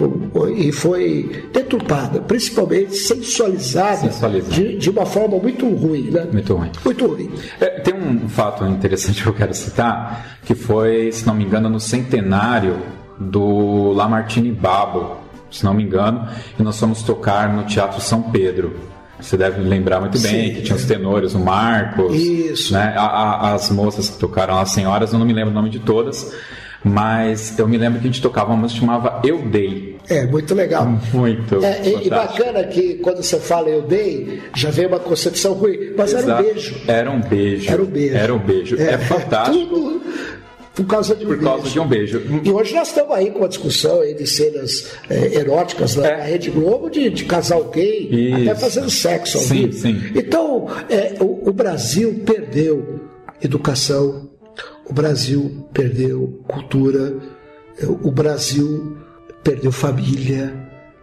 E 0.57 0.73
foi 0.73 1.49
deturpada, 1.53 2.21
principalmente 2.21 2.95
sensualizada, 2.95 3.97
sensualizada. 3.97 4.55
De, 4.55 4.77
de, 4.77 4.91
uma 4.91 5.07
forma 5.07 5.39
muito 5.39 5.69
ruim, 5.69 6.11
né? 6.11 6.27
Muito 6.33 6.55
ruim. 6.55 6.71
Muito 6.85 7.07
ruim. 7.07 7.31
É, 7.61 7.81
tem 7.81 7.95
um 7.95 8.29
fato 8.29 8.65
interessante 8.67 9.23
que 9.23 9.29
eu 9.29 9.35
quero 9.35 9.55
citar, 9.55 10.39
que 10.45 10.55
foi, 10.55 11.11
se 11.13 11.27
não 11.27 11.35
me 11.35 11.45
engano, 11.45 11.69
no 11.69 11.81
centenário 11.81 12.77
do 13.19 13.93
Lamartine 13.93 14.53
Babo, 14.53 15.17
se 15.51 15.65
não 15.65 15.75
me 15.75 15.83
engano, 15.83 16.29
e 16.59 16.63
nós 16.63 16.79
fomos 16.79 17.03
tocar 17.03 17.53
no 17.53 17.65
Teatro 17.65 18.01
São 18.01 18.23
Pedro. 18.23 18.77
Você 19.21 19.37
deve 19.37 19.61
lembrar 19.61 20.01
muito 20.01 20.19
bem 20.21 20.49
Sim, 20.49 20.55
que 20.55 20.63
tinha 20.63 20.77
os 20.77 20.85
tenores, 20.85 21.35
o 21.35 21.41
Marcos, 21.41 22.15
Isso. 22.15 22.73
Né? 22.73 22.95
A, 22.97 23.03
a, 23.03 23.55
as 23.55 23.69
moças 23.71 24.09
que 24.09 24.19
tocaram, 24.19 24.59
as 24.59 24.71
senhoras, 24.71 25.13
eu 25.13 25.19
não 25.19 25.27
me 25.27 25.33
lembro 25.33 25.51
o 25.51 25.55
nome 25.55 25.71
de 25.71 25.81
todas, 25.81 26.33
mas 26.85 27.59
eu 27.59 27.67
me 27.67 27.77
lembro 27.77 28.01
que 28.01 28.07
a 28.07 28.11
gente 28.11 28.23
tocava 28.23 28.51
uma 28.51 28.57
música 28.57 28.81
chamava 28.81 29.21
Eu 29.25 29.43
Dei. 29.43 29.97
É, 30.09 30.25
muito 30.27 30.55
legal. 30.55 30.87
Muito. 31.13 31.63
É, 31.65 31.83
e, 31.87 32.07
e, 32.07 32.11
bacana 32.11 32.65
que 32.65 32.95
quando 32.95 33.23
você 33.23 33.39
fala 33.39 33.69
Eu 33.69 33.83
Dei, 33.83 34.43
já 34.55 34.71
vem 34.71 34.87
uma 34.87 34.99
concepção 34.99 35.53
ruim, 35.53 35.93
mas 35.97 36.13
Exato. 36.13 36.31
era 36.31 36.41
um 36.41 36.43
beijo. 36.43 36.81
Era 36.87 37.11
um 37.11 37.21
beijo. 37.21 37.71
Era 37.71 37.83
um 37.83 37.87
beijo. 37.87 38.17
Era 38.17 38.35
um 38.35 38.39
beijo. 38.39 38.77
É, 38.81 38.95
é 38.95 38.99
fantástico. 38.99 39.75
Tudo 39.75 40.03
por 40.79 40.87
causa 40.87 41.17
de 41.17 41.25
um 41.25 41.29
por 41.29 41.37
beijo. 41.37 41.51
causa 41.51 41.71
de 41.71 41.81
um 41.81 41.89
beijo. 41.89 42.23
E 42.45 42.51
hoje 42.53 42.75
nós 42.75 42.89
estamos 42.89 43.13
aí 43.13 43.31
com 43.31 43.41
uma 43.41 43.49
discussão 43.49 44.01
aí 44.01 44.15
de 44.15 44.27
cenas 44.27 44.93
é, 45.11 45.35
eróticas 45.35 45.97
na 45.97 46.07
é. 46.07 46.31
Rede 46.31 46.51
Globo, 46.51 46.89
de, 46.89 47.11
de 47.11 47.25
casal 47.25 47.65
gay, 47.65 48.09
Isso. 48.09 48.43
até 48.43 48.55
fazendo 48.55 48.91
sexo 48.91 49.39
ao 49.39 49.45
sim, 49.45 49.67
vivo. 49.67 49.73
Sim. 49.73 50.01
Então, 50.15 50.69
é, 50.89 51.17
o, 51.21 51.49
o 51.49 51.53
Brasil 51.53 52.23
perdeu 52.25 53.01
educação, 53.43 54.28
o 54.89 54.93
Brasil 54.93 55.69
perdeu 55.73 56.43
cultura, 56.49 57.15
o 58.03 58.11
Brasil 58.11 58.97
perdeu 59.45 59.71
família, 59.71 60.55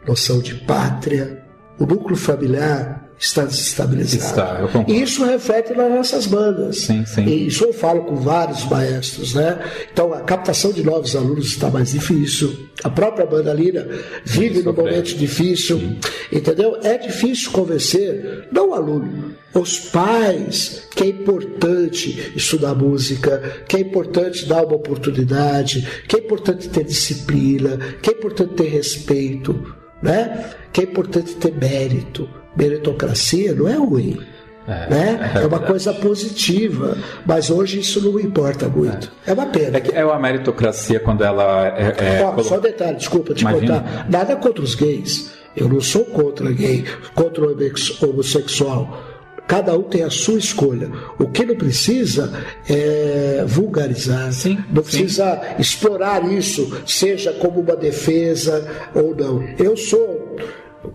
noção 0.08 0.40
de 0.40 0.56
pátria. 0.56 1.44
O 1.80 1.86
núcleo 1.86 2.16
familiar 2.16 3.05
está 3.18 3.46
desestabilizado. 3.46 4.66
Está, 4.66 4.86
e 4.88 5.02
isso 5.02 5.24
reflete 5.24 5.74
nas 5.74 5.90
nossas 5.90 6.28
bandas. 6.28 6.80
Sim, 6.82 7.06
sim. 7.06 7.24
E 7.26 7.48
isso 7.48 7.64
eu 7.64 7.74
falo 7.74 8.04
com 8.04 8.16
vários 8.16 8.66
maestros, 8.66 9.34
né? 9.34 9.60
Então 9.92 10.14
a 10.14 10.22
captação 10.22 10.72
de 10.72 10.84
novos 10.84 11.16
alunos 11.16 11.48
está 11.48 11.70
mais 11.70 11.92
difícil. 11.92 12.70
A 12.84 12.90
própria 12.90 13.26
banda 13.26 13.54
Lira 13.54 13.90
vive 14.26 14.62
num 14.62 14.74
momento 14.74 15.16
difícil, 15.16 15.80
sim. 15.80 15.98
entendeu? 16.32 16.78
É 16.84 16.98
difícil 16.98 17.52
convencer, 17.52 18.48
não 18.52 18.70
o 18.70 18.74
aluno, 18.74 19.34
os 19.54 19.80
pais 19.80 20.84
que 20.94 21.04
é 21.04 21.08
importante 21.08 22.34
estudar 22.36 22.76
música, 22.76 23.64
que 23.68 23.78
é 23.78 23.80
importante 23.80 24.46
dar 24.46 24.66
uma 24.66 24.76
oportunidade, 24.76 25.88
que 26.08 26.18
é 26.18 26.20
importante 26.20 26.68
ter 26.68 26.84
disciplina, 26.84 27.78
que 28.02 28.10
é 28.10 28.14
importante 28.14 28.54
ter 28.56 28.68
respeito, 28.68 29.74
né? 30.04 30.52
Que 30.74 30.82
é 30.82 30.84
importante 30.84 31.34
ter 31.36 31.54
mérito 31.54 32.30
meritocracia 32.56 33.54
não 33.54 33.68
é 33.68 33.76
ruim. 33.76 34.20
É, 34.68 34.90
né? 34.90 35.32
é, 35.36 35.44
é 35.44 35.46
uma 35.46 35.60
coisa 35.60 35.94
positiva, 35.94 36.98
mas 37.24 37.52
hoje 37.52 37.80
isso 37.80 38.02
não 38.02 38.20
importa 38.20 38.68
muito. 38.68 39.12
É, 39.26 39.30
é 39.30 39.34
uma 39.34 39.46
pena. 39.46 39.78
É, 39.78 40.00
é 40.00 40.02
a 40.02 40.20
meritocracia 40.20 41.00
quando 41.00 41.24
ela 41.24 41.68
é. 41.68 42.24
Ó, 42.24 42.42
Só 42.42 42.58
um 42.58 42.62
detalhe, 42.62 42.98
desculpa 42.98 43.34
te 43.34 43.42
Imagina. 43.42 43.80
contar. 43.80 44.10
Nada 44.10 44.36
contra 44.36 44.64
os 44.64 44.74
gays. 44.74 45.32
Eu 45.56 45.70
não 45.70 45.80
sou 45.80 46.04
contra 46.06 46.52
gay, 46.52 46.84
contra 47.14 47.46
o 47.46 48.10
homossexual. 48.10 49.04
Cada 49.48 49.78
um 49.78 49.84
tem 49.84 50.02
a 50.02 50.10
sua 50.10 50.40
escolha. 50.40 50.90
O 51.20 51.28
que 51.28 51.46
não 51.46 51.56
precisa 51.56 52.34
é 52.68 53.44
vulgarizar, 53.48 54.34
sim, 54.34 54.58
não 54.72 54.82
precisa 54.82 55.36
sim. 55.36 55.62
explorar 55.62 56.26
isso, 56.26 56.82
seja 56.86 57.32
como 57.34 57.62
uma 57.62 57.76
defesa 57.76 58.68
ou 58.94 59.16
não. 59.16 59.44
Eu 59.60 59.78
sou. 59.78 60.36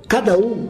Cada 0.08 0.36
um 0.36 0.68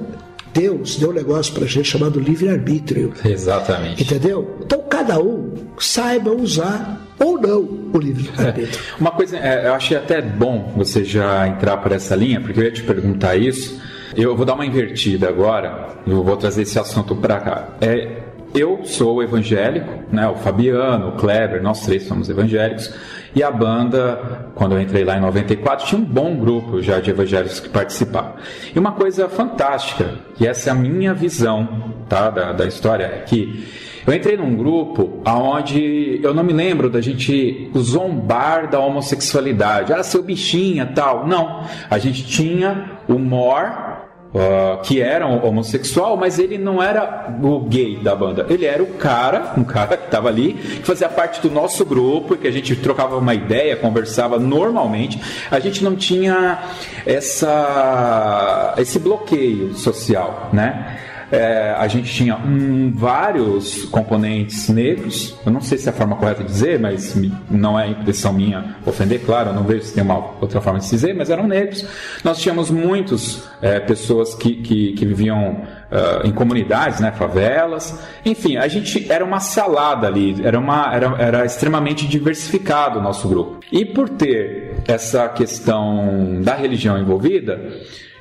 Deus 0.53 0.97
deu 0.97 1.11
um 1.11 1.13
negócio 1.13 1.55
para 1.55 1.65
a 1.65 1.69
gente 1.69 1.89
chamado 1.89 2.19
livre-arbítrio. 2.19 3.13
Exatamente. 3.25 4.03
Entendeu? 4.03 4.57
Então 4.65 4.83
cada 4.89 5.21
um 5.21 5.53
saiba 5.79 6.31
usar 6.31 7.07
ou 7.19 7.41
não 7.41 7.61
o 7.93 7.99
livre-arbítrio. 7.99 8.81
É. 8.97 8.99
Uma 9.01 9.11
coisa, 9.11 9.37
é, 9.37 9.67
eu 9.67 9.75
achei 9.75 9.97
até 9.97 10.21
bom 10.21 10.73
você 10.77 11.05
já 11.05 11.47
entrar 11.47 11.77
por 11.79 11.93
essa 11.93 12.15
linha, 12.17 12.41
porque 12.41 12.61
eu 12.61 12.65
ia 12.65 12.73
te 12.73 12.83
perguntar 12.83 13.37
isso. 13.37 13.81
Eu 14.17 14.37
vou 14.37 14.45
dar 14.45 14.55
uma 14.55 14.67
invertida 14.67 15.29
agora, 15.29 15.91
eu 16.05 16.25
vou 16.25 16.37
trazer 16.37 16.63
esse 16.63 16.79
assunto 16.79 17.15
para 17.15 17.39
cá. 17.39 17.69
É, 17.81 18.23
eu 18.53 18.81
sou 18.85 19.23
evangélico, 19.23 20.03
né? 20.11 20.27
O 20.27 20.35
Fabiano, 20.35 21.11
o 21.11 21.13
Kleber, 21.13 21.63
nós 21.63 21.83
três 21.83 22.03
somos 22.03 22.29
evangélicos. 22.29 22.93
E 23.35 23.43
a 23.43 23.51
banda, 23.51 24.51
quando 24.55 24.73
eu 24.73 24.81
entrei 24.81 25.05
lá 25.05 25.16
em 25.16 25.21
94, 25.21 25.87
tinha 25.87 26.01
um 26.01 26.05
bom 26.05 26.37
grupo 26.37 26.83
já 26.83 26.99
de 26.99 27.11
evangélicos 27.11 27.61
que 27.61 27.69
participavam. 27.69 28.35
E 28.75 28.79
uma 28.79 28.93
coisa 28.93 29.29
fantástica, 29.29 30.19
e 30.38 30.47
essa 30.47 30.71
é 30.71 30.73
a 30.73 30.75
minha 30.75 31.14
visão 31.14 31.95
tá, 32.09 32.29
da, 32.31 32.53
da 32.53 32.66
história, 32.66 33.05
é 33.05 33.21
que 33.21 33.69
eu 34.07 34.14
entrei 34.14 34.37
num 34.37 34.57
grupo 34.57 35.23
onde 35.27 36.19
eu 36.23 36.35
não 36.35 36.43
me 36.43 36.53
lembro 36.53 36.88
da 36.90 37.01
gente 37.01 37.71
zombar 37.79 38.69
da 38.69 38.81
homossexualidade. 38.81 39.93
Ah, 39.93 40.03
seu 40.03 40.23
bichinha, 40.23 40.87
tal. 40.87 41.27
Não. 41.27 41.64
A 41.88 41.99
gente 41.99 42.27
tinha 42.27 42.99
humor 43.07 44.00
Uh, 44.33 44.81
que 44.83 45.01
era 45.01 45.27
um 45.27 45.45
homossexual, 45.45 46.16
mas 46.16 46.38
ele 46.38 46.57
não 46.57 46.81
era 46.81 47.37
o 47.43 47.59
gay 47.62 47.97
da 47.97 48.14
banda. 48.14 48.47
Ele 48.49 48.64
era 48.64 48.81
o 48.81 48.87
cara, 48.95 49.55
um 49.57 49.64
cara 49.64 49.97
que 49.97 50.05
estava 50.05 50.29
ali, 50.29 50.53
que 50.53 50.85
fazia 50.85 51.09
parte 51.09 51.40
do 51.40 51.51
nosso 51.51 51.85
grupo, 51.85 52.37
que 52.37 52.47
a 52.47 52.51
gente 52.53 52.77
trocava 52.77 53.16
uma 53.16 53.35
ideia, 53.35 53.75
conversava 53.75 54.38
normalmente. 54.38 55.21
A 55.51 55.59
gente 55.59 55.83
não 55.83 55.97
tinha 55.97 56.62
essa, 57.05 58.75
esse 58.79 59.01
bloqueio 59.01 59.75
social, 59.75 60.49
né? 60.53 61.10
É, 61.31 61.75
a 61.77 61.87
gente 61.87 62.12
tinha 62.12 62.37
um, 62.37 62.93
vários 62.93 63.85
componentes 63.85 64.69
negros. 64.69 65.37
Eu 65.45 65.53
não 65.53 65.61
sei 65.61 65.79
se 65.79 65.88
é 65.88 65.93
a 65.93 65.95
forma 65.95 66.16
correta 66.16 66.43
de 66.43 66.51
dizer, 66.51 66.79
mas 66.79 67.16
não 67.49 67.79
é 67.79 67.88
impressão 67.88 68.33
minha 68.33 68.77
ofender, 68.85 69.21
claro, 69.25 69.51
eu 69.51 69.55
não 69.55 69.62
vejo 69.62 69.85
se 69.85 69.95
tem 69.95 70.03
uma 70.03 70.35
outra 70.40 70.61
forma 70.61 70.81
de 70.81 70.88
dizer, 70.90 71.14
mas 71.14 71.31
eram 71.31 71.47
negros. 71.47 71.87
Nós 72.25 72.40
tínhamos 72.40 72.71
muitos 72.71 73.49
é, 73.62 73.79
pessoas 73.79 74.35
que, 74.35 74.57
que, 74.57 74.93
que 74.93 75.07
viviam 75.07 75.53
uh, 75.90 76.27
em 76.27 76.33
comunidades, 76.33 77.01
né, 77.01 77.12
favelas. 77.12 77.99
Enfim, 78.25 78.57
a 78.57 78.66
gente 78.66 79.11
era 79.11 79.25
uma 79.25 79.40
salada 79.40 80.07
ali, 80.07 80.37
era, 80.45 80.59
uma, 80.59 80.95
era, 80.95 81.16
era 81.19 81.45
extremamente 81.45 82.07
diversificado 82.07 82.99
o 82.99 83.03
nosso 83.03 83.29
grupo. 83.29 83.61
E 83.71 83.85
por 83.85 84.09
ter 84.09 84.83
essa 84.88 85.29
questão 85.29 86.40
da 86.43 86.55
religião 86.55 86.99
envolvida, 86.99 87.61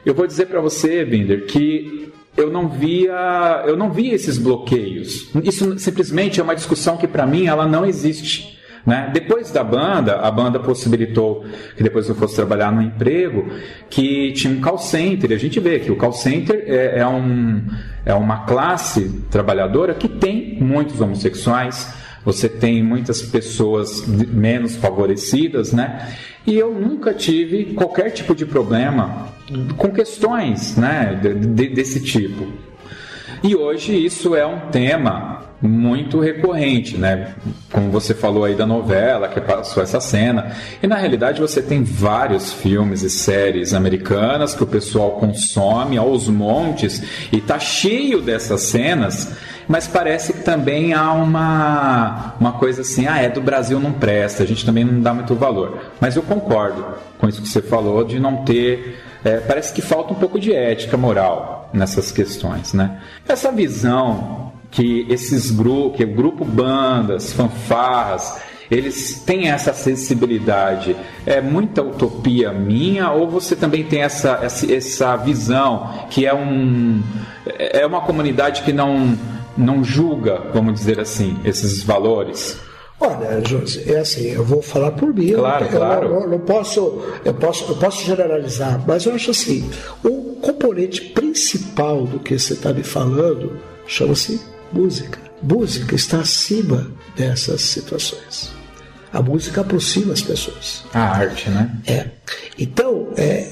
eu 0.06 0.14
vou 0.14 0.28
dizer 0.28 0.46
para 0.46 0.62
você, 0.62 1.04
Binder, 1.04 1.46
que 1.46 2.12
eu 2.40 2.52
não 2.52 2.70
via, 2.70 3.64
eu 3.66 3.76
não 3.76 3.92
via 3.92 4.14
esses 4.14 4.38
bloqueios. 4.38 5.30
Isso 5.44 5.78
simplesmente 5.80 6.40
é 6.40 6.44
uma 6.44 6.56
discussão 6.56 6.98
que 6.98 7.08
para 7.08 7.26
mim 7.26 7.46
ela 7.48 7.68
não 7.68 7.86
existe. 7.86 8.60
Né? 8.86 9.10
Depois 9.14 9.52
da 9.52 9.64
banda, 9.64 10.16
a 10.18 10.32
banda 10.32 10.60
possibilitou 10.60 11.46
que 11.76 11.84
depois 11.84 12.08
eu 12.08 12.16
fosse 12.16 12.36
trabalhar 12.36 12.72
no 12.72 12.82
emprego 12.82 13.48
que 13.90 14.32
tinha 14.34 14.54
um 14.54 14.62
call 14.62 14.78
center. 14.78 15.32
E 15.32 15.34
a 15.34 15.38
gente 15.38 15.60
vê 15.60 15.80
que 15.80 15.92
o 15.92 15.96
call 15.96 16.14
center 16.14 16.64
é, 16.66 17.00
é, 17.00 17.08
um, 17.08 17.64
é 18.06 18.14
uma 18.14 18.46
classe 18.46 19.24
trabalhadora 19.30 19.94
que 19.94 20.08
tem 20.08 20.58
muitos 20.60 21.00
homossexuais, 21.02 21.94
você 22.24 22.50
tem 22.50 22.84
muitas 22.84 23.22
pessoas 23.22 24.06
menos 24.06 24.76
favorecidas, 24.76 25.72
né? 25.72 26.16
E 26.46 26.56
eu 26.56 26.74
nunca 26.74 27.14
tive 27.14 27.74
qualquer 27.74 28.12
tipo 28.12 28.34
de 28.34 28.46
problema 28.46 29.30
com 29.78 29.90
questões 29.92 30.76
né, 30.76 31.20
de, 31.22 31.34
de, 31.34 31.70
desse 31.70 32.02
tipo. 32.02 32.48
E 33.42 33.56
hoje 33.56 33.94
isso 33.94 34.36
é 34.36 34.46
um 34.46 34.60
tema 34.70 35.40
muito 35.62 36.20
recorrente, 36.20 36.98
né? 36.98 37.36
Como 37.72 37.90
você 37.90 38.14
falou 38.14 38.44
aí 38.44 38.56
da 38.56 38.66
novela 38.66 39.28
que 39.28 39.42
passou 39.42 39.84
essa 39.84 40.00
cena. 40.00 40.56
E 40.82 40.88
na 40.88 40.96
realidade 40.96 41.40
você 41.40 41.62
tem 41.62 41.84
vários 41.84 42.52
filmes 42.52 43.02
e 43.02 43.10
séries 43.10 43.74
americanas 43.74 44.54
que 44.54 44.64
o 44.64 44.68
pessoal 44.68 45.12
consome 45.12 45.98
aos 45.98 46.28
montes 46.28 47.02
e 47.32 47.42
tá 47.42 47.60
cheio 47.60 48.22
dessas 48.22 48.62
cenas, 48.62 49.34
mas 49.68 49.88
parece 49.88 50.34
que 50.34 50.44
também 50.44 50.94
há 50.94 51.14
uma 51.14 52.36
uma 52.40 52.54
coisa 52.54 52.82
assim, 52.82 53.08
ah, 53.08 53.22
é 53.22 53.30
do 53.30 53.42
Brasil 53.42 53.80
não 53.80 53.92
presta, 53.92 54.44
a 54.44 54.46
gente 54.46 54.66
também 54.66 54.86
não 54.86 55.02
dá 55.02 55.14
muito 55.14 55.36
valor. 55.36 55.80
Mas 56.00 56.16
eu 56.16 56.24
concordo 56.24 56.86
com 57.18 57.28
isso 57.28 57.42
que 57.42 57.48
você 57.48 57.62
falou 57.62 58.04
de 58.04 58.20
não 58.20 58.44
ter 58.44 59.00
é, 59.24 59.38
parece 59.38 59.74
que 59.74 59.82
falta 59.82 60.14
um 60.14 60.18
pouco 60.18 60.40
de 60.40 60.54
ética 60.54 60.96
moral 60.96 61.59
nessas 61.74 62.12
questões, 62.12 62.74
né? 62.74 63.00
Essa 63.28 63.52
visão 63.52 64.52
que 64.72 65.06
esses 65.10 65.52
grupos, 65.52 65.98
que 65.98 66.04
o 66.04 66.14
grupo 66.14 66.46
bandas, 66.46 67.34
fanfarras, 67.34 68.40
eles 68.70 69.20
têm 69.26 69.50
essa 69.50 69.72
acessibilidade. 69.72 70.96
É 71.26 71.42
muita 71.42 71.82
utopia 71.82 72.52
minha 72.52 73.12
ou 73.12 73.28
você 73.28 73.56
também 73.56 73.84
tem 73.84 74.02
essa, 74.02 74.40
essa, 74.44 74.72
essa 74.72 75.16
visão 75.18 76.06
que 76.10 76.26
é 76.26 76.34
um 76.34 77.02
é 77.58 77.86
uma 77.86 78.02
comunidade 78.02 78.62
que 78.62 78.72
não 78.72 79.18
não 79.58 79.84
julga, 79.84 80.42
vamos 80.54 80.76
dizer 80.76 81.00
assim, 81.00 81.38
esses 81.44 81.84
valores? 81.84 82.69
Olha, 83.00 83.42
José, 83.48 83.94
é 83.94 84.00
assim, 84.00 84.28
eu 84.28 84.44
vou 84.44 84.62
falar 84.62 84.92
por 84.92 85.14
mim. 85.14 85.32
Claro, 85.32 85.66
eu, 85.66 85.70
claro. 85.70 86.08
Eu, 86.08 86.22
eu, 86.22 86.30
não 86.30 86.40
posso, 86.40 87.02
eu 87.24 87.34
posso, 87.34 87.72
eu 87.72 87.78
posso 87.78 88.06
generalizar, 88.06 88.84
mas 88.86 89.06
eu 89.06 89.14
acho 89.14 89.32
assim, 89.32 89.70
o 90.04 90.38
componente 90.42 91.02
principal 91.02 92.06
do 92.06 92.20
que 92.20 92.38
você 92.38 92.54
está 92.54 92.74
me 92.74 92.84
falando 92.84 93.58
chama-se 93.88 94.42
música. 94.72 95.18
Música 95.42 95.96
está 95.96 96.20
acima 96.20 96.92
dessas 97.16 97.62
situações. 97.62 98.52
A 99.14 99.22
música 99.22 99.62
aproxima 99.62 100.14
as 100.14 100.22
pessoas. 100.22 100.84
A 100.94 101.00
arte, 101.00 101.50
né? 101.50 101.72
É. 101.88 102.06
Então, 102.58 103.14
é, 103.18 103.50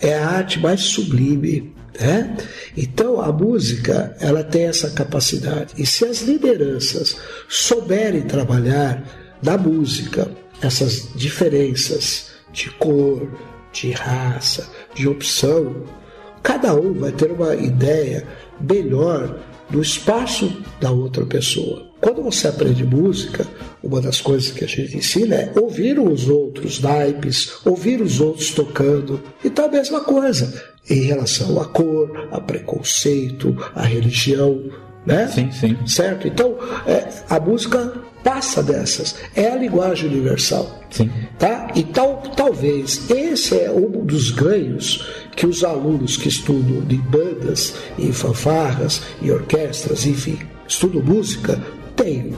é 0.00 0.18
a 0.18 0.28
arte 0.28 0.58
mais 0.58 0.80
sublime, 0.80 1.72
né? 1.98 2.36
Então 2.76 3.20
a 3.20 3.32
música 3.32 4.14
ela 4.20 4.44
tem 4.44 4.64
essa 4.64 4.90
capacidade 4.90 5.74
e 5.76 5.86
se 5.86 6.04
as 6.04 6.22
lideranças 6.22 7.16
souberem 7.48 8.22
trabalhar 8.22 9.02
na 9.42 9.56
música 9.56 10.30
essas 10.62 11.08
diferenças 11.14 12.30
de 12.52 12.70
cor, 12.70 13.28
de 13.72 13.92
raça, 13.92 14.68
de 14.94 15.08
opção, 15.08 15.84
cada 16.42 16.74
um 16.74 16.92
vai 16.94 17.12
ter 17.12 17.30
uma 17.30 17.54
ideia 17.54 18.26
melhor 18.60 19.38
do 19.70 19.80
espaço 19.80 20.62
da 20.80 20.90
outra 20.90 21.24
pessoa. 21.24 21.88
Quando 22.00 22.22
você 22.22 22.48
aprende 22.48 22.84
música, 22.84 23.46
uma 23.82 24.00
das 24.00 24.20
coisas 24.20 24.50
que 24.50 24.64
a 24.64 24.68
gente 24.68 24.96
ensina 24.96 25.34
é 25.34 25.52
ouvir 25.58 25.98
os 25.98 26.28
outros 26.28 26.80
naipes, 26.80 27.52
ouvir 27.64 28.00
os 28.00 28.20
outros 28.20 28.50
tocando. 28.50 29.20
Então 29.44 29.66
a 29.66 29.68
mesma 29.68 30.00
coisa 30.00 30.62
em 30.88 31.02
relação 31.02 31.60
à 31.60 31.64
cor, 31.66 32.28
a 32.30 32.40
preconceito, 32.40 33.56
à 33.74 33.82
religião, 33.82 34.70
né? 35.06 35.28
Sim, 35.28 35.50
sim. 35.50 35.76
Certo? 35.86 36.26
Então, 36.26 36.56
é, 36.86 37.08
a 37.28 37.40
música 37.40 37.92
passa 38.22 38.62
dessas. 38.62 39.16
É 39.34 39.50
a 39.50 39.56
linguagem 39.56 40.08
universal. 40.08 40.78
Sim. 40.90 41.10
Tá? 41.38 41.68
E 41.74 41.82
tal, 41.84 42.22
talvez 42.36 43.08
esse 43.10 43.58
é 43.58 43.70
um 43.70 44.04
dos 44.04 44.30
ganhos 44.30 45.06
que 45.34 45.46
os 45.46 45.64
alunos 45.64 46.16
que 46.16 46.28
estudam 46.28 46.84
em 46.88 46.98
bandas, 46.98 47.74
em 47.98 48.12
fanfarras, 48.12 49.02
em 49.22 49.30
orquestras, 49.30 50.04
enfim, 50.06 50.38
estudam 50.66 51.02
música, 51.02 51.58
têm. 51.96 52.34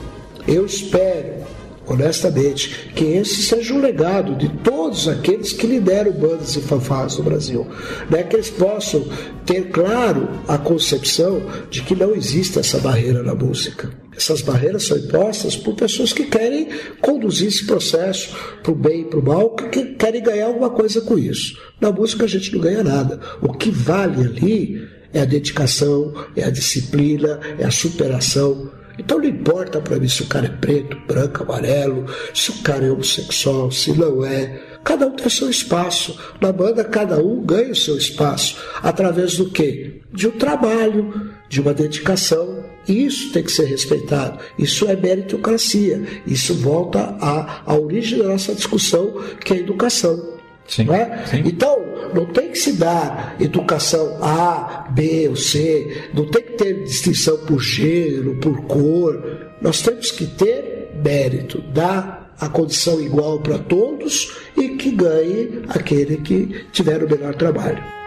Eu 0.47 0.65
espero 0.65 1.43
honestamente, 1.85 2.91
que 2.95 3.03
esse 3.03 3.43
seja 3.43 3.73
o 3.73 3.81
legado 3.81 4.35
de 4.35 4.49
todos 4.59 5.07
aqueles 5.07 5.51
que 5.51 5.67
lideram 5.67 6.11
bandas 6.11 6.55
e 6.55 6.61
fanfarras 6.61 7.17
no 7.17 7.23
Brasil. 7.23 7.67
Né? 8.09 8.23
Que 8.23 8.37
eles 8.37 8.49
possam 8.49 9.05
ter 9.45 9.69
claro 9.69 10.29
a 10.47 10.57
concepção 10.57 11.41
de 11.69 11.81
que 11.81 11.95
não 11.95 12.15
existe 12.15 12.59
essa 12.59 12.79
barreira 12.79 13.21
na 13.21 13.35
música. 13.35 13.91
Essas 14.15 14.41
barreiras 14.41 14.85
são 14.85 14.97
impostas 14.97 15.57
por 15.57 15.75
pessoas 15.75 16.13
que 16.13 16.25
querem 16.25 16.69
conduzir 17.01 17.47
esse 17.47 17.65
processo 17.65 18.29
para 18.61 18.71
o 18.71 18.75
bem 18.75 19.01
e 19.01 19.05
para 19.05 19.19
o 19.19 19.23
mal, 19.23 19.49
que 19.55 19.95
querem 19.95 20.21
ganhar 20.21 20.47
alguma 20.47 20.69
coisa 20.69 21.01
com 21.01 21.17
isso. 21.17 21.57
Na 21.81 21.91
música 21.91 22.25
a 22.25 22.27
gente 22.27 22.53
não 22.53 22.59
ganha 22.59 22.83
nada. 22.83 23.19
O 23.41 23.51
que 23.53 23.71
vale 23.71 24.21
ali 24.21 24.87
é 25.11 25.21
a 25.21 25.25
dedicação, 25.25 26.13
é 26.35 26.43
a 26.43 26.51
disciplina, 26.51 27.39
é 27.57 27.65
a 27.65 27.71
superação 27.71 28.69
então 28.97 29.17
não 29.17 29.25
importa 29.25 29.81
para 29.81 29.97
mim 29.97 30.07
se 30.07 30.23
o 30.23 30.27
cara 30.27 30.45
é 30.45 30.49
preto, 30.49 30.97
branco, 31.07 31.43
amarelo, 31.43 32.05
se 32.33 32.51
o 32.51 32.61
cara 32.61 32.85
é 32.85 32.91
homossexual, 32.91 33.71
se 33.71 33.91
não 33.93 34.25
é. 34.25 34.61
Cada 34.83 35.07
um 35.07 35.11
tem 35.11 35.29
seu 35.29 35.49
espaço. 35.49 36.19
Na 36.41 36.51
banda, 36.51 36.83
cada 36.83 37.17
um 37.17 37.41
ganha 37.41 37.71
o 37.71 37.75
seu 37.75 37.97
espaço. 37.97 38.57
Através 38.81 39.37
do 39.37 39.49
quê? 39.49 40.01
De 40.11 40.27
um 40.27 40.31
trabalho, 40.31 41.31
de 41.47 41.61
uma 41.61 41.73
dedicação. 41.73 42.63
Isso 42.87 43.31
tem 43.31 43.43
que 43.43 43.51
ser 43.51 43.65
respeitado. 43.65 44.39
Isso 44.59 44.85
é 44.87 44.95
meritocracia. 44.95 46.03
Isso 46.27 46.53
volta 46.55 47.15
à, 47.21 47.61
à 47.65 47.75
origem 47.75 48.19
da 48.19 48.25
nossa 48.25 48.53
discussão, 48.53 49.23
que 49.43 49.53
é 49.53 49.57
a 49.57 49.59
educação. 49.59 50.32
Sim, 50.67 50.89
é? 50.91 51.25
sim. 51.25 51.43
Então, 51.45 51.77
não 52.13 52.25
tem 52.25 52.49
que 52.49 52.57
se 52.57 52.73
dar 52.73 53.35
educação 53.39 54.17
A, 54.21 54.87
B 54.91 55.27
ou 55.29 55.35
C, 55.35 56.09
não 56.13 56.29
tem 56.29 56.43
que 56.43 56.53
ter 56.53 56.83
distinção 56.83 57.37
por 57.45 57.59
gênero, 57.59 58.35
por 58.35 58.61
cor. 58.65 59.51
Nós 59.61 59.81
temos 59.81 60.11
que 60.11 60.25
ter 60.25 60.91
mérito, 61.03 61.61
dar 61.73 62.33
a 62.39 62.49
condição 62.49 63.01
igual 63.01 63.39
para 63.39 63.57
todos 63.59 64.35
e 64.57 64.69
que 64.69 64.91
ganhe 64.91 65.63
aquele 65.69 66.17
que 66.17 66.65
tiver 66.71 67.03
o 67.03 67.09
melhor 67.09 67.35
trabalho. 67.35 68.02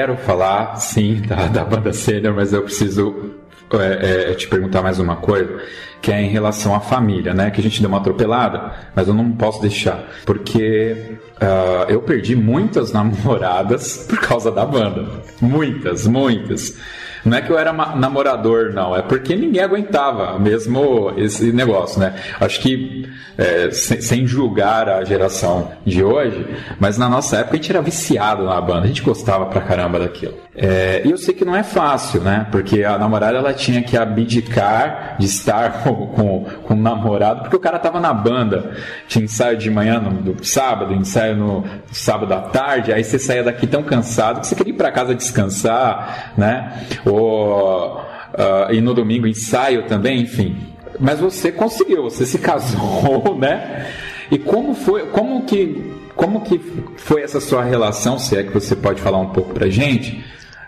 Quero 0.00 0.16
falar, 0.16 0.76
sim, 0.76 1.20
da, 1.26 1.46
da 1.48 1.64
banda 1.64 1.92
sênior, 1.92 2.34
mas 2.34 2.54
eu 2.54 2.62
preciso 2.62 3.34
é, 3.74 4.30
é, 4.30 4.34
te 4.34 4.48
perguntar 4.48 4.82
mais 4.82 4.98
uma 4.98 5.16
coisa. 5.16 5.60
que 6.00 6.10
é 6.10 6.22
em 6.22 6.30
relação 6.30 6.74
à 6.74 6.80
família, 6.80 7.34
né? 7.34 7.50
Que 7.50 7.60
a 7.60 7.62
gente 7.62 7.82
deu 7.82 7.88
uma 7.90 7.98
atropelada, 7.98 8.72
mas 8.96 9.06
eu 9.06 9.12
não 9.12 9.32
posso 9.32 9.60
deixar, 9.60 10.02
porque 10.24 11.18
uh, 11.36 11.90
eu 11.90 12.00
perdi 12.00 12.34
muitas 12.34 12.90
namoradas 12.94 14.06
por 14.08 14.18
causa 14.18 14.50
da 14.50 14.64
banda. 14.64 15.06
Muitas, 15.42 16.06
muitas. 16.06 16.78
Não 17.24 17.36
é 17.36 17.40
que 17.42 17.50
eu 17.50 17.58
era 17.58 17.72
namorador, 17.72 18.72
não. 18.72 18.96
É 18.96 19.02
porque 19.02 19.34
ninguém 19.34 19.62
aguentava 19.62 20.38
mesmo 20.38 21.12
esse 21.16 21.52
negócio, 21.52 22.00
né? 22.00 22.14
Acho 22.40 22.60
que, 22.60 23.08
é, 23.36 23.70
sem, 23.70 24.00
sem, 24.00 24.26
julgar 24.26 24.88
a 24.88 25.04
geração 25.04 25.72
de 25.84 26.02
hoje, 26.02 26.46
mas 26.78 26.96
na 26.98 27.08
nossa 27.08 27.38
época 27.38 27.54
a 27.54 27.56
gente 27.56 27.70
era 27.70 27.82
viciado 27.82 28.44
na 28.44 28.60
banda. 28.60 28.84
A 28.84 28.86
gente 28.86 29.02
gostava 29.02 29.46
pra 29.46 29.60
caramba 29.60 29.98
daquilo. 29.98 30.34
É, 30.54 31.02
e 31.04 31.10
eu 31.10 31.16
sei 31.16 31.32
que 31.34 31.44
não 31.44 31.56
é 31.56 31.62
fácil, 31.62 32.20
né? 32.20 32.46
Porque 32.50 32.84
a 32.84 32.98
namorada 32.98 33.38
ela 33.38 33.54
tinha 33.54 33.82
que 33.82 33.96
abdicar 33.96 35.16
de 35.18 35.26
estar 35.26 35.82
com, 35.84 36.06
com, 36.08 36.44
com 36.62 36.74
o 36.74 36.76
namorado, 36.76 37.42
porque 37.42 37.56
o 37.56 37.60
cara 37.60 37.78
tava 37.78 38.00
na 38.00 38.12
banda. 38.12 38.72
Tinha 39.08 39.24
ensaio 39.24 39.56
de 39.56 39.70
manhã 39.70 40.00
no, 40.00 40.44
sábado, 40.44 40.92
ensaio 40.92 41.36
no 41.36 41.64
sábado 41.92 42.32
à 42.34 42.40
tarde. 42.40 42.92
Aí 42.92 43.02
você 43.02 43.18
saía 43.18 43.42
daqui 43.42 43.66
tão 43.66 43.82
cansado 43.82 44.40
que 44.40 44.46
você 44.46 44.54
queria 44.54 44.72
ir 44.72 44.76
pra 44.76 44.90
casa 44.90 45.14
descansar, 45.14 46.32
né? 46.36 46.86
Uh, 47.16 48.72
e 48.72 48.80
no 48.80 48.94
domingo 48.94 49.26
ensaio 49.26 49.86
também, 49.86 50.22
enfim. 50.22 50.56
Mas 50.98 51.20
você 51.20 51.50
conseguiu, 51.50 52.02
você 52.02 52.26
se 52.26 52.38
casou, 52.38 53.36
né? 53.38 53.86
E 54.30 54.38
como 54.38 54.74
foi, 54.74 55.06
como 55.06 55.44
que, 55.44 55.92
como 56.14 56.42
que 56.42 56.58
foi 56.96 57.22
essa 57.22 57.40
sua 57.40 57.64
relação, 57.64 58.18
se 58.18 58.36
é 58.36 58.42
que 58.42 58.52
você 58.52 58.76
pode 58.76 59.00
falar 59.00 59.18
um 59.18 59.30
pouco 59.30 59.52
pra 59.52 59.68
gente, 59.68 60.24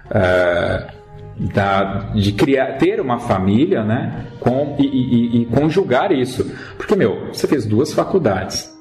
uh, 0.07 0.93
da, 1.37 2.11
de 2.15 2.33
criar, 2.33 2.79
ter 2.79 3.01
uma 3.01 3.19
família, 3.19 3.85
né? 3.85 4.27
Com, 4.41 4.77
e, 4.79 4.87
e, 4.87 5.43
e 5.43 5.47
conjugar 5.47 6.13
isso. 6.13 6.51
Porque, 6.77 6.97
meu, 6.97 7.29
você 7.33 7.47
fez 7.47 7.65
duas 7.67 7.93
faculdades. 7.93 8.73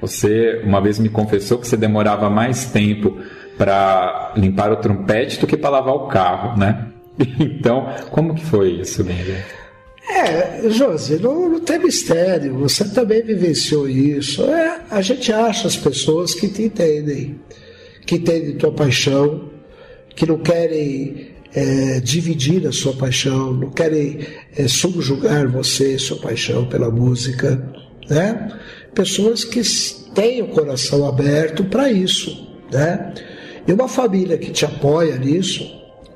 Você 0.00 0.60
uma 0.64 0.80
vez 0.80 0.98
me 0.98 1.08
confessou 1.08 1.58
que 1.58 1.66
você 1.66 1.76
demorava 1.76 2.28
mais 2.28 2.66
tempo 2.66 3.18
para 3.56 4.32
limpar 4.36 4.72
o 4.72 4.76
trompete 4.76 5.38
do 5.38 5.46
que 5.46 5.56
para 5.56 5.70
lavar 5.70 5.94
o 5.94 6.08
carro, 6.08 6.58
né? 6.58 6.88
Então, 7.38 7.86
como 8.10 8.34
que 8.34 8.44
foi 8.44 8.72
isso, 8.72 9.04
Benjamin? 9.04 9.38
É, 10.10 10.68
Josi, 10.68 11.18
não, 11.20 11.48
não, 11.48 11.60
tem 11.60 11.78
mistério, 11.78 12.58
você 12.58 12.84
também 12.88 13.22
vivenciou 13.22 13.88
isso. 13.88 14.44
É, 14.44 14.80
a 14.90 15.00
gente 15.00 15.32
acha 15.32 15.66
as 15.66 15.76
pessoas 15.76 16.34
que 16.34 16.48
te 16.48 16.62
entendem, 16.62 17.40
que 18.04 18.16
entendem 18.16 18.56
tua 18.56 18.72
paixão, 18.72 19.50
que 20.14 20.26
não 20.26 20.38
querem 20.38 21.28
é, 21.54 22.00
dividir 22.00 22.66
a 22.66 22.72
sua 22.72 22.92
paixão, 22.92 23.54
não 23.54 23.70
querem 23.70 24.18
é, 24.56 24.68
subjugar 24.68 25.48
você, 25.48 25.98
sua 25.98 26.18
paixão 26.18 26.66
pela 26.66 26.90
música, 26.90 27.64
né? 28.08 28.48
Pessoas 28.94 29.42
que 29.42 29.62
têm 30.14 30.42
o 30.42 30.48
coração 30.48 31.06
aberto 31.08 31.64
para 31.64 31.90
isso, 31.90 32.46
né? 32.70 33.14
E 33.66 33.72
uma 33.72 33.88
família 33.88 34.36
que 34.36 34.50
te 34.50 34.64
apoia 34.64 35.16
nisso, 35.16 35.64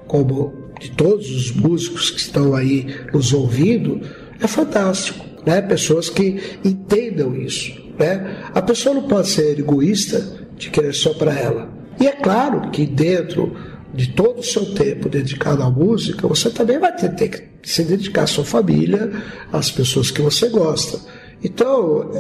como 0.07 0.69
de 0.81 0.91
todos 0.91 1.31
os 1.31 1.51
músicos 1.53 2.11
que 2.11 2.21
estão 2.21 2.55
aí 2.55 2.87
nos 3.13 3.33
ouvindo, 3.33 4.01
é 4.41 4.47
fantástico. 4.47 5.25
Né? 5.45 5.61
Pessoas 5.63 6.09
que 6.11 6.59
entendam 6.65 7.35
isso. 7.35 7.73
Né? 7.99 8.51
A 8.55 8.63
pessoa 8.63 8.95
não 8.95 9.09
pode 9.09 9.29
ser 9.29 9.59
egoísta 9.59 10.47
de 10.57 10.71
querer 10.71 10.95
só 10.95 11.15
para 11.15 11.33
ela. 11.33 11.69
E 12.01 12.07
é 12.07 12.13
claro 12.13 12.71
que 12.71 12.87
dentro 12.87 13.57
de 13.93 14.09
todo 14.09 14.41
o 14.41 14.45
seu 14.45 14.75
tempo 14.75 15.09
dedicado 15.09 15.63
à 15.63 15.71
música, 15.71 16.29
você 16.29 16.51
também 16.51 16.79
vai 16.79 16.95
ter, 16.95 17.09
ter 17.15 17.29
que 17.29 17.69
se 17.69 17.83
dedicar 17.83 18.23
à 18.23 18.27
sua 18.27 18.45
família, 18.45 19.11
às 19.53 19.71
pessoas 19.71 20.11
que 20.11 20.21
você 20.21 20.49
gosta. 20.49 21.01
Então, 21.43 22.11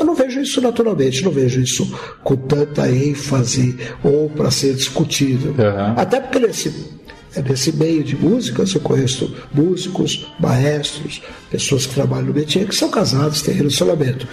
eu 0.00 0.06
não 0.06 0.14
vejo 0.14 0.40
isso 0.40 0.62
naturalmente, 0.62 1.22
não 1.22 1.30
vejo 1.30 1.60
isso 1.60 1.86
com 2.24 2.34
tanta 2.34 2.90
ênfase 2.90 3.76
ou 4.02 4.30
para 4.30 4.50
ser 4.50 4.74
discutido. 4.74 5.50
Uhum. 5.50 5.94
Até 5.94 6.18
porque 6.18 6.38
nesse, 6.38 6.72
nesse 7.46 7.70
meio 7.76 8.02
de 8.02 8.16
música 8.16 8.62
eu 8.62 8.80
conheço 8.80 9.36
músicos, 9.52 10.26
maestros, 10.40 11.20
pessoas 11.50 11.84
que 11.84 11.94
trabalham 11.94 12.28
no 12.28 12.34
métier 12.34 12.66
que 12.66 12.74
são 12.74 12.90
casados, 12.90 13.42
têm 13.42 13.54
relacionamento. 13.54 14.26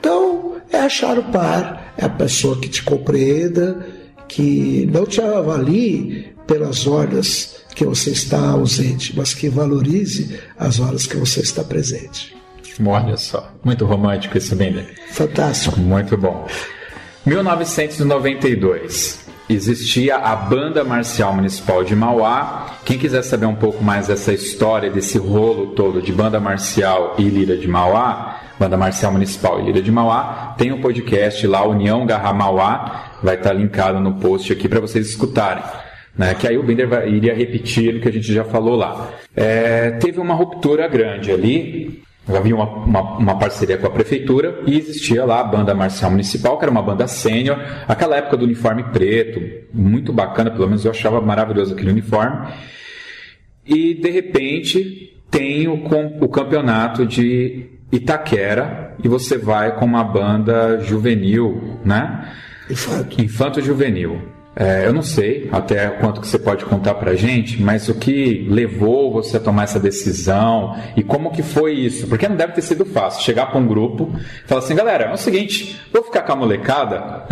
Então, 0.00 0.56
é 0.72 0.78
achar 0.80 1.16
o 1.16 1.22
par, 1.24 1.94
é 1.96 2.04
a 2.04 2.10
pessoa 2.10 2.58
que 2.58 2.68
te 2.68 2.82
compreenda, 2.82 3.86
que 4.26 4.88
não 4.92 5.06
te 5.06 5.20
avalie 5.20 6.32
pelas 6.48 6.84
horas 6.84 7.62
que 7.76 7.84
você 7.84 8.10
está 8.10 8.50
ausente, 8.50 9.16
mas 9.16 9.34
que 9.34 9.48
valorize 9.48 10.36
as 10.58 10.80
horas 10.80 11.06
que 11.06 11.16
você 11.16 11.40
está 11.40 11.62
presente. 11.62 12.41
Olha 12.84 13.16
só, 13.16 13.52
muito 13.64 13.84
romântico 13.84 14.38
esse 14.38 14.54
Bender. 14.54 14.94
Fantástico. 15.10 15.78
Muito 15.80 16.16
bom. 16.16 16.46
1992 17.24 19.22
existia 19.48 20.16
a 20.16 20.34
Banda 20.34 20.84
Marcial 20.84 21.34
Municipal 21.34 21.84
de 21.84 21.94
Mauá. 21.94 22.78
Quem 22.84 22.98
quiser 22.98 23.22
saber 23.22 23.46
um 23.46 23.54
pouco 23.54 23.82
mais 23.82 24.06
dessa 24.06 24.32
história, 24.32 24.90
desse 24.90 25.18
rolo 25.18 25.68
todo 25.68 26.00
de 26.00 26.12
Banda 26.12 26.40
Marcial 26.40 27.14
e 27.18 27.22
Lira 27.22 27.56
de 27.56 27.68
Mauá, 27.68 28.40
Banda 28.58 28.76
Marcial 28.76 29.12
Municipal 29.12 29.60
e 29.60 29.64
Lira 29.64 29.82
de 29.82 29.92
Mauá, 29.92 30.54
tem 30.56 30.72
um 30.72 30.80
podcast 30.80 31.46
lá, 31.46 31.66
União 31.66 32.06
Garra 32.06 32.32
Mauá, 32.32 33.18
vai 33.22 33.36
estar 33.36 33.52
linkado 33.52 34.00
no 34.00 34.14
post 34.14 34.52
aqui 34.52 34.68
para 34.68 34.80
vocês 34.80 35.08
escutarem. 35.08 35.62
Né, 36.16 36.34
que 36.34 36.46
aí 36.46 36.58
o 36.58 36.62
Bender 36.62 36.86
vai, 36.86 37.08
iria 37.08 37.34
repetir 37.34 37.96
o 37.96 38.00
que 38.00 38.08
a 38.08 38.12
gente 38.12 38.30
já 38.34 38.44
falou 38.44 38.76
lá. 38.76 39.08
É, 39.34 39.92
teve 39.92 40.20
uma 40.20 40.34
ruptura 40.34 40.86
grande 40.86 41.32
ali, 41.32 42.02
Havia 42.28 42.54
uma, 42.54 42.64
uma, 42.64 43.18
uma, 43.18 43.38
parceria 43.38 43.76
com 43.76 43.86
a 43.86 43.90
prefeitura 43.90 44.62
e 44.64 44.78
existia 44.78 45.24
lá 45.24 45.40
a 45.40 45.44
banda 45.44 45.74
marcial 45.74 46.10
municipal, 46.10 46.56
que 46.56 46.64
era 46.64 46.70
uma 46.70 46.82
banda 46.82 47.08
sênior, 47.08 47.58
aquela 47.88 48.16
época 48.16 48.36
do 48.36 48.44
uniforme 48.44 48.84
preto, 48.84 49.40
muito 49.74 50.12
bacana, 50.12 50.50
pelo 50.50 50.66
menos 50.66 50.84
eu 50.84 50.92
achava 50.92 51.20
maravilhoso 51.20 51.74
aquele 51.74 51.90
uniforme. 51.90 52.46
E 53.66 53.94
de 53.94 54.08
repente 54.08 55.20
tem 55.30 55.66
o, 55.66 55.74
o 56.20 56.28
campeonato 56.28 57.04
de 57.04 57.66
Itaquera 57.90 58.94
e 59.02 59.08
você 59.08 59.36
vai 59.36 59.74
com 59.74 59.84
uma 59.84 60.04
banda 60.04 60.78
juvenil, 60.80 61.80
né? 61.84 62.32
Infanto. 62.70 63.20
Infanto 63.20 63.60
juvenil. 63.60 64.22
É, 64.54 64.86
eu 64.86 64.92
não 64.92 65.00
sei 65.00 65.48
até 65.50 65.88
quanto 65.88 66.20
que 66.20 66.26
você 66.26 66.38
pode 66.38 66.64
contar 66.66 66.94
pra 66.94 67.14
gente, 67.14 67.60
mas 67.60 67.88
o 67.88 67.94
que 67.94 68.46
levou 68.50 69.10
você 69.10 69.38
a 69.38 69.40
tomar 69.40 69.64
essa 69.64 69.80
decisão 69.80 70.76
e 70.94 71.02
como 71.02 71.30
que 71.32 71.42
foi 71.42 71.72
isso? 71.72 72.06
Porque 72.06 72.28
não 72.28 72.36
deve 72.36 72.52
ter 72.52 72.62
sido 72.62 72.84
fácil 72.84 73.22
chegar 73.22 73.46
para 73.46 73.58
um 73.58 73.66
grupo 73.66 74.12
e 74.44 74.48
falar 74.48 74.60
assim, 74.60 74.74
galera, 74.74 75.04
é 75.04 75.12
o 75.12 75.16
seguinte, 75.16 75.80
vou 75.90 76.02
ficar 76.02 76.22
com 76.22 76.32
a 76.32 76.36
molecada. 76.36 77.24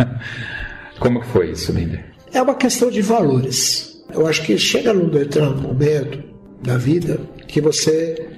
como 0.99 1.21
que 1.21 1.27
foi 1.27 1.51
isso, 1.51 1.71
Linder? 1.71 2.03
É 2.33 2.41
uma 2.41 2.55
questão 2.55 2.89
de 2.89 3.01
valores. 3.01 4.03
Eu 4.11 4.25
acho 4.25 4.41
que 4.41 4.57
chega 4.57 4.91
num 4.91 5.09
determinado 5.09 5.61
momento 5.61 6.23
da 6.63 6.77
vida 6.77 7.19
que 7.47 7.61
você 7.61 8.29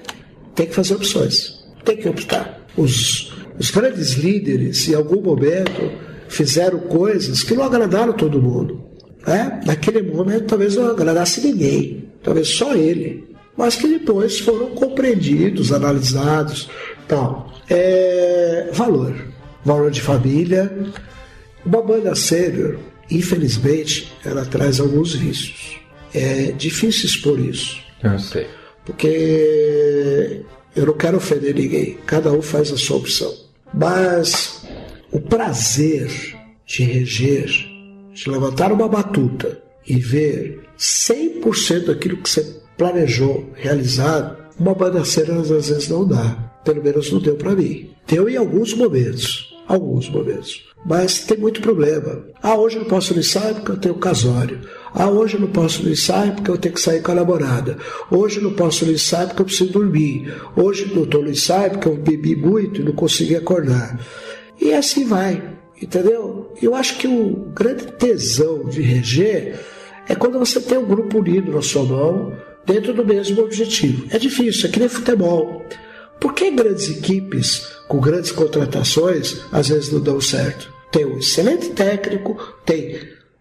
tem 0.55 0.67
que 0.67 0.75
fazer 0.75 0.95
opções, 0.95 1.65
tem 1.85 1.95
que 1.95 2.09
optar. 2.09 2.59
Os, 2.75 3.33
os 3.57 3.71
grandes 3.71 4.13
líderes, 4.13 4.89
em 4.89 4.95
algum 4.95 5.21
momento, 5.21 5.91
fizeram 6.27 6.79
coisas 6.79 7.43
que 7.43 7.53
não 7.53 7.63
agradaram 7.63 8.13
todo 8.13 8.41
mundo. 8.41 8.83
Né? 9.25 9.61
Naquele 9.65 10.01
momento 10.01 10.45
talvez 10.45 10.75
não 10.75 10.89
agradasse 10.89 11.41
ninguém, 11.41 12.09
talvez 12.21 12.49
só 12.49 12.75
ele, 12.75 13.33
mas 13.55 13.75
que 13.75 13.87
depois 13.87 14.39
foram 14.39 14.71
compreendidos, 14.71 15.71
analisados, 15.71 16.69
tal. 17.07 17.51
É, 17.69 18.69
valor, 18.73 19.15
valor 19.63 19.91
de 19.91 20.01
família. 20.01 20.71
Uma 21.65 21.81
banda 21.81 22.13
sênior, 22.15 22.79
infelizmente, 23.09 24.11
ela 24.25 24.45
traz 24.45 24.79
alguns 24.79 25.15
vícios. 25.15 25.79
É 26.13 26.51
difícil 26.51 27.05
expor 27.05 27.39
isso. 27.39 27.77
Eu 28.03 28.19
sei. 28.19 28.47
Porque 28.85 30.41
eu 30.75 30.85
não 30.85 30.93
quero 30.93 31.17
ofender 31.17 31.55
ninguém, 31.55 31.97
cada 32.05 32.31
um 32.31 32.41
faz 32.41 32.71
a 32.71 32.77
sua 32.77 32.97
opção. 32.97 33.33
Mas 33.73 34.62
o 35.13 35.21
prazer 35.21 36.09
de 36.65 36.83
reger, 36.83 37.45
de 38.13 38.29
levantar 38.29 38.71
uma 38.71 38.87
batuta 38.87 39.61
e 39.87 39.97
ver 39.97 40.61
100% 40.77 41.85
daquilo 41.85 42.17
que 42.17 42.29
você 42.29 42.59
planejou 42.75 43.47
realizado, 43.53 44.35
uma 44.59 44.73
bagaceira 44.73 45.39
às 45.39 45.49
vezes 45.49 45.87
não 45.87 46.05
dá. 46.07 46.51
Pelo 46.65 46.83
menos 46.83 47.11
não 47.11 47.19
deu 47.19 47.35
para 47.35 47.55
mim. 47.55 47.91
Deu 48.07 48.27
em 48.27 48.37
alguns 48.37 48.73
momentos. 48.73 49.53
Alguns 49.67 50.09
momentos. 50.09 50.65
Mas 50.85 51.19
tem 51.19 51.37
muito 51.37 51.61
problema. 51.61 52.25
Ah, 52.41 52.57
hoje 52.57 52.77
eu 52.77 52.81
não 52.81 52.89
posso 52.89 53.13
no 53.13 53.19
ensaio 53.19 53.55
porque 53.55 53.71
eu 53.71 53.77
tenho 53.77 53.95
casório. 53.95 54.61
Ah, 54.93 55.09
hoje 55.09 55.35
eu 55.35 55.41
não 55.41 55.47
posso 55.47 55.83
no 55.83 55.91
ensaio 55.91 56.33
porque 56.33 56.51
eu 56.51 56.57
tenho 56.57 56.75
que 56.75 56.81
sair 56.81 57.01
com 57.01 57.11
a 57.11 57.15
namorada. 57.15 57.77
Hoje 58.09 58.37
eu 58.37 58.43
não 58.43 58.53
posso 58.53 58.85
no 58.85 58.91
ensaio 58.91 59.27
porque 59.27 59.41
eu 59.41 59.45
preciso 59.45 59.71
dormir. 59.71 60.33
Hoje 60.55 60.89
eu 60.89 60.95
não 60.95 61.03
estou 61.03 61.21
no 61.21 61.29
ensaio 61.29 61.71
porque 61.71 61.87
eu 61.87 61.97
bebi 61.97 62.35
muito 62.35 62.81
e 62.81 62.83
não 62.83 62.93
consegui 62.93 63.35
acordar. 63.35 63.99
E 64.59 64.73
assim 64.73 65.05
vai, 65.05 65.41
entendeu? 65.81 66.53
Eu 66.61 66.75
acho 66.75 66.97
que 66.97 67.07
o 67.07 67.51
grande 67.53 67.85
tesão 67.93 68.65
de 68.65 68.81
reger 68.81 69.59
é 70.07 70.15
quando 70.15 70.39
você 70.39 70.59
tem 70.59 70.77
um 70.77 70.85
grupo 70.85 71.19
unido 71.19 71.51
na 71.51 71.61
sua 71.61 71.83
mão, 71.83 72.33
dentro 72.65 72.93
do 72.93 73.05
mesmo 73.05 73.41
objetivo. 73.41 74.07
É 74.11 74.17
difícil, 74.17 74.67
é 74.67 74.71
que 74.71 74.79
nem 74.79 74.89
futebol. 74.89 75.63
Por 76.19 76.33
que 76.33 76.51
grandes 76.51 76.89
equipes 76.89 77.67
com 77.87 77.99
grandes 77.99 78.31
contratações 78.31 79.41
às 79.51 79.69
vezes 79.69 79.91
não 79.91 79.99
dão 79.99 80.21
certo? 80.21 80.71
Tem 80.91 81.05
um 81.05 81.17
excelente 81.17 81.69
técnico, 81.69 82.37
tem 82.65 82.99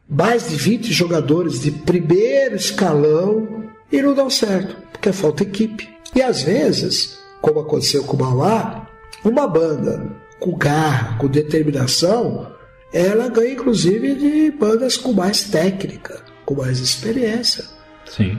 mais 0.09 0.49
de 0.49 0.57
20 0.57 0.93
jogadores 0.93 1.61
de 1.61 1.71
primeiro 1.71 2.57
escalão 2.57 3.65
e 3.91 4.01
não 4.03 4.15
dão 4.15 4.29
certo, 4.29 4.77
porque 4.91 5.13
falta 5.13 5.43
equipe. 5.43 5.89
E 6.15 6.23
às 6.23 6.43
vezes, 6.43 7.19
como 7.41 7.61
aconteceu 7.61 8.05
com 8.05 8.17
o 8.17 8.21
Mauá, 8.21 8.89
uma 9.25 9.47
banda 9.47 10.11
com 10.43 10.57
garra, 10.57 11.17
com 11.19 11.29
determinação, 11.29 12.49
ela 12.93 13.29
ganha 13.29 13.53
inclusive 13.53 14.15
de 14.17 14.51
bandas 14.51 14.97
com 14.97 15.13
mais 15.13 15.45
técnica, 15.45 16.21
com 16.45 16.57
mais 16.57 16.81
experiência. 16.81 17.65
Sim. 18.11 18.37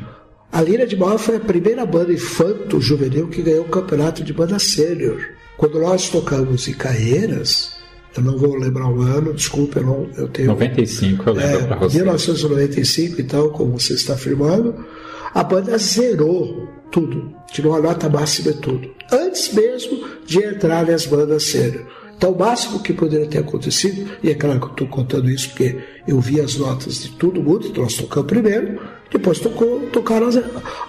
A 0.52 0.62
Lira 0.62 0.86
de 0.86 0.98
Mauá 0.98 1.18
foi 1.18 1.38
a 1.38 1.40
primeira 1.40 1.86
banda 1.86 2.12
infanto 2.12 2.82
juvenil 2.82 3.30
que 3.30 3.42
ganhou 3.42 3.64
o 3.64 3.70
campeonato 3.70 4.22
de 4.22 4.34
banda 4.34 4.60
sênior. 4.60 5.22
Quando 5.56 5.80
nós 5.80 6.10
tocamos 6.10 6.68
em 6.68 6.74
Caeiras, 6.74 7.78
eu 8.18 8.22
não 8.22 8.38
vou 8.38 8.56
lembrar 8.56 8.90
o 8.90 9.02
ano, 9.02 9.34
desculpe, 9.34 9.78
eu, 9.78 9.84
não, 9.84 10.10
eu 10.18 10.28
tenho. 10.28 10.50
95, 10.50 11.30
eu 11.30 11.34
lembro 11.34 11.58
é, 11.58 11.68
para 11.68 11.78
você. 11.78 11.96
1995, 11.96 13.22
então, 13.22 13.50
como 13.50 13.80
você 13.80 13.94
está 13.94 14.14
afirmando, 14.16 14.86
a 15.34 15.42
banda 15.42 15.78
zerou 15.78 16.63
tudo, 16.94 17.34
tirou 17.52 17.76
a 17.76 17.82
nota 17.82 18.08
máxima 18.08 18.52
e 18.52 18.54
tudo, 18.54 18.90
antes 19.12 19.52
mesmo 19.52 20.08
de 20.26 20.38
entrar 20.38 20.86
nas 20.86 21.08
bandas 21.08 21.44
sérias. 21.44 21.84
Então, 22.16 22.32
o 22.32 22.40
máximo 22.40 22.80
que 22.82 22.94
poderia 22.94 23.28
ter 23.28 23.40
acontecido, 23.40 24.10
e 24.22 24.30
é 24.30 24.36
claro 24.36 24.60
que 24.60 24.66
eu 24.68 24.72
estou 24.72 24.88
contando 24.88 25.30
isso 25.30 25.50
porque 25.50 25.78
eu 26.08 26.22
vi 26.22 26.40
as 26.40 26.56
notas 26.56 27.02
de 27.02 27.10
todo 27.10 27.42
mundo, 27.42 27.68
então 27.68 27.84
nós 27.84 27.96
tocamos 27.96 28.30
primeiro, 28.30 28.80
depois 29.12 29.40
tocou, 29.40 29.80
tocaram 29.92 30.28
as, 30.28 30.40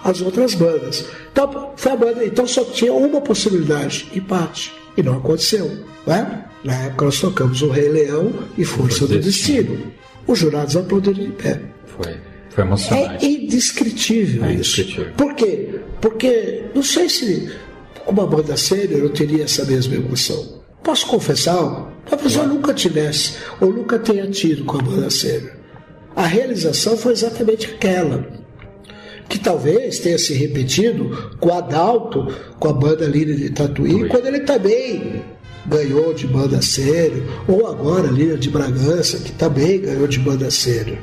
as 0.05 0.21
outras 0.21 0.55
bandas. 0.55 1.07
Então, 1.33 1.73
foi 1.75 1.93
a 1.93 1.97
banda, 1.97 2.25
então 2.25 2.47
só 2.47 2.63
tinha 2.65 2.93
uma 2.93 3.21
possibilidade, 3.21 4.09
empate, 4.15 4.73
e 4.97 5.03
não 5.03 5.17
aconteceu. 5.17 5.67
Né? 6.07 6.45
Na 6.63 6.75
época 6.75 7.07
nós 7.07 7.19
tocamos 7.19 7.63
O 7.63 7.71
Rei 7.71 7.89
Leão 7.89 8.33
e 8.57 8.65
Força 8.65 9.07
do 9.07 9.19
Destino. 9.19 9.93
Os 10.27 10.39
jurados 10.39 10.77
aplaudiram 10.77 11.25
de 11.25 11.33
pé. 11.33 11.61
Foi. 11.87 12.15
Foi 12.51 12.65
emocionante. 12.65 13.27
É 13.27 13.29
indescritível 13.29 14.45
é 14.45 14.55
isso. 14.55 14.81
Indescritível. 14.81 15.13
Por 15.17 15.35
quê? 15.35 15.81
Porque 16.01 16.65
não 16.75 16.83
sei 16.83 17.09
se 17.09 17.51
com 18.05 18.13
uma 18.13 18.27
banda 18.27 18.57
séria 18.57 18.97
eu 18.97 19.11
teria 19.11 19.45
essa 19.45 19.65
mesma 19.65 19.95
emoção. 19.95 20.63
Posso 20.83 21.07
confessar? 21.07 21.93
Talvez 22.09 22.37
eu 22.37 22.47
nunca 22.47 22.75
tivesse, 22.75 23.35
ou 23.61 23.73
nunca 23.73 23.99
tenha 23.99 24.29
tido 24.31 24.65
com 24.65 24.79
a 24.79 24.83
banda 24.83 25.09
séria. 25.11 25.57
A 26.15 26.27
realização 26.27 26.97
foi 26.97 27.13
exatamente 27.13 27.67
aquela. 27.67 28.27
Que 29.29 29.39
talvez 29.39 29.99
tenha 29.99 30.19
se 30.19 30.35
repetido 30.35 31.35
com 31.41 31.49
o 31.49 31.55
Adalto, 31.55 32.29
com 32.59 32.69
a 32.69 32.73
banda 32.73 33.07
Líria 33.07 33.35
de 33.35 33.51
Tatuí, 33.51 34.07
quando 34.09 34.27
ele 34.27 34.41
também 34.41 35.25
ganhou 35.67 36.13
de 36.13 36.27
banda 36.27 36.61
sério, 36.61 37.25
ou 37.49 37.67
agora 37.67 38.09
Líria 38.09 38.37
de 38.37 38.51
Bragança, 38.51 39.19
que 39.19 39.33
também 39.33 39.81
ganhou 39.81 40.07
de 40.07 40.19
banda 40.19 40.51
sério. 40.51 40.99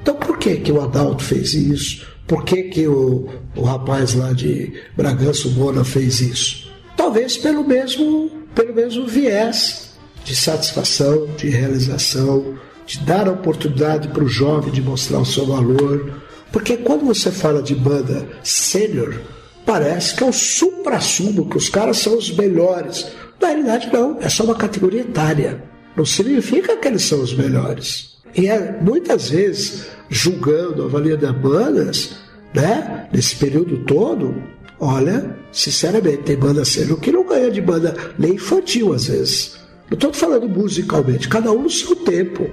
Então 0.00 0.14
por 0.14 0.38
que, 0.38 0.56
que 0.56 0.70
o 0.70 0.80
Adalto 0.80 1.24
fez 1.24 1.52
isso? 1.54 2.06
Por 2.26 2.44
que, 2.44 2.64
que 2.64 2.86
o, 2.88 3.28
o 3.54 3.62
rapaz 3.62 4.14
lá 4.14 4.32
de 4.32 4.72
Bragança, 4.96 5.48
Bona, 5.50 5.84
fez 5.84 6.20
isso? 6.20 6.72
Talvez 6.96 7.36
pelo 7.36 7.62
mesmo, 7.62 8.30
pelo 8.54 8.74
mesmo 8.74 9.06
viés 9.06 9.96
de 10.24 10.34
satisfação, 10.34 11.28
de 11.36 11.48
realização, 11.48 12.58
de 12.84 12.98
dar 13.00 13.28
a 13.28 13.32
oportunidade 13.32 14.08
para 14.08 14.24
o 14.24 14.28
jovem 14.28 14.72
de 14.72 14.82
mostrar 14.82 15.20
o 15.20 15.26
seu 15.26 15.46
valor. 15.46 16.20
Porque 16.50 16.76
quando 16.76 17.04
você 17.04 17.30
fala 17.30 17.62
de 17.62 17.74
banda 17.74 18.26
sênior, 18.42 19.20
parece 19.64 20.14
que 20.14 20.24
é 20.24 20.26
o 20.26 20.32
supra-sumo, 20.32 21.48
que 21.48 21.56
os 21.56 21.68
caras 21.68 21.98
são 21.98 22.16
os 22.16 22.34
melhores. 22.34 23.06
Na 23.40 23.48
realidade, 23.48 23.90
não, 23.92 24.18
é 24.20 24.28
só 24.28 24.42
uma 24.42 24.54
categoria 24.54 25.02
etária. 25.02 25.62
Não 25.96 26.04
significa 26.04 26.76
que 26.76 26.88
eles 26.88 27.02
são 27.02 27.20
os 27.20 27.34
melhores. 27.34 28.16
E 28.34 28.48
é, 28.48 28.78
muitas 28.80 29.30
vezes, 29.30 29.86
julgando, 30.08 30.84
avaliando 30.84 31.32
bandas, 31.32 32.16
né, 32.54 33.08
nesse 33.12 33.36
período 33.36 33.78
todo, 33.84 34.34
olha, 34.80 35.36
sinceramente, 35.52 36.22
tem 36.22 36.36
banda 36.36 36.64
sendo 36.64 36.96
que 36.96 37.12
não 37.12 37.26
ganha 37.26 37.50
de 37.50 37.60
banda 37.60 37.94
nem 38.18 38.34
infantil 38.34 38.92
às 38.92 39.06
vezes. 39.06 39.58
Não 39.90 39.94
estou 39.94 40.12
falando 40.12 40.48
musicalmente, 40.48 41.28
cada 41.28 41.52
um 41.52 41.62
no 41.62 41.70
seu 41.70 41.94
tempo. 41.96 42.50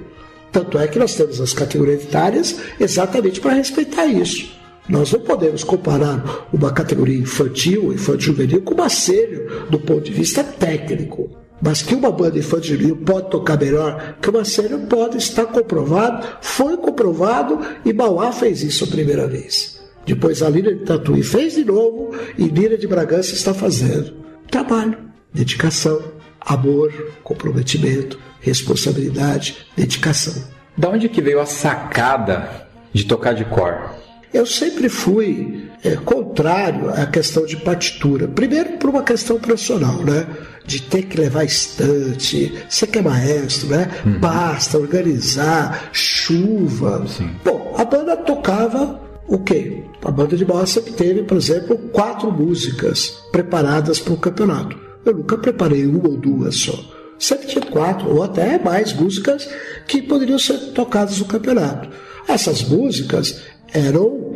Tanto 0.52 0.78
é 0.78 0.86
que 0.86 0.98
nós 0.98 1.16
temos 1.16 1.40
as 1.40 1.52
categorias 1.52 2.04
etárias 2.04 2.56
exatamente 2.78 3.40
para 3.40 3.54
respeitar 3.54 4.06
isso. 4.06 4.52
Nós 4.88 5.12
não 5.12 5.20
podemos 5.20 5.64
comparar 5.64 6.48
uma 6.52 6.70
categoria 6.70 7.18
infantil, 7.18 7.92
infantil 7.92 8.34
juvenil, 8.34 8.62
com 8.62 8.74
uma 8.74 8.88
sênior 8.88 9.66
do 9.70 9.78
ponto 9.78 10.02
de 10.02 10.12
vista 10.12 10.44
técnico. 10.44 11.43
Mas 11.64 11.80
que 11.80 11.94
uma 11.94 12.12
banda 12.12 12.38
infantil 12.38 12.94
pode 12.94 13.30
tocar 13.30 13.58
melhor 13.58 14.18
que 14.20 14.28
uma 14.28 14.44
série 14.44 14.76
pode 14.76 15.16
estar 15.16 15.46
comprovado, 15.46 16.26
foi 16.42 16.76
comprovado 16.76 17.58
e 17.82 17.90
Mauá 17.90 18.32
fez 18.32 18.62
isso 18.62 18.84
a 18.84 18.86
primeira 18.86 19.26
vez. 19.26 19.80
Depois 20.04 20.42
a 20.42 20.50
Lira 20.50 20.74
de 20.74 20.84
Tatuí 20.84 21.22
fez 21.22 21.54
de 21.54 21.64
novo 21.64 22.14
e 22.36 22.44
Lira 22.48 22.76
de 22.76 22.86
Bragança 22.86 23.32
está 23.32 23.54
fazendo. 23.54 24.12
Trabalho, 24.50 24.98
dedicação, 25.32 26.02
amor, 26.38 26.92
comprometimento, 27.22 28.18
responsabilidade, 28.40 29.56
dedicação. 29.74 30.34
Da 30.76 30.90
onde 30.90 31.08
que 31.08 31.22
veio 31.22 31.40
a 31.40 31.46
sacada 31.46 32.68
de 32.92 33.06
tocar 33.06 33.32
de 33.32 33.46
cor? 33.46 33.94
Eu 34.34 34.44
sempre 34.44 34.90
fui 34.90 35.63
é, 35.84 35.96
contrário 35.96 36.88
à 36.90 37.04
questão 37.04 37.44
de 37.44 37.58
partitura. 37.58 38.26
Primeiro 38.26 38.78
por 38.78 38.88
uma 38.88 39.02
questão 39.02 39.38
profissional, 39.38 40.02
né? 40.02 40.26
De 40.66 40.80
ter 40.80 41.02
que 41.02 41.20
levar 41.20 41.44
estante, 41.44 42.54
você 42.68 42.86
que 42.86 42.98
é 42.98 43.02
maestro, 43.02 43.68
né? 43.68 43.90
Uhum. 44.06 44.18
Basta 44.18 44.78
organizar, 44.78 45.90
chuva. 45.92 47.06
Sim. 47.06 47.30
Bom, 47.44 47.74
a 47.76 47.84
banda 47.84 48.16
tocava 48.16 48.98
o 49.28 49.38
quê? 49.38 49.84
A 50.02 50.10
banda 50.10 50.36
de 50.36 50.44
bossa 50.44 50.80
que 50.80 50.92
teve, 50.92 51.22
por 51.22 51.36
exemplo, 51.36 51.76
quatro 51.92 52.32
músicas 52.32 53.10
preparadas 53.30 54.00
para 54.00 54.14
o 54.14 54.18
campeonato. 54.18 54.78
Eu 55.04 55.14
nunca 55.14 55.36
preparei 55.36 55.84
uma 55.84 56.08
ou 56.08 56.16
duas 56.16 56.56
só. 56.56 56.74
Sempre 57.18 57.46
tinha 57.46 57.64
quatro 57.66 58.08
ou 58.08 58.22
até 58.22 58.58
mais 58.58 58.92
músicas 58.94 59.48
que 59.86 60.00
poderiam 60.00 60.38
ser 60.38 60.58
tocadas 60.72 61.18
no 61.18 61.26
campeonato. 61.26 61.90
Essas 62.26 62.62
músicas 62.62 63.42
eram 63.72 64.34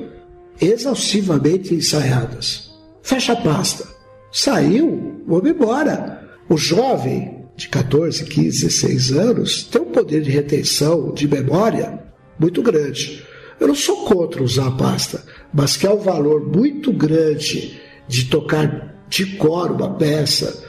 exaustivamente 0.61 1.75
ensaiadas. 1.75 2.71
Fecha 3.03 3.33
a 3.33 3.37
pasta. 3.37 3.87
Saiu, 4.31 5.23
vamos 5.27 5.51
embora. 5.51 6.29
O 6.49 6.57
jovem 6.57 7.45
de 7.57 7.69
14, 7.69 8.25
15, 8.25 8.67
16 8.67 9.13
anos 9.13 9.65
tem 9.65 9.83
um 9.83 9.87
poder 9.87 10.23
de 10.23 10.31
retenção, 10.31 11.13
de 11.13 11.27
memória 11.27 11.99
muito 12.39 12.63
grande. 12.63 13.25
Eu 13.59 13.69
não 13.69 13.75
sou 13.75 14.05
contra 14.05 14.43
usar 14.43 14.69
a 14.69 14.73
pasta, 14.73 15.25
mas 15.53 15.77
que 15.77 15.87
é 15.87 15.91
um 15.91 15.99
valor 15.99 16.47
muito 16.47 16.93
grande 16.93 17.81
de 18.07 18.27
tocar 18.27 18.95
de 19.09 19.37
cor 19.37 19.73
uma 19.73 19.95
peça, 19.95 20.65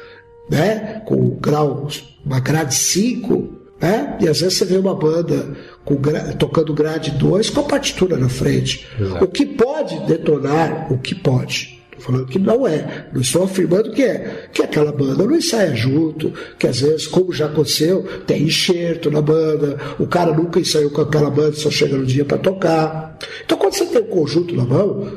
né, 0.50 1.02
com 1.06 1.16
o 1.16 1.32
grau, 1.36 1.88
uma 2.26 2.40
grade 2.40 2.74
5, 2.74 3.60
né? 3.80 4.18
E 4.20 4.28
às 4.28 4.42
vezes 4.42 4.58
você 4.58 4.66
vê 4.66 4.78
uma 4.78 4.96
banda 4.96 5.56
gra... 5.86 6.34
tocando 6.34 6.74
grade 6.74 7.12
2 7.12 7.50
com 7.50 7.62
a 7.62 7.64
partitura 7.64 8.18
na 8.18 8.30
frente. 8.30 8.88
Exato. 9.00 9.26
O 9.26 9.28
que 9.28 9.46
pode 9.46 10.00
detonar, 10.02 10.92
o 10.92 10.98
que 10.98 11.16
pode. 11.16 11.80
Estou 11.92 12.14
falando 12.14 12.28
que 12.28 12.40
não 12.40 12.66
é. 12.66 13.08
Não 13.12 13.22
estou 13.22 13.44
afirmando 13.44 13.92
que 13.92 14.04
é. 14.04 14.48
Que 14.54 14.64
aquela 14.64 14.92
banda 14.92 15.26
não 15.26 15.36
ensaia 15.36 15.76
junto, 15.76 16.34
que 16.58 16.68
às 16.68 16.80
vezes, 16.82 17.08
como 17.08 17.34
já 17.34 17.48
aconteceu, 17.48 18.06
tem 18.26 18.44
enxerto 18.44 19.12
na 19.12 19.22
banda, 19.22 19.78
o 20.00 20.08
cara 20.08 20.34
nunca 20.34 20.60
ensaiou 20.60 20.92
com 20.92 21.02
aquela 21.02 21.30
banda, 21.30 21.54
só 21.54 21.70
chega 21.70 21.98
no 21.98 22.06
dia 22.06 22.24
para 22.24 22.38
tocar. 22.38 23.18
Então 23.46 23.58
quando 23.58 23.74
você 23.74 23.86
tem 23.86 24.02
um 24.02 24.06
conjunto 24.06 24.56
na 24.56 24.64
mão, 24.64 25.12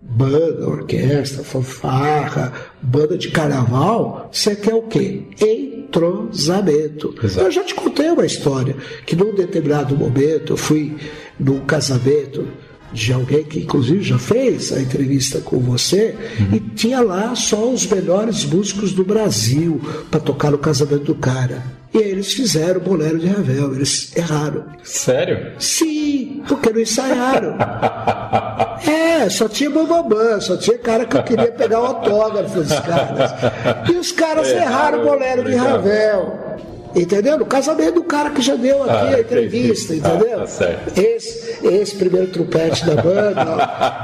banda, 0.00 0.66
orquestra, 0.66 1.44
fanfarra, 1.44 2.52
banda 2.80 3.16
de 3.16 3.30
carnaval, 3.30 4.28
você 4.32 4.56
quer 4.56 4.74
o 4.74 4.82
quê? 4.82 5.22
Entrosamento. 5.92 7.14
Exato. 7.22 7.46
Eu 7.46 7.50
já 7.50 7.62
te 7.62 7.74
contei 7.74 8.10
uma 8.10 8.24
história 8.24 8.74
que 9.04 9.14
num 9.14 9.34
determinado 9.34 9.94
momento 9.94 10.54
eu 10.54 10.56
fui 10.56 10.96
num 11.38 11.60
casamento 11.60 12.48
de 12.92 13.12
alguém 13.12 13.44
que 13.44 13.60
inclusive 13.60 14.02
já 14.02 14.18
fez 14.18 14.72
a 14.72 14.80
entrevista 14.80 15.40
com 15.40 15.58
você 15.58 16.14
uhum. 16.40 16.56
e 16.56 16.60
tinha 16.60 17.00
lá 17.00 17.34
só 17.34 17.70
os 17.70 17.86
melhores 17.86 18.44
músicos 18.44 18.92
do 18.92 19.04
Brasil 19.04 19.80
para 20.10 20.20
tocar 20.20 20.50
no 20.50 20.58
casamento 20.58 21.04
do 21.04 21.14
cara. 21.14 21.62
E 21.94 21.98
aí 21.98 22.10
eles 22.10 22.32
fizeram 22.32 22.80
o 22.80 22.84
bolero 22.84 23.18
de 23.18 23.26
Ravel, 23.26 23.74
eles 23.74 24.16
erraram. 24.16 24.64
Sério? 24.82 25.52
Sim, 25.58 26.42
porque 26.48 26.70
não 26.70 26.80
ensaiaram. 26.80 27.56
é, 28.90 29.28
só 29.28 29.46
tinha 29.46 29.68
bambambam, 29.68 30.40
só 30.40 30.56
tinha 30.56 30.78
cara 30.78 31.04
que 31.04 31.16
eu 31.16 31.22
queria 31.22 31.52
pegar 31.52 31.80
o 31.80 31.86
autógrafo 31.86 32.62
dos 32.62 32.80
caras. 32.80 33.30
E 33.90 33.92
os 33.92 34.10
caras 34.10 34.48
é, 34.52 34.62
erraram 34.62 35.02
o 35.02 35.04
bolero 35.04 35.44
de 35.44 35.54
Ravel. 35.54 36.40
Entendeu? 36.94 37.38
No 37.38 37.46
casamento 37.46 37.94
do 37.94 38.04
cara 38.04 38.30
que 38.30 38.42
já 38.42 38.54
deu 38.54 38.82
aqui 38.82 39.14
ah, 39.14 39.16
a 39.16 39.20
entrevista, 39.20 39.94
entendeu? 39.94 40.42
Ah, 40.42 40.46
tá 40.46 41.00
esse, 41.00 41.66
esse 41.66 41.96
primeiro 41.96 42.28
trompete 42.28 42.84
da 42.84 42.96
banda, 42.96 43.44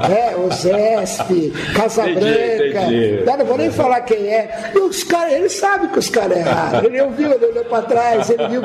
né? 0.07 0.35
o 0.37 0.51
Zesp, 0.51 1.53
Casabranca. 1.75 2.87
Não, 3.25 3.37
não 3.37 3.45
vou 3.45 3.57
nem 3.57 3.71
falar 3.71 4.01
quem 4.01 4.27
é. 4.27 4.71
E 4.73 4.79
os 4.79 5.03
caras, 5.03 5.33
ele 5.33 5.49
sabe 5.49 5.89
que 5.89 5.99
os 5.99 6.09
caras 6.09 6.37
erraram. 6.37 6.85
Ele 6.85 7.01
ouviu, 7.01 7.31
ele 7.31 7.45
olhou 7.45 7.65
para 7.65 7.83
trás, 7.83 8.29
ele, 8.29 8.47
viu, 8.47 8.61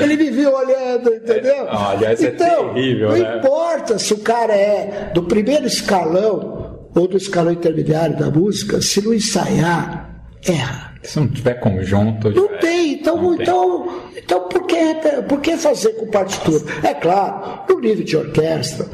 ele 0.00 0.16
me 0.16 0.30
viu 0.30 0.52
olhando, 0.52 1.14
entendeu? 1.14 1.68
É, 1.68 1.92
aliás, 1.92 2.22
é 2.22 2.28
então, 2.28 2.74
terrível, 2.74 3.10
não 3.10 3.16
né? 3.16 3.36
importa 3.38 3.98
se 3.98 4.12
o 4.12 4.18
cara 4.18 4.54
é 4.54 5.10
do 5.14 5.22
primeiro 5.24 5.66
escalão 5.66 6.88
ou 6.94 7.06
do 7.06 7.16
escalão 7.16 7.52
intermediário 7.52 8.16
da 8.16 8.30
música, 8.30 8.80
se 8.80 9.04
não 9.04 9.14
ensaiar, 9.14 10.24
erra. 10.44 10.87
Se 11.02 11.18
não 11.18 11.28
tiver 11.28 11.54
conjunto. 11.54 12.30
Não 12.30 12.48
tem, 12.58 12.94
então, 12.94 13.16
não 13.16 13.34
então, 13.34 13.88
tem. 14.12 14.22
então 14.22 14.48
por, 14.48 14.66
que, 14.66 14.94
por 15.28 15.40
que 15.40 15.56
fazer 15.56 15.92
com 15.94 16.06
partitura? 16.06 16.64
É 16.82 16.94
claro, 16.94 17.62
no 17.68 17.80
nível 17.80 18.04
de 18.04 18.16
orquestra, 18.16 18.86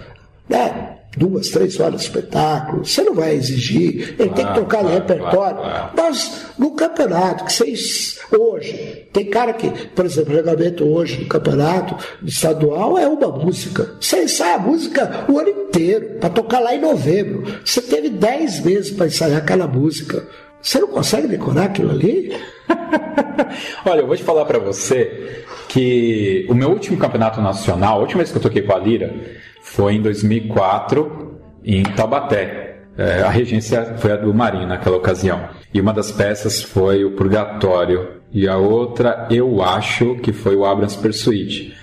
né? 0.48 0.94
duas, 1.16 1.48
três 1.48 1.78
horas 1.78 2.00
de 2.00 2.06
espetáculo, 2.06 2.84
você 2.84 3.02
não 3.02 3.14
vai 3.14 3.34
exigir, 3.34 4.14
ele 4.18 4.30
tem 4.30 4.46
que 4.46 4.54
tocar 4.54 4.82
no 4.82 4.90
repertório. 4.90 5.58
Mas 5.96 6.46
no 6.58 6.72
campeonato, 6.72 7.44
que 7.44 7.52
vocês 7.52 8.18
hoje, 8.32 9.08
tem 9.12 9.26
cara 9.26 9.52
que, 9.52 9.70
por 9.88 10.04
exemplo, 10.04 10.32
o 10.32 10.36
regulamento 10.36 10.84
hoje 10.84 11.22
no 11.22 11.28
campeonato 11.28 11.96
estadual 12.24 12.98
é 12.98 13.06
uma 13.06 13.28
música. 13.28 13.94
Você 14.00 14.24
ensaia 14.24 14.56
a 14.56 14.58
música 14.58 15.24
o 15.28 15.38
ano 15.38 15.48
inteiro, 15.48 16.18
para 16.20 16.30
tocar 16.30 16.60
lá 16.60 16.74
em 16.74 16.80
novembro. 16.80 17.44
Você 17.64 17.80
teve 17.80 18.08
dez 18.08 18.60
meses 18.60 18.90
para 18.90 19.06
ensaiar 19.06 19.38
aquela 19.38 19.66
música. 19.66 20.26
Você 20.64 20.80
não 20.80 20.88
consegue 20.88 21.28
decorar 21.28 21.64
aquilo 21.64 21.90
ali? 21.90 22.34
Olha, 23.84 24.00
eu 24.00 24.06
vou 24.06 24.16
te 24.16 24.24
falar 24.24 24.46
para 24.46 24.58
você 24.58 25.44
que 25.68 26.46
o 26.48 26.54
meu 26.54 26.70
último 26.70 26.96
campeonato 26.96 27.38
nacional, 27.42 27.98
a 27.98 28.00
última 28.00 28.18
vez 28.18 28.32
que 28.32 28.38
eu 28.38 28.42
toquei 28.42 28.62
com 28.62 28.74
a 28.74 28.78
Lira, 28.78 29.14
foi 29.60 29.92
em 29.92 30.00
2004 30.00 31.38
em 31.62 31.82
Taubaté. 31.82 32.78
É, 32.96 33.20
a 33.20 33.28
regência 33.28 33.96
foi 33.98 34.12
a 34.12 34.16
do 34.16 34.32
Marinho 34.32 34.66
naquela 34.66 34.96
ocasião. 34.96 35.50
E 35.72 35.78
uma 35.82 35.92
das 35.92 36.10
peças 36.10 36.62
foi 36.62 37.04
o 37.04 37.10
Purgatório. 37.10 38.22
E 38.32 38.48
a 38.48 38.56
outra, 38.56 39.28
eu 39.30 39.62
acho 39.62 40.16
que 40.16 40.32
foi 40.32 40.56
o 40.56 40.64
Abrams 40.64 40.96
Persuite. 40.96 41.76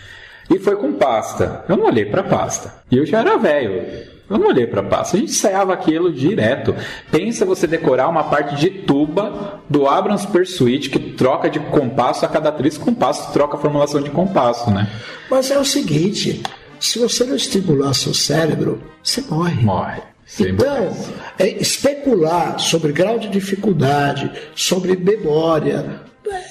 E 0.49 0.57
foi 0.57 0.75
com 0.75 0.93
pasta. 0.93 1.63
Eu 1.69 1.77
não 1.77 1.85
olhei 1.85 2.05
para 2.05 2.23
pasta. 2.23 2.73
E 2.89 2.97
eu 2.97 3.05
já 3.05 3.19
era 3.19 3.37
velho. 3.37 4.10
Eu 4.31 4.39
não 4.39 4.47
olhei 4.47 4.65
para 4.65 4.81
pasta. 4.81 5.17
A 5.17 5.19
gente 5.19 5.31
ensaiava 5.31 5.73
aquilo 5.73 6.11
direto. 6.11 6.73
Pensa 7.11 7.45
você 7.45 7.67
decorar 7.67 8.07
uma 8.07 8.23
parte 8.23 8.55
de 8.55 8.69
tuba 8.69 9.61
do 9.69 9.87
Abrams 9.87 10.25
Persuite 10.25 10.89
que 10.89 10.99
troca 10.99 11.49
de 11.49 11.59
compasso 11.59 12.25
a 12.25 12.29
cada 12.29 12.49
três 12.51 12.77
compassos, 12.77 13.33
troca 13.33 13.57
a 13.57 13.59
formulação 13.59 14.01
de 14.01 14.09
compasso, 14.09 14.71
né? 14.71 14.89
Mas 15.29 15.51
é 15.51 15.59
o 15.59 15.65
seguinte, 15.65 16.41
se 16.79 16.97
você 16.97 17.25
não 17.25 17.35
estimular 17.35 17.93
seu 17.93 18.13
cérebro, 18.13 18.81
você 19.03 19.21
morre. 19.29 19.65
Morre. 19.65 20.01
então, 20.39 20.95
é, 21.37 21.49
especular 21.61 22.57
sobre 22.57 22.93
grau 22.93 23.19
de 23.19 23.27
dificuldade, 23.27 24.31
sobre 24.55 24.95
memória, 24.95 26.01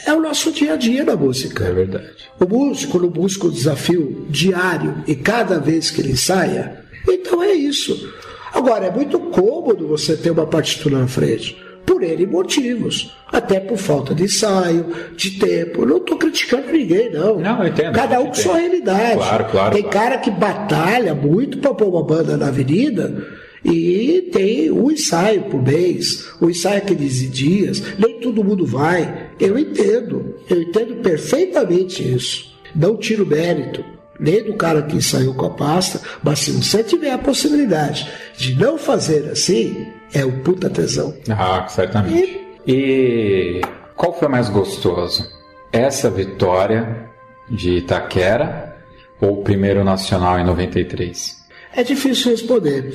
é 0.07 0.13
o 0.13 0.21
nosso 0.21 0.53
dia 0.53 0.75
a 0.75 0.77
dia 0.77 1.03
na 1.03 1.17
música. 1.17 1.65
É 1.65 1.73
verdade. 1.73 2.31
O 2.39 2.47
músico 2.47 2.99
não 2.99 3.09
busca 3.09 3.47
o 3.47 3.51
desafio 3.51 4.27
diário 4.29 5.03
e 5.07 5.15
cada 5.15 5.59
vez 5.59 5.91
que 5.91 6.01
ele 6.01 6.13
ensaia, 6.13 6.80
então 7.09 7.43
é 7.43 7.53
isso. 7.53 8.13
Agora, 8.53 8.87
é 8.87 8.91
muito 8.91 9.19
cômodo 9.19 9.87
você 9.87 10.17
ter 10.17 10.31
uma 10.31 10.47
partitura 10.47 10.99
na 10.99 11.07
frente 11.07 11.57
por 11.87 12.03
N 12.03 12.27
motivos. 12.27 13.15
Até 13.33 13.61
por 13.61 13.77
falta 13.77 14.15
de 14.15 14.25
ensaio, 14.25 14.87
de 15.17 15.39
tempo. 15.39 15.87
não 15.87 15.99
estou 15.99 16.17
criticando 16.17 16.73
ninguém, 16.73 17.11
não. 17.11 17.39
Não, 17.39 17.67
entendo. 17.67 17.95
Cada 17.95 18.21
um 18.21 18.27
com 18.27 18.35
sua 18.35 18.59
realidade. 18.59 19.17
Claro, 19.17 19.45
claro. 19.51 19.75
Tem 19.75 19.83
claro. 19.83 19.99
cara 19.99 20.19
que 20.19 20.31
batalha 20.31 21.15
muito 21.15 21.59
para 21.59 21.75
pôr 21.75 21.89
uma 21.89 22.03
banda 22.03 22.37
na 22.37 22.49
avenida 22.49 23.27
e 23.65 24.31
tem 24.33 24.71
um 24.71 24.91
ensaio 24.91 25.43
por 25.43 25.63
mês, 25.63 26.27
um 26.41 26.49
ensaio 26.49 26.79
a 26.79 26.81
15 26.81 27.27
dias, 27.29 27.83
nem 27.99 28.19
todo 28.19 28.43
mundo 28.43 28.65
vai. 28.67 29.31
Eu 29.39 29.59
entendo, 29.59 30.35
eu 30.49 30.63
entendo 30.63 30.97
perfeitamente 31.03 32.03
isso. 32.03 32.51
Não 32.75 32.97
tiro 32.97 33.27
mérito 33.27 33.85
nem 34.21 34.45
do 34.45 34.55
cara 34.55 34.83
que 34.83 34.97
ensaiou 34.97 35.35
com 35.35 35.47
a 35.47 35.51
pasta, 35.51 36.01
mas 36.23 36.41
se 36.41 36.53
você 36.53 36.85
tiver 36.85 37.11
a 37.11 37.19
possibilidade 37.19 38.09
de 38.37 38.55
não 38.55 38.77
fazer 38.77 39.31
assim, 39.31 39.87
é 40.13 40.25
o 40.25 40.41
puta 40.41 40.69
tesão. 40.69 41.15
Ah, 41.29 41.67
certamente. 41.69 42.41
E, 42.67 42.73
e 42.73 43.61
qual 43.97 44.13
foi 44.13 44.29
mais 44.29 44.49
gostoso? 44.49 45.27
Essa 45.73 46.11
vitória 46.11 47.09
de 47.49 47.79
Itaquera 47.79 48.77
ou 49.21 49.41
o 49.41 49.43
primeiro 49.43 49.83
nacional 49.83 50.39
em 50.39 50.45
93? 50.45 51.39
É 51.75 51.83
difícil 51.83 52.33
responder. 52.33 52.95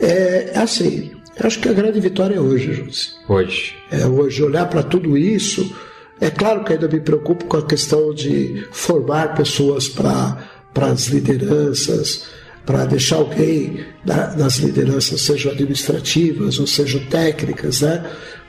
É 0.00 0.52
assim, 0.54 1.12
eu 1.38 1.46
acho 1.46 1.60
que 1.60 1.68
a 1.68 1.72
grande 1.72 2.00
vitória 2.00 2.34
é 2.34 2.40
hoje, 2.40 2.72
Júlio. 2.72 2.92
Hoje. 3.28 3.76
É 3.90 4.06
hoje, 4.06 4.42
olhar 4.42 4.68
para 4.68 4.82
tudo 4.82 5.16
isso. 5.16 5.74
É 6.20 6.30
claro 6.30 6.64
que 6.64 6.72
ainda 6.72 6.88
me 6.88 7.00
preocupo 7.00 7.44
com 7.44 7.56
a 7.56 7.66
questão 7.66 8.12
de 8.12 8.66
formar 8.72 9.34
pessoas 9.34 9.88
para 9.88 10.36
as 10.86 11.06
lideranças, 11.08 12.24
para 12.64 12.84
deixar 12.84 13.16
alguém 13.16 13.80
nas 14.04 14.58
lideranças, 14.58 15.22
sejam 15.22 15.52
administrativas 15.52 16.58
ou 16.58 16.66
sejam 16.66 17.00
técnicas, 17.06 17.80
né? 17.80 18.04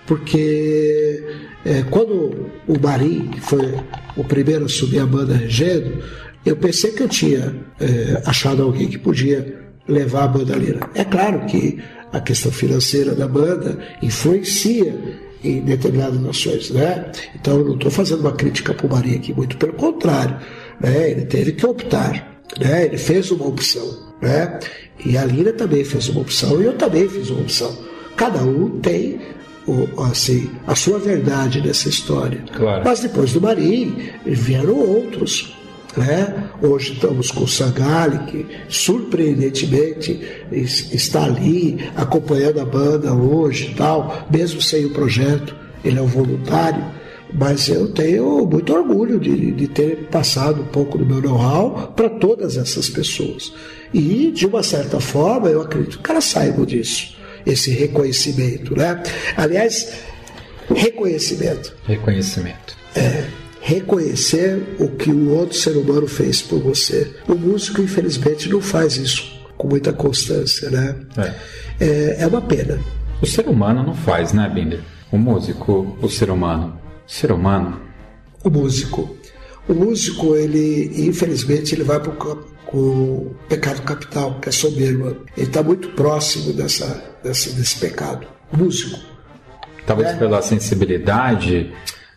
Porque 0.06 1.24
é, 1.66 1.84
quando 1.84 2.50
o 2.68 2.80
Marim, 2.82 3.32
foi 3.42 3.76
o 4.18 4.24
primeiro 4.24 4.64
a 4.64 4.66
assumir 4.66 5.00
a 5.00 5.06
banda 5.06 5.36
regendo, 5.36 6.04
eu 6.46 6.56
pensei 6.56 6.92
que 6.92 7.04
eu 7.04 7.08
tinha 7.08 7.56
é, 7.80 8.22
achado 8.26 8.64
alguém 8.64 8.88
que 8.88 8.98
podia 8.98 9.60
levar 9.88 10.24
a 10.26 10.28
banda 10.28 10.56
lira. 10.56 10.80
É 10.96 11.04
claro 11.04 11.46
que 11.46 11.80
a 12.12 12.20
questão 12.20 12.52
financeira 12.52 13.14
da 13.14 13.28
banda 13.28 13.78
influencia 14.02 14.98
em 15.44 15.62
determinadas 15.62 16.20
nações, 16.20 16.70
né? 16.72 17.12
Então 17.36 17.60
eu 17.60 17.66
não 17.66 17.76
estou 17.76 17.92
fazendo 17.92 18.22
uma 18.22 18.34
crítica 18.34 18.74
para 18.74 18.86
o 18.86 18.90
Marim 18.90 19.16
aqui, 19.16 19.34
muito 19.34 19.58
pelo 19.58 19.74
contrário, 19.74 20.38
né? 20.80 21.12
Ele 21.12 21.26
teve 21.26 21.54
que 21.54 21.66
optar, 21.66 22.42
né? 22.60 22.86
Ele 22.86 22.98
fez 22.98 23.32
uma 23.32 23.48
opção. 23.48 24.10
Né? 24.22 24.60
E 25.06 25.18
a 25.18 25.26
Lira 25.26 25.54
também 25.54 25.84
fez 25.84 26.10
uma 26.10 26.22
opção 26.22 26.62
e 26.62 26.66
eu 26.66 26.74
também 26.74 27.08
fiz 27.08 27.30
uma 27.30 27.42
opção. 27.42 27.76
Cada 28.16 28.40
um 28.44 28.80
tem 28.80 29.20
assim, 30.10 30.50
a 30.68 30.76
sua 30.76 31.00
verdade 31.00 31.62
nessa 31.62 31.90
história. 31.90 32.44
Claro. 32.56 32.82
Mas 32.84 33.02
depois 33.02 33.34
do 33.34 33.42
Marim 33.42 34.10
vieram 34.26 34.78
outros. 34.78 35.56
Né? 35.98 36.50
Hoje 36.62 36.94
estamos 36.94 37.32
com 37.32 37.44
o 37.44 37.48
Sangali, 37.48 38.20
que 38.26 38.46
surpreendentemente 38.68 40.20
está 40.52 41.24
ali 41.24 41.80
acompanhando 41.96 42.60
a 42.60 42.66
banda 42.66 43.14
hoje 43.14 43.74
tal, 43.76 44.28
mesmo 44.32 44.62
sem 44.62 44.86
o 44.86 44.94
projeto, 44.94 45.56
ele 45.84 45.98
é 45.98 46.02
um 46.02 46.08
voluntário. 46.08 46.84
Mas 47.34 47.68
eu 47.68 47.88
tenho 47.90 48.46
muito 48.46 48.74
orgulho 48.74 49.20
de, 49.20 49.52
de 49.52 49.68
ter 49.68 50.08
passado 50.08 50.62
um 50.62 50.66
pouco 50.66 50.98
do 50.98 51.06
meu 51.06 51.22
know-how 51.22 51.94
para 51.96 52.10
todas 52.10 52.58
essas 52.58 52.90
pessoas. 52.90 53.54
E, 53.94 54.32
de 54.32 54.46
uma 54.46 54.64
certa 54.64 55.00
forma, 55.00 55.50
eu 55.50 55.62
acredito 55.62 56.00
que 56.00 56.12
elas 56.12 56.26
saibam 56.26 56.66
disso, 56.66 57.16
esse 57.46 57.72
reconhecimento. 57.72 58.76
Né? 58.76 59.02
Aliás, 59.38 59.94
reconhecimento. 60.74 61.76
Reconhecimento. 61.86 62.78
É, 62.96 63.26
reconhecer 63.62 64.62
o 64.80 64.90
que 64.90 65.12
o 65.12 65.32
outro 65.36 65.56
ser 65.56 65.78
humano 65.78 66.08
fez 66.08 66.42
por 66.42 66.60
você. 66.60 67.12
O 67.28 67.36
músico, 67.36 67.82
infelizmente, 67.82 68.50
não 68.50 68.62
faz 68.62 68.98
isso 68.98 69.40
com 69.58 69.68
muita 69.68 69.94
constância. 69.94 70.70
Né? 70.70 70.96
É. 71.18 71.60
É, 71.80 72.18
é 72.22 72.28
uma 72.28 72.42
pena. 72.42 72.80
O 73.22 73.26
ser 73.26 73.48
humano 73.48 73.84
não 73.84 73.94
faz, 73.94 74.34
né, 74.34 74.50
Binder? 74.54 74.80
O 75.12 75.18
músico, 75.18 75.98
o 76.02 76.10
ser 76.10 76.30
humano 76.30 76.80
ser 77.10 77.32
humano? 77.32 77.82
O 78.44 78.50
músico. 78.50 79.18
O 79.68 79.74
músico, 79.74 80.36
ele, 80.36 81.08
infelizmente, 81.08 81.76
ele 81.76 81.84
vai 81.84 82.00
para 82.00 82.12
o 82.12 82.16
campo 82.16 82.46
com 82.66 82.78
o 82.78 83.36
pecado 83.48 83.82
capital, 83.82 84.40
que 84.40 84.50
é 84.50 84.52
soberba. 84.52 85.18
Ele 85.36 85.48
está 85.48 85.64
muito 85.64 85.90
próximo 85.90 86.54
dessa, 86.54 87.04
dessa, 87.24 87.52
desse 87.52 87.80
pecado. 87.80 88.28
O 88.54 88.58
músico. 88.58 89.00
Talvez 89.86 90.10
é. 90.10 90.18
pela 90.18 90.42
sensibilidade 90.42 91.74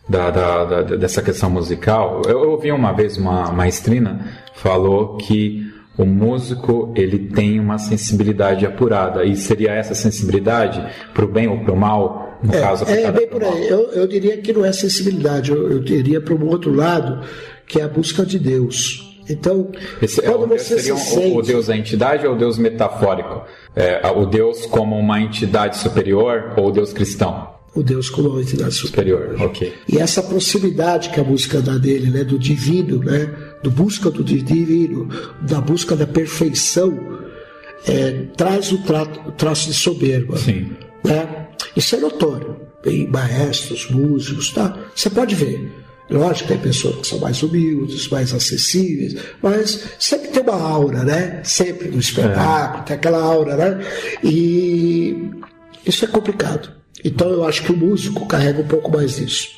da, 0.07 0.29
da, 0.29 0.63
da, 0.63 0.81
dessa 0.95 1.21
questão 1.21 1.49
musical. 1.49 2.21
Eu, 2.25 2.43
eu 2.43 2.51
ouvi 2.51 2.71
uma 2.71 2.91
vez 2.91 3.17
uma 3.17 3.51
maestrina 3.51 4.43
falou 4.55 5.17
que 5.17 5.73
o 5.97 6.05
músico 6.05 6.93
ele 6.95 7.19
tem 7.19 7.59
uma 7.59 7.77
sensibilidade 7.77 8.65
apurada 8.65 9.23
e 9.25 9.35
seria 9.35 9.71
essa 9.71 9.93
sensibilidade 9.93 10.83
para 11.13 11.25
o 11.25 11.27
bem 11.27 11.47
ou 11.47 11.59
para 11.59 11.73
o 11.73 11.77
mal 11.77 12.32
no 12.43 12.53
é, 12.53 12.59
caso, 12.59 12.85
é 12.85 13.11
bem 13.11 13.27
por 13.27 13.43
aí. 13.43 13.67
Eu, 13.67 13.91
eu, 13.91 14.07
diria 14.07 14.37
que 14.37 14.51
não 14.51 14.65
é 14.65 14.71
sensibilidade, 14.71 15.51
eu, 15.51 15.71
eu 15.71 15.79
diria 15.79 16.19
para 16.19 16.33
um 16.33 16.47
outro 16.47 16.73
lado, 16.73 17.25
que 17.65 17.79
é 17.79 17.83
a 17.83 17.87
busca 17.87 18.25
de 18.25 18.37
Deus. 18.37 19.09
Então, 19.29 19.71
Esse, 20.01 20.19
é 20.19 20.29
quando 20.29 20.53
é, 20.53 20.57
você 20.57 20.79
seria 20.79 20.97
se 20.97 21.15
sente... 21.15 21.37
o 21.37 21.41
Deus 21.41 21.67
da 21.67 21.77
entidade 21.77 22.27
ou 22.27 22.33
o 22.33 22.37
Deus 22.37 22.57
metafórico? 22.57 23.43
É, 23.73 24.05
o 24.09 24.25
Deus 24.25 24.65
como 24.65 24.97
uma 24.97 25.21
entidade 25.21 25.77
superior 25.77 26.53
ou 26.57 26.67
o 26.67 26.71
Deus 26.71 26.91
cristão? 26.91 27.53
o 27.75 27.81
Deus 27.81 28.09
como 28.09 28.29
uma 28.29 28.41
entidade 28.41 28.73
superior. 28.73 29.21
superior. 29.21 29.49
Okay. 29.49 29.73
E 29.87 29.97
essa 29.97 30.21
proximidade 30.21 31.09
que 31.09 31.19
a 31.19 31.23
música 31.23 31.59
dá 31.59 31.77
dele, 31.77 32.11
né, 32.11 32.23
do 32.23 32.37
divino, 32.37 32.99
né, 32.99 33.33
do 33.63 33.71
busca 33.71 34.11
do 34.11 34.23
divino, 34.23 35.09
da 35.41 35.59
busca 35.59 35.95
da 35.95 36.05
perfeição, 36.05 36.95
é, 37.87 38.25
traz 38.37 38.71
o, 38.71 38.75
o, 38.75 39.31
traço 39.31 39.67
de 39.67 39.73
soberba. 39.73 40.37
Sim. 40.37 40.71
Né? 41.03 41.42
Isso 41.75 41.95
é 41.95 41.99
notório. 41.99 42.57
Tem 42.81 43.07
maestros, 43.07 43.89
músicos, 43.89 44.51
tá? 44.51 44.77
Você 44.95 45.09
pode 45.09 45.35
ver. 45.35 45.71
Lógico 46.09 46.47
que 46.47 46.53
tem 46.53 46.61
pessoas 46.61 46.97
que 46.97 47.07
são 47.07 47.19
mais 47.19 47.41
humildes, 47.41 48.09
mais 48.09 48.33
acessíveis, 48.33 49.15
mas 49.41 49.83
sempre 49.97 50.27
tem 50.27 50.43
uma 50.43 50.61
aura, 50.61 51.03
né? 51.03 51.41
Sempre 51.43 51.89
no 51.89 51.99
espetáculo, 51.99 52.81
é. 52.81 52.85
tem 52.85 52.95
aquela 52.95 53.21
aura, 53.21 53.55
né? 53.55 53.85
E 54.23 55.31
isso 55.85 56.03
é 56.03 56.07
complicado. 56.07 56.71
Então 57.03 57.29
eu 57.29 57.45
acho 57.45 57.63
que 57.63 57.71
o 57.71 57.77
músico 57.77 58.27
carrega 58.27 58.61
um 58.61 58.67
pouco 58.67 58.91
mais 58.91 59.15
disso. 59.15 59.49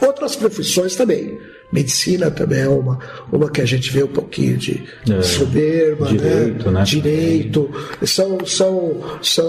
Outras 0.00 0.36
profissões 0.36 0.96
também. 0.96 1.38
Medicina 1.72 2.30
também 2.30 2.60
é 2.60 2.68
uma, 2.68 2.98
uma 3.32 3.50
que 3.50 3.60
a 3.60 3.64
gente 3.64 3.90
vê 3.90 4.02
um 4.02 4.08
pouquinho 4.08 4.58
de 4.58 4.84
é, 5.10 5.22
soberba, 5.22 6.06
direito, 6.06 6.70
né? 6.70 6.80
né? 6.80 6.84
Direito. 6.84 7.70
São, 8.04 8.44
são, 8.44 9.00
são 9.22 9.46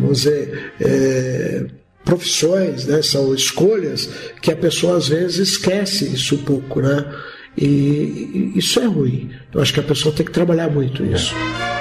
vamos 0.00 0.22
dizer, 0.22 0.72
é, 0.80 1.66
profissões, 2.04 2.86
né? 2.86 3.02
são 3.02 3.34
escolhas 3.34 4.08
que 4.40 4.50
a 4.50 4.56
pessoa 4.56 4.96
às 4.96 5.08
vezes 5.08 5.50
esquece 5.50 6.06
isso 6.06 6.36
um 6.36 6.38
pouco, 6.38 6.80
né? 6.80 7.04
E, 7.56 7.66
e 7.66 8.52
isso 8.56 8.80
é 8.80 8.86
ruim. 8.86 9.30
Eu 9.52 9.60
acho 9.60 9.72
que 9.72 9.80
a 9.80 9.82
pessoa 9.82 10.14
tem 10.14 10.24
que 10.24 10.32
trabalhar 10.32 10.70
muito 10.70 11.04
isso. 11.04 11.34
É. 11.34 11.75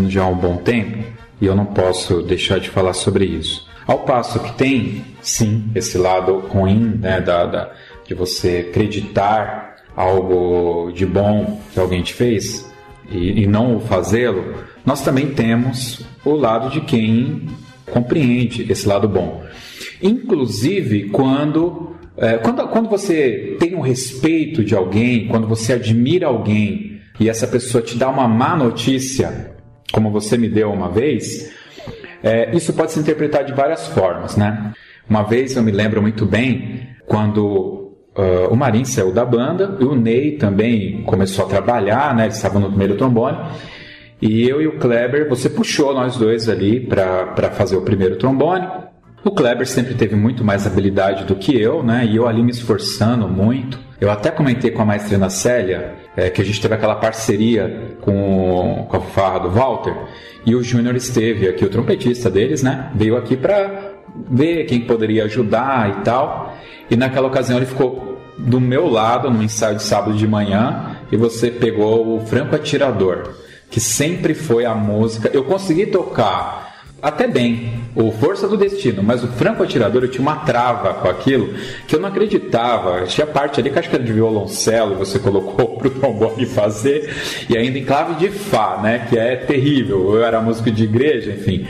falando 0.00 0.10
já 0.10 0.22
há 0.22 0.28
um 0.28 0.36
bom 0.36 0.56
tempo 0.56 0.98
e 1.40 1.46
eu 1.46 1.54
não 1.54 1.66
posso 1.66 2.22
deixar 2.22 2.58
de 2.58 2.70
falar 2.70 2.94
sobre 2.94 3.24
isso. 3.24 3.68
Ao 3.86 3.98
passo 4.00 4.38
que 4.40 4.52
tem, 4.52 5.04
sim, 5.20 5.70
esse 5.74 5.98
lado 5.98 6.38
ruim 6.38 6.98
né, 7.00 7.20
da, 7.20 7.44
da, 7.44 7.72
de 8.06 8.14
você 8.14 8.66
acreditar 8.68 9.76
algo 9.96 10.92
de 10.92 11.04
bom 11.04 11.60
que 11.72 11.80
alguém 11.80 12.02
te 12.02 12.14
fez 12.14 12.70
e, 13.10 13.42
e 13.42 13.46
não 13.46 13.80
fazê-lo, 13.80 14.54
nós 14.86 15.02
também 15.02 15.30
temos 15.30 16.02
o 16.24 16.34
lado 16.34 16.70
de 16.70 16.80
quem 16.82 17.46
compreende 17.90 18.70
esse 18.70 18.86
lado 18.86 19.08
bom. 19.08 19.42
Inclusive 20.00 21.08
quando, 21.10 21.96
é, 22.16 22.38
quando, 22.38 22.66
quando 22.68 22.88
você 22.88 23.56
tem 23.58 23.74
um 23.74 23.80
respeito 23.80 24.64
de 24.64 24.74
alguém, 24.74 25.26
quando 25.26 25.46
você 25.46 25.72
admira 25.72 26.28
alguém 26.28 27.00
e 27.18 27.28
essa 27.28 27.46
pessoa 27.46 27.82
te 27.82 27.98
dá 27.98 28.08
uma 28.08 28.28
má 28.28 28.56
notícia, 28.56 29.50
como 29.90 30.10
você 30.10 30.36
me 30.36 30.48
deu 30.48 30.72
uma 30.72 30.90
vez, 30.90 31.52
é, 32.22 32.54
isso 32.54 32.72
pode 32.72 32.92
se 32.92 33.00
interpretar 33.00 33.44
de 33.44 33.52
várias 33.52 33.86
formas, 33.88 34.36
né? 34.36 34.72
Uma 35.08 35.22
vez 35.22 35.56
eu 35.56 35.62
me 35.62 35.72
lembro 35.72 36.00
muito 36.00 36.24
bem 36.24 36.88
quando 37.06 37.96
uh, 38.16 38.48
o 38.50 38.56
Marim 38.56 38.84
saiu 38.84 39.12
da 39.12 39.24
banda 39.24 39.76
e 39.80 39.84
o 39.84 39.94
Ney 39.94 40.36
também 40.36 41.02
começou 41.02 41.46
a 41.46 41.48
trabalhar, 41.48 42.14
né? 42.14 42.24
Ele 42.24 42.32
estava 42.32 42.60
no 42.60 42.68
primeiro 42.68 42.96
trombone. 42.96 43.38
E 44.22 44.46
eu 44.48 44.60
e 44.60 44.66
o 44.66 44.78
Kleber, 44.78 45.28
você 45.28 45.48
puxou 45.48 45.94
nós 45.94 46.16
dois 46.16 46.48
ali 46.48 46.78
para 46.78 47.50
fazer 47.52 47.76
o 47.76 47.82
primeiro 47.82 48.16
trombone. 48.16 48.68
O 49.24 49.30
Kleber 49.30 49.66
sempre 49.66 49.94
teve 49.94 50.14
muito 50.14 50.44
mais 50.44 50.66
habilidade 50.66 51.24
do 51.24 51.34
que 51.34 51.58
eu, 51.60 51.82
né? 51.82 52.06
E 52.06 52.16
eu 52.16 52.28
ali 52.28 52.42
me 52.42 52.50
esforçando 52.50 53.26
muito. 53.26 53.78
Eu 54.00 54.10
até 54.10 54.30
comentei 54.30 54.70
com 54.70 54.80
a 54.80 54.84
maestrina 54.84 55.28
Célia 55.28 55.94
é, 56.16 56.30
que 56.30 56.40
a 56.40 56.44
gente 56.44 56.60
teve 56.60 56.74
aquela 56.74 56.94
parceria 56.94 57.96
com, 58.00 58.86
com 58.88 58.96
a 58.96 59.00
farra 59.00 59.40
do 59.40 59.50
Walter 59.50 59.94
e 60.46 60.54
o 60.54 60.62
Júnior 60.62 60.96
esteve 60.96 61.46
aqui, 61.46 61.64
o 61.64 61.68
trompetista 61.68 62.30
deles, 62.30 62.62
né? 62.62 62.90
Veio 62.94 63.16
aqui 63.16 63.36
para 63.36 63.92
ver 64.30 64.64
quem 64.64 64.80
poderia 64.80 65.24
ajudar 65.24 65.90
e 65.90 66.02
tal. 66.02 66.56
E 66.90 66.96
naquela 66.96 67.28
ocasião 67.28 67.58
ele 67.58 67.66
ficou 67.66 68.18
do 68.38 68.58
meu 68.58 68.88
lado 68.88 69.30
no 69.30 69.42
ensaio 69.42 69.76
de 69.76 69.82
sábado 69.82 70.14
de 70.14 70.26
manhã 70.26 70.96
e 71.12 71.16
você 71.16 71.50
pegou 71.50 72.16
o 72.16 72.26
Franco 72.26 72.56
Atirador, 72.56 73.34
que 73.70 73.80
sempre 73.80 74.32
foi 74.32 74.64
a 74.64 74.74
música. 74.74 75.30
Eu 75.30 75.44
consegui 75.44 75.86
tocar 75.86 76.69
até 77.02 77.26
bem, 77.26 77.72
o 77.94 78.12
Força 78.12 78.46
do 78.46 78.56
Destino, 78.56 79.02
mas 79.02 79.24
o 79.24 79.28
Franco 79.28 79.62
Atirador 79.62 80.02
eu 80.02 80.10
tinha 80.10 80.20
uma 80.20 80.36
trava 80.36 80.94
com 80.94 81.08
aquilo 81.08 81.54
que 81.86 81.96
eu 81.96 82.00
não 82.00 82.08
acreditava. 82.08 83.04
Tinha 83.06 83.26
parte 83.26 83.58
ali 83.58 83.70
que 83.70 83.78
acho 83.78 83.88
que 83.88 83.96
era 83.96 84.04
de 84.04 84.12
violoncelo, 84.12 84.96
você 84.96 85.18
colocou 85.18 85.76
pro 85.78 85.88
trombone 85.88 86.44
fazer, 86.44 87.10
e 87.48 87.56
ainda 87.56 87.78
em 87.78 87.84
clave 87.84 88.14
de 88.14 88.28
Fá, 88.28 88.78
né? 88.82 89.06
Que 89.08 89.18
é 89.18 89.36
terrível. 89.36 90.14
Eu 90.14 90.22
era 90.24 90.40
músico 90.42 90.70
de 90.70 90.84
igreja, 90.84 91.30
enfim. 91.30 91.66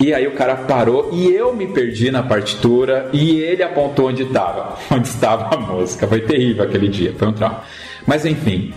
E 0.00 0.12
aí 0.12 0.26
o 0.26 0.32
cara 0.32 0.56
parou 0.56 1.10
e 1.12 1.32
eu 1.32 1.54
me 1.54 1.66
perdi 1.68 2.10
na 2.10 2.22
partitura 2.22 3.10
e 3.12 3.38
ele 3.38 3.62
apontou 3.62 4.08
onde 4.08 4.22
estava, 4.22 4.76
onde 4.90 5.06
estava 5.06 5.54
a 5.54 5.58
música. 5.58 6.08
Foi 6.08 6.20
terrível 6.20 6.64
aquele 6.64 6.88
dia, 6.88 7.14
foi 7.16 7.28
um 7.28 7.32
trauma. 7.32 7.62
Mas 8.06 8.26
enfim. 8.26 8.72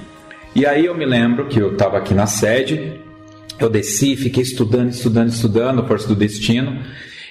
E 0.53 0.65
aí 0.65 0.85
eu 0.85 0.93
me 0.93 1.05
lembro 1.05 1.45
que 1.45 1.59
eu 1.59 1.71
estava 1.71 1.97
aqui 1.97 2.13
na 2.13 2.27
sede 2.27 3.01
eu 3.63 3.69
desci, 3.69 4.15
fiquei 4.15 4.43
estudando, 4.43 4.89
estudando, 4.89 5.29
estudando, 5.29 5.87
Força 5.87 6.07
do 6.07 6.15
Destino. 6.15 6.83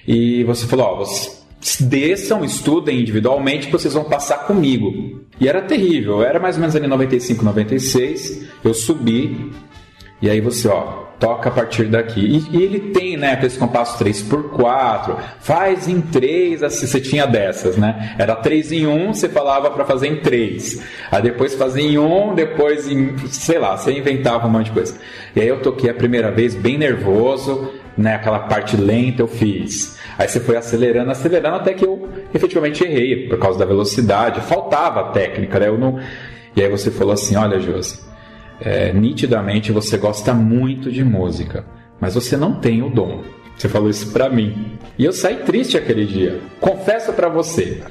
E 0.06 0.42
você 0.44 0.66
falou: 0.66 0.86
Ó, 0.86 0.96
vocês 0.96 1.42
desçam, 1.80 2.44
estudem 2.44 3.00
individualmente, 3.00 3.66
que 3.66 3.72
vocês 3.72 3.94
vão 3.94 4.04
passar 4.04 4.46
comigo. 4.46 5.20
E 5.40 5.48
era 5.48 5.62
terrível, 5.62 6.22
era 6.22 6.40
mais 6.40 6.56
ou 6.56 6.60
menos 6.60 6.76
ali 6.76 6.86
95, 6.86 7.44
96. 7.44 8.46
Eu 8.64 8.74
subi, 8.74 9.50
e 10.20 10.28
aí 10.28 10.40
você, 10.40 10.68
ó, 10.68 11.04
toca 11.22 11.50
a 11.50 11.52
partir 11.52 11.84
daqui. 11.84 12.20
E, 12.20 12.56
e 12.58 12.62
ele 12.64 12.80
tem, 12.90 13.16
né, 13.16 13.38
esse 13.44 13.56
compasso 13.56 13.96
3x4, 14.04 15.16
faz 15.38 15.86
em 15.86 16.00
3, 16.00 16.64
assim, 16.64 16.84
você 16.84 17.00
tinha 17.00 17.24
dessas, 17.26 17.76
né? 17.76 18.16
Era 18.18 18.34
3 18.34 18.72
em 18.72 18.86
1, 18.88 19.14
você 19.14 19.28
falava 19.28 19.70
para 19.70 19.84
fazer 19.84 20.08
em 20.08 20.16
3. 20.16 20.82
Aí 21.12 21.22
depois 21.22 21.54
fazia 21.54 21.84
em 21.84 21.96
1, 21.96 22.34
depois 22.34 22.90
em, 22.90 23.16
sei 23.28 23.60
lá, 23.60 23.76
você 23.76 23.92
inventava 23.92 24.48
um 24.48 24.50
monte 24.50 24.66
de 24.66 24.72
coisa. 24.72 24.98
E 25.36 25.40
aí 25.40 25.46
eu 25.46 25.62
toquei 25.62 25.88
a 25.88 25.94
primeira 25.94 26.32
vez 26.32 26.56
bem 26.56 26.76
nervoso, 26.76 27.72
né, 27.96 28.16
aquela 28.16 28.40
parte 28.40 28.76
lenta 28.76 29.22
eu 29.22 29.28
fiz. 29.28 29.96
Aí 30.18 30.26
você 30.26 30.40
foi 30.40 30.56
acelerando, 30.56 31.12
acelerando 31.12 31.56
até 31.56 31.72
que 31.72 31.84
eu 31.84 32.08
efetivamente 32.34 32.82
errei 32.82 33.28
por 33.28 33.38
causa 33.38 33.60
da 33.60 33.64
velocidade, 33.64 34.40
faltava 34.40 35.12
técnica, 35.12 35.60
né? 35.60 35.68
Eu 35.68 35.78
não... 35.78 36.00
E 36.56 36.62
aí 36.62 36.68
você 36.68 36.90
falou 36.90 37.14
assim, 37.14 37.36
olha, 37.36 37.60
Josi, 37.60 38.00
é, 38.64 38.92
nitidamente 38.92 39.72
você 39.72 39.96
gosta 39.96 40.32
muito 40.32 40.90
de 40.90 41.04
música, 41.04 41.64
mas 42.00 42.14
você 42.14 42.36
não 42.36 42.54
tem 42.54 42.82
o 42.82 42.88
dom. 42.88 43.22
Você 43.56 43.68
falou 43.68 43.90
isso 43.90 44.12
para 44.12 44.28
mim. 44.28 44.78
E 44.98 45.04
eu 45.04 45.12
saí 45.12 45.36
triste 45.36 45.76
aquele 45.76 46.06
dia. 46.06 46.40
Confesso 46.60 47.12
para 47.12 47.28
você. 47.28 47.82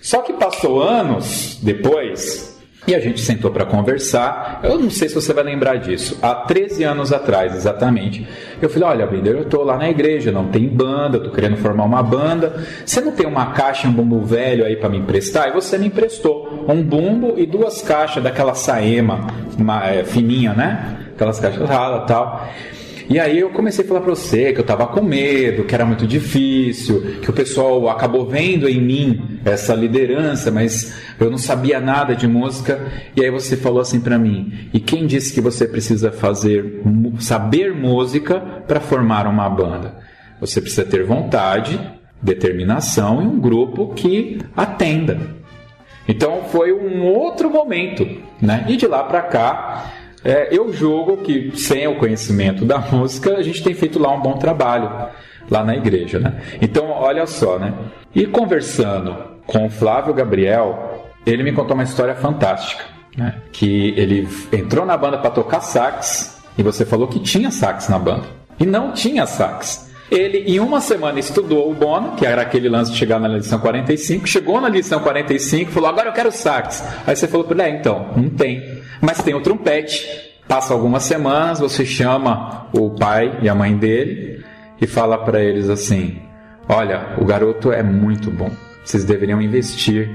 Só 0.00 0.20
que 0.22 0.32
passou 0.34 0.82
anos 0.82 1.58
depois, 1.62 2.53
e 2.86 2.94
a 2.94 3.00
gente 3.00 3.20
sentou 3.20 3.50
para 3.50 3.64
conversar. 3.64 4.60
Eu 4.62 4.78
não 4.78 4.90
sei 4.90 5.08
se 5.08 5.14
você 5.14 5.32
vai 5.32 5.44
lembrar 5.44 5.76
disso. 5.76 6.18
Há 6.22 6.34
13 6.34 6.84
anos 6.84 7.12
atrás, 7.12 7.54
exatamente. 7.54 8.26
Eu 8.60 8.68
falei: 8.68 8.88
Olha, 8.88 9.06
Binder, 9.06 9.34
eu 9.34 9.42
estou 9.42 9.64
lá 9.64 9.76
na 9.76 9.88
igreja, 9.88 10.30
não 10.30 10.48
tem 10.48 10.68
banda, 10.68 11.16
estou 11.16 11.32
querendo 11.32 11.56
formar 11.56 11.84
uma 11.84 12.02
banda. 12.02 12.64
Você 12.84 13.00
não 13.00 13.12
tem 13.12 13.26
uma 13.26 13.46
caixa, 13.52 13.88
um 13.88 13.92
bumbo 13.92 14.20
velho 14.20 14.64
aí 14.64 14.76
para 14.76 14.88
me 14.88 14.98
emprestar? 14.98 15.48
E 15.48 15.52
você 15.52 15.78
me 15.78 15.86
emprestou 15.86 16.64
um 16.68 16.82
bumbo 16.82 17.34
e 17.38 17.46
duas 17.46 17.82
caixas 17.82 18.22
daquela 18.22 18.54
saema 18.54 19.26
uma, 19.58 19.86
é, 19.86 20.04
fininha, 20.04 20.52
né? 20.52 20.98
Aquelas 21.14 21.38
caixas 21.38 21.68
ralas 21.68 22.06
tal. 22.06 22.48
E 23.08 23.20
aí 23.20 23.40
eu 23.40 23.50
comecei 23.50 23.84
a 23.84 23.88
falar 23.88 24.00
para 24.00 24.14
você 24.14 24.52
que 24.52 24.60
eu 24.60 24.64
tava 24.64 24.86
com 24.86 25.02
medo, 25.02 25.64
que 25.64 25.74
era 25.74 25.84
muito 25.84 26.06
difícil, 26.06 27.18
que 27.20 27.28
o 27.28 27.32
pessoal 27.32 27.88
acabou 27.88 28.26
vendo 28.26 28.68
em 28.68 28.80
mim 28.80 29.40
essa 29.44 29.74
liderança, 29.74 30.50
mas 30.50 30.94
eu 31.20 31.30
não 31.30 31.36
sabia 31.36 31.80
nada 31.80 32.16
de 32.16 32.26
música. 32.26 32.80
E 33.14 33.22
aí 33.22 33.30
você 33.30 33.56
falou 33.56 33.80
assim 33.80 34.00
para 34.00 34.18
mim: 34.18 34.70
"E 34.72 34.80
quem 34.80 35.06
disse 35.06 35.34
que 35.34 35.40
você 35.40 35.66
precisa 35.66 36.10
fazer 36.10 36.82
saber 37.20 37.74
música 37.74 38.40
para 38.66 38.80
formar 38.80 39.26
uma 39.26 39.48
banda? 39.50 39.96
Você 40.40 40.60
precisa 40.60 40.84
ter 40.84 41.04
vontade, 41.04 41.78
determinação 42.22 43.22
e 43.22 43.26
um 43.26 43.38
grupo 43.38 43.92
que 43.94 44.38
atenda." 44.56 45.18
Então 46.08 46.42
foi 46.50 46.72
um 46.72 47.04
outro 47.04 47.50
momento, 47.50 48.06
né? 48.40 48.64
E 48.68 48.76
de 48.76 48.86
lá 48.86 49.02
para 49.04 49.22
cá 49.22 49.92
é, 50.24 50.48
eu 50.50 50.72
julgo 50.72 51.18
que 51.18 51.52
sem 51.54 51.86
o 51.86 51.96
conhecimento 51.96 52.64
da 52.64 52.78
música, 52.90 53.36
a 53.36 53.42
gente 53.42 53.62
tem 53.62 53.74
feito 53.74 53.98
lá 53.98 54.10
um 54.12 54.20
bom 54.20 54.38
trabalho, 54.38 54.90
lá 55.50 55.62
na 55.62 55.76
igreja, 55.76 56.18
né? 56.18 56.40
Então, 56.60 56.88
olha 56.90 57.26
só, 57.26 57.58
né? 57.58 57.74
E 58.14 58.26
conversando 58.26 59.14
com 59.46 59.66
o 59.66 59.70
Flávio 59.70 60.14
Gabriel, 60.14 61.10
ele 61.26 61.42
me 61.42 61.52
contou 61.52 61.74
uma 61.74 61.84
história 61.84 62.14
fantástica, 62.14 62.84
né? 63.16 63.34
Que 63.52 63.92
ele 63.96 64.26
entrou 64.52 64.86
na 64.86 64.96
banda 64.96 65.18
para 65.18 65.30
tocar 65.30 65.60
sax 65.60 66.42
e 66.56 66.62
você 66.62 66.86
falou 66.86 67.08
que 67.08 67.20
tinha 67.20 67.50
sax 67.50 67.88
na 67.88 67.98
banda 67.98 68.24
e 68.58 68.64
não 68.64 68.92
tinha 68.92 69.26
sax. 69.26 69.92
Ele, 70.10 70.38
em 70.46 70.60
uma 70.60 70.80
semana, 70.80 71.18
estudou 71.18 71.70
o 71.70 71.74
Bono, 71.74 72.12
que 72.12 72.26
era 72.26 72.42
aquele 72.42 72.68
lance 72.68 72.92
de 72.92 72.98
chegar 72.98 73.18
na 73.18 73.26
lição 73.26 73.58
45, 73.58 74.28
chegou 74.28 74.60
na 74.60 74.68
lição 74.68 75.00
45 75.00 75.72
falou: 75.72 75.88
Agora 75.88 76.08
eu 76.08 76.12
quero 76.12 76.30
sax. 76.30 76.84
Aí 77.06 77.16
você 77.16 77.26
falou 77.26 77.46
para 77.46 77.66
ele: 77.66 77.76
É, 77.76 77.80
então, 77.80 78.10
não 78.14 78.28
tem. 78.28 78.73
Mas 79.04 79.22
tem 79.22 79.34
o 79.34 79.40
trompete. 79.40 80.32
Passa 80.48 80.72
algumas 80.72 81.02
semanas, 81.02 81.60
você 81.60 81.84
chama 81.84 82.66
o 82.72 82.90
pai 82.90 83.38
e 83.42 83.48
a 83.48 83.54
mãe 83.54 83.76
dele 83.76 84.44
e 84.80 84.86
fala 84.86 85.18
para 85.18 85.42
eles 85.42 85.68
assim: 85.68 86.18
Olha, 86.68 87.14
o 87.18 87.24
garoto 87.24 87.70
é 87.70 87.82
muito 87.82 88.30
bom. 88.30 88.50
Vocês 88.82 89.04
deveriam 89.04 89.40
investir 89.40 90.10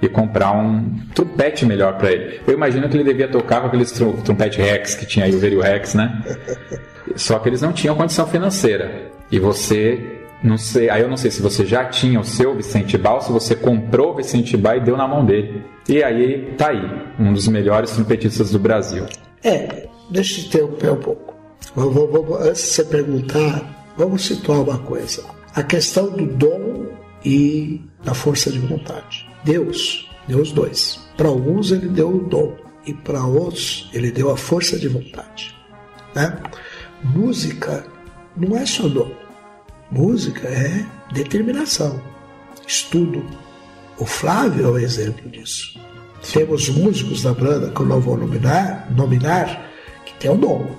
e 0.00 0.08
comprar 0.08 0.52
um 0.52 0.98
trompete 1.14 1.64
melhor 1.64 1.96
para 1.96 2.10
ele. 2.10 2.40
Eu 2.46 2.54
imagino 2.54 2.88
que 2.88 2.96
ele 2.96 3.04
devia 3.04 3.28
tocar 3.28 3.60
com 3.60 3.66
aqueles 3.68 3.92
tr 3.92 4.04
trompete 4.24 4.60
Rex 4.60 4.94
que 4.94 5.06
tinha 5.06 5.26
aí 5.26 5.34
o 5.34 5.38
Verio 5.38 5.60
Rex, 5.60 5.94
né? 5.94 6.22
Só 7.14 7.38
que 7.38 7.48
eles 7.48 7.60
não 7.60 7.72
tinham 7.72 7.94
condição 7.94 8.26
financeira. 8.26 9.10
E 9.30 9.38
você, 9.38 10.20
não 10.42 10.56
sei, 10.56 10.88
aí 10.90 11.02
eu 11.02 11.08
não 11.08 11.16
sei 11.16 11.30
se 11.30 11.40
você 11.42 11.64
já 11.64 11.84
tinha 11.84 12.18
o 12.18 12.24
seu 12.24 12.54
Vicente 12.54 12.96
Bal, 12.98 13.20
se 13.20 13.30
você 13.30 13.54
comprou 13.54 14.12
o 14.12 14.16
Vicente 14.16 14.56
Bal 14.56 14.76
e 14.76 14.80
deu 14.80 14.96
na 14.96 15.06
mão 15.06 15.24
dele. 15.24 15.62
E 15.88 16.02
aí 16.02 16.54
tá 16.56 16.68
aí, 16.68 16.80
um 17.18 17.32
dos 17.32 17.48
melhores 17.48 17.90
trompetistas 17.90 18.50
do 18.50 18.58
Brasil. 18.58 19.04
É, 19.42 19.88
deixa 20.10 20.40
eu 20.40 20.46
interromper 20.46 20.92
um 20.92 21.00
pouco. 21.00 21.34
Vou, 21.74 21.90
vou, 21.90 22.36
antes 22.36 22.62
de 22.62 22.68
você 22.68 22.84
perguntar, 22.84 23.92
vamos 23.96 24.26
situar 24.26 24.60
uma 24.62 24.78
coisa. 24.78 25.24
A 25.54 25.62
questão 25.62 26.10
do 26.10 26.26
dom 26.26 26.86
e 27.24 27.80
da 28.04 28.14
força 28.14 28.50
de 28.50 28.58
vontade. 28.58 29.28
Deus 29.44 30.08
deu 30.28 30.40
os 30.40 30.52
dois. 30.52 31.00
Para 31.16 31.28
alguns 31.28 31.72
ele 31.72 31.88
deu 31.88 32.08
o 32.08 32.24
dom 32.24 32.56
e 32.86 32.92
para 32.92 33.24
outros 33.24 33.88
ele 33.92 34.10
deu 34.10 34.30
a 34.30 34.36
força 34.36 34.78
de 34.78 34.88
vontade. 34.88 35.54
Né? 36.14 36.36
Música 37.02 37.84
não 38.36 38.56
é 38.56 38.66
só 38.66 38.88
dom. 38.88 39.10
Música 39.90 40.48
é 40.48 40.86
determinação, 41.12 42.00
estudo. 42.66 43.24
O 44.02 44.04
Flávio 44.04 44.66
é 44.66 44.68
um 44.68 44.78
exemplo 44.78 45.30
disso. 45.30 45.78
Temos 46.32 46.68
músicos 46.68 47.22
da 47.22 47.32
banda 47.32 47.70
que 47.70 47.80
eu 47.80 47.86
não 47.86 48.00
vou 48.00 48.16
nominar, 48.16 48.92
nominar 48.96 49.70
que 50.04 50.12
tem 50.14 50.28
o 50.28 50.36
dom. 50.36 50.76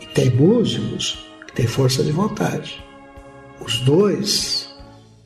E 0.00 0.06
tem 0.06 0.30
músicos 0.30 1.26
que 1.44 1.52
têm 1.52 1.66
força 1.66 2.04
de 2.04 2.12
vontade. 2.12 2.80
Os 3.60 3.80
dois 3.80 4.72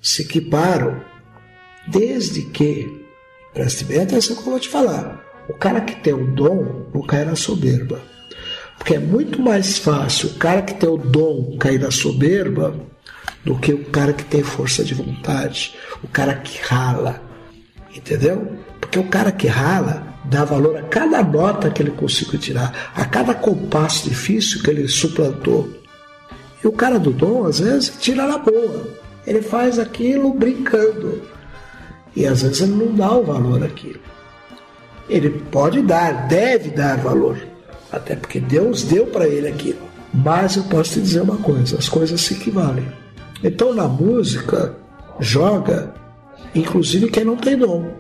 se 0.01 0.23
equiparam 0.23 0.99
desde 1.89 2.41
que, 2.41 2.91
preste 3.53 3.85
bem 3.85 4.01
atenção 4.01 4.35
que 4.37 4.41
eu 4.41 4.53
vou 4.53 4.59
te 4.59 4.71
falar, 4.71 5.23
o 5.47 5.53
cara 5.53 5.83
que 5.83 5.97
tem 5.97 6.15
o 6.15 6.27
dom 6.27 6.87
não 6.95 7.03
cai 7.03 7.27
na 7.27 7.37
soberba. 7.37 8.01
Porque 8.79 8.95
é 8.95 8.99
muito 8.99 9.43
mais 9.43 9.77
fácil 9.77 10.31
o 10.31 10.35
cara 10.39 10.63
que 10.63 10.73
tem 10.73 10.89
o 10.89 10.97
dom 10.97 11.59
cair 11.59 11.81
na 11.81 11.91
soberba 11.91 12.75
do 13.45 13.59
que 13.59 13.73
o 13.73 13.85
cara 13.87 14.13
que 14.13 14.25
tem 14.25 14.43
força 14.43 14.85
de 14.85 14.95
vontade, 14.95 15.75
o 16.03 16.09
cara 16.09 16.35
que 16.35 16.61
rala. 16.63 17.23
Entendeu? 17.95 18.57
Porque 18.81 18.99
o 18.99 19.09
cara 19.09 19.33
que 19.33 19.47
rala 19.47 20.07
dá 20.25 20.45
valor 20.45 20.77
a 20.77 20.83
cada 20.83 21.23
nota 21.23 21.71
que 21.71 21.83
ele 21.83 21.91
conseguiu 21.91 22.39
tirar, 22.39 22.93
a 22.95 23.05
cada 23.05 23.35
compasso 23.35 24.09
difícil 24.09 24.63
que 24.63 24.71
ele 24.71 24.87
suplantou. 24.89 25.69
E 26.63 26.67
o 26.67 26.73
cara 26.73 26.99
do 26.99 27.11
dom, 27.11 27.47
às 27.47 27.59
vezes, 27.59 27.97
tira 27.99 28.27
na 28.27 28.39
boa. 28.39 28.87
Ele 29.27 29.43
faz 29.43 29.79
aquilo 29.79 30.33
brincando. 30.35 31.23
E 32.15 32.27
às 32.27 32.43
vezes 32.43 32.61
ele 32.61 32.73
não 32.73 32.95
dá 32.95 33.13
o 33.13 33.25
valor 33.25 33.63
àquilo. 33.65 34.01
Ele 35.09 35.31
pode 35.51 35.83
dar, 35.83 36.29
deve 36.29 36.71
dar 36.71 36.99
valor 36.99 37.51
até 37.91 38.15
porque 38.15 38.41
Deus 38.41 38.85
deu 38.85 39.07
para 39.07 39.27
ele 39.27 39.49
aquilo. 39.49 39.89
Mas 40.13 40.57
eu 40.57 40.65
posso 40.65 40.95
te 40.95 41.01
dizer 41.01 41.23
uma 41.23 41.37
coisa: 41.39 41.79
as 41.79 41.89
coisas 41.89 42.21
se 42.21 42.35
equivalem. 42.35 42.87
Então 43.43 43.75
na 43.75 43.89
música, 43.89 44.77
joga, 45.19 45.95
inclusive 46.55 47.11
quem 47.11 47.25
não 47.25 47.37
tem 47.37 47.57
dom, 47.57 47.91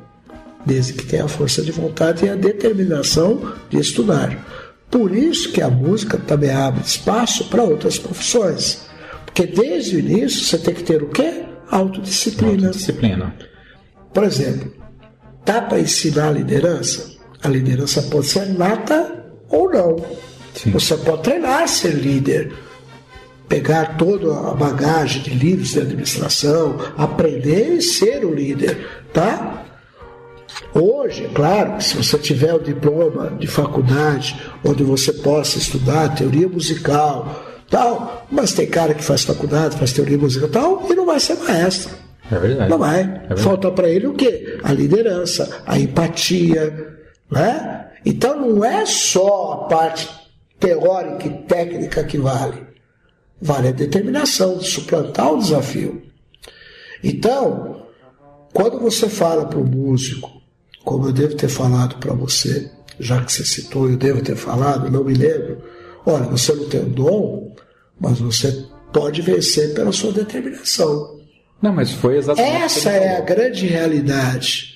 desde 0.65 0.93
que 0.93 1.07
tenha 1.07 1.25
a 1.25 1.29
força 1.29 1.63
de 1.63 1.73
vontade 1.73 2.25
e 2.25 2.29
a 2.29 2.35
determinação 2.35 3.53
de 3.69 3.79
estudar. 3.79 4.47
Por 4.91 5.15
isso 5.15 5.53
que 5.53 5.63
a 5.63 5.71
música 5.71 6.19
também 6.19 6.51
abre 6.51 6.83
espaço 6.83 7.45
para 7.49 7.63
outras 7.63 7.99
profissões. 7.99 8.87
Porque 9.25 9.47
desde 9.47 9.97
o 9.97 9.99
início 10.01 10.45
você 10.45 10.59
tem 10.59 10.75
que 10.75 10.83
ter 10.83 11.03
o 11.03 11.09
quê? 11.09 11.45
Autodisciplina. 11.71 12.67
Autodisciplina. 12.69 13.35
Por 14.13 14.25
exemplo, 14.25 14.73
dá 15.45 15.63
para 15.63 15.79
ensinar 15.79 16.29
a 16.29 16.33
liderança? 16.33 17.13
A 17.43 17.49
liderança 17.49 18.03
pode 18.03 18.27
ser 18.27 18.47
nata 18.47 19.25
ou 19.49 19.71
não. 19.71 19.97
Sim. 20.55 20.73
Você 20.73 20.97
pode 20.97 21.23
treinar 21.23 21.69
ser 21.69 21.95
líder, 21.95 22.53
pegar 23.51 23.97
toda 23.99 24.33
a 24.49 24.55
bagagem 24.55 25.23
de 25.23 25.31
livros 25.31 25.73
de 25.73 25.81
administração, 25.81 26.79
aprender 26.97 27.75
e 27.75 27.83
ser 27.83 28.25
o 28.25 28.33
líder, 28.33 28.87
tá? 29.13 29.65
Hoje, 30.73 31.25
é 31.25 31.29
claro, 31.29 31.81
se 31.83 31.97
você 31.97 32.17
tiver 32.17 32.55
o 32.55 32.61
diploma 32.61 33.37
de 33.41 33.49
faculdade, 33.49 34.41
onde 34.65 34.85
você 34.85 35.13
possa 35.13 35.59
estudar 35.59 36.15
teoria 36.15 36.49
musical, 36.49 37.45
tal, 37.69 38.25
mas 38.31 38.53
tem 38.53 38.69
cara 38.69 38.95
que 38.95 39.03
faz 39.03 39.25
faculdade, 39.25 39.77
faz 39.77 39.93
teoria 39.93 40.17
musical 40.17 40.49
tal, 40.49 40.87
e 40.89 40.95
não 40.95 41.05
vai 41.05 41.19
ser 41.19 41.35
maestro. 41.35 41.93
É 42.31 42.39
verdade. 42.39 42.71
Não 42.71 42.79
vai. 42.79 43.23
É 43.29 43.37
Falta 43.37 43.69
para 43.73 43.89
ele 43.89 44.07
o 44.07 44.15
quê? 44.15 44.61
A 44.63 44.73
liderança, 44.73 45.63
a 45.67 45.77
empatia, 45.77 46.97
né? 47.29 47.87
Então 48.07 48.41
não 48.41 48.65
é 48.65 48.87
só 48.87 49.53
a 49.53 49.57
parte 49.69 50.09
teórica 50.61 51.27
e 51.27 51.31
técnica 51.49 52.05
que 52.05 52.17
vale. 52.17 52.70
Vale 53.41 53.69
a 53.69 53.73
determinação 53.73 54.59
de 54.59 54.67
suplantar 54.67 55.33
o 55.33 55.39
desafio. 55.39 56.03
Então, 57.03 57.87
quando 58.53 58.79
você 58.79 59.09
fala 59.09 59.47
para 59.47 59.59
o 59.59 59.65
músico, 59.65 60.31
como 60.85 61.07
eu 61.07 61.13
devo 61.13 61.35
ter 61.35 61.49
falado 61.49 61.97
para 61.97 62.13
você, 62.13 62.71
já 62.99 63.25
que 63.25 63.33
você 63.33 63.45
citou, 63.45 63.89
eu 63.89 63.97
devo 63.97 64.23
ter 64.23 64.37
falado, 64.37 64.91
não 64.91 65.05
me 65.05 65.15
lembro. 65.15 65.63
Olha, 66.05 66.25
você 66.25 66.55
não 66.55 66.69
tem 66.69 66.81
o 66.81 66.87
dom, 66.91 67.55
mas 67.99 68.19
você 68.19 68.67
pode 68.93 69.23
vencer 69.23 69.73
pela 69.75 69.93
sua 69.93 70.13
determinação. 70.13 71.19
Não, 71.63 71.73
mas 71.73 71.93
foi 71.93 72.17
exatamente. 72.17 72.63
Essa 72.63 72.91
é 72.91 73.17
a 73.17 73.21
grande 73.21 73.67
realidade. 73.67 74.75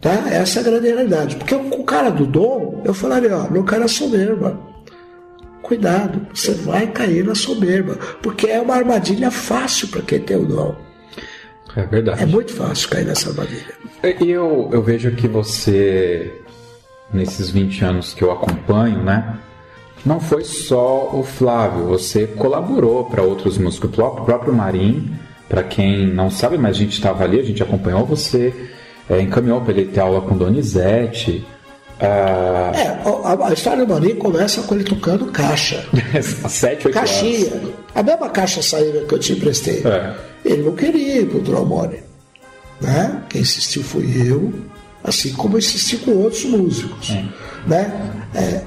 Tá? 0.00 0.30
Essa 0.30 0.58
é 0.58 0.62
a 0.62 0.64
grande 0.64 0.86
realidade. 0.86 1.36
Porque 1.36 1.54
o 1.54 1.84
cara 1.84 2.10
do 2.10 2.26
dom, 2.26 2.82
eu 2.84 2.92
falaria, 2.92 3.36
ó, 3.36 3.50
não 3.50 3.64
cai 3.64 3.78
na 3.78 3.88
soberba. 3.88 4.58
Cuidado, 5.64 6.26
você 6.32 6.52
vai 6.52 6.86
cair 6.86 7.24
na 7.24 7.34
soberba. 7.34 7.96
Porque 8.22 8.46
é 8.46 8.60
uma 8.60 8.74
armadilha 8.74 9.30
fácil 9.30 9.88
para 9.88 10.02
quem 10.02 10.20
tem 10.20 10.36
o 10.36 10.44
dom. 10.44 10.76
É 11.74 11.86
verdade. 11.86 12.22
É 12.22 12.26
muito 12.26 12.52
fácil 12.52 12.90
cair 12.90 13.06
nessa 13.06 13.30
armadilha. 13.30 13.74
E 14.20 14.30
eu, 14.30 14.68
eu 14.70 14.82
vejo 14.82 15.10
que 15.12 15.26
você, 15.26 16.30
nesses 17.12 17.48
20 17.48 17.82
anos 17.82 18.12
que 18.12 18.22
eu 18.22 18.30
acompanho, 18.30 19.02
né? 19.02 19.38
Não 20.04 20.20
foi 20.20 20.44
só 20.44 21.10
o 21.14 21.22
Flávio, 21.22 21.86
você 21.86 22.26
colaborou 22.26 23.06
para 23.06 23.22
outros 23.22 23.56
músicos, 23.56 23.90
o 23.98 24.10
próprio 24.10 24.52
Marim, 24.52 25.10
para 25.48 25.62
quem 25.62 26.06
não 26.06 26.30
sabe, 26.30 26.58
mas 26.58 26.76
a 26.76 26.78
gente 26.78 26.92
estava 26.92 27.24
ali, 27.24 27.40
a 27.40 27.42
gente 27.42 27.62
acompanhou 27.62 28.04
você 28.04 28.52
é, 29.08 29.20
encaminhou 29.20 29.60
para 29.60 29.72
ele 29.72 29.86
ter 29.86 30.00
aula 30.00 30.20
com 30.20 30.36
Donizete. 30.36 31.44
Ah... 32.04 32.72
É, 32.74 32.86
a, 33.24 33.48
a, 33.48 33.52
história 33.52 33.84
do 33.84 33.92
Maninho 33.92 34.16
começa 34.16 34.62
com 34.62 34.74
ele 34.74 34.84
tocando 34.84 35.26
caixa. 35.26 35.84
Sete, 36.48 36.86
oito 36.86 36.94
Caixinha. 36.94 37.54
Horas. 37.54 37.70
A 37.94 38.02
mesma 38.02 38.28
caixa 38.28 38.62
saída 38.62 39.04
que 39.04 39.14
eu 39.14 39.18
te 39.18 39.32
emprestei. 39.32 39.82
É. 39.84 40.14
Ele 40.44 40.62
não 40.62 40.74
queria 40.74 41.20
ir 41.20 41.26
pro 41.26 41.40
trombone. 41.40 41.98
Né? 42.80 43.22
Quem 43.28 43.40
insistiu 43.40 43.82
foi 43.82 44.04
eu, 44.26 44.52
assim 45.02 45.32
como 45.32 45.58
insisti 45.58 45.96
com 45.98 46.12
outros 46.12 46.44
músicos. 46.44 47.10
É. 47.10 47.24
Né? 47.66 48.12
É, 48.34 48.62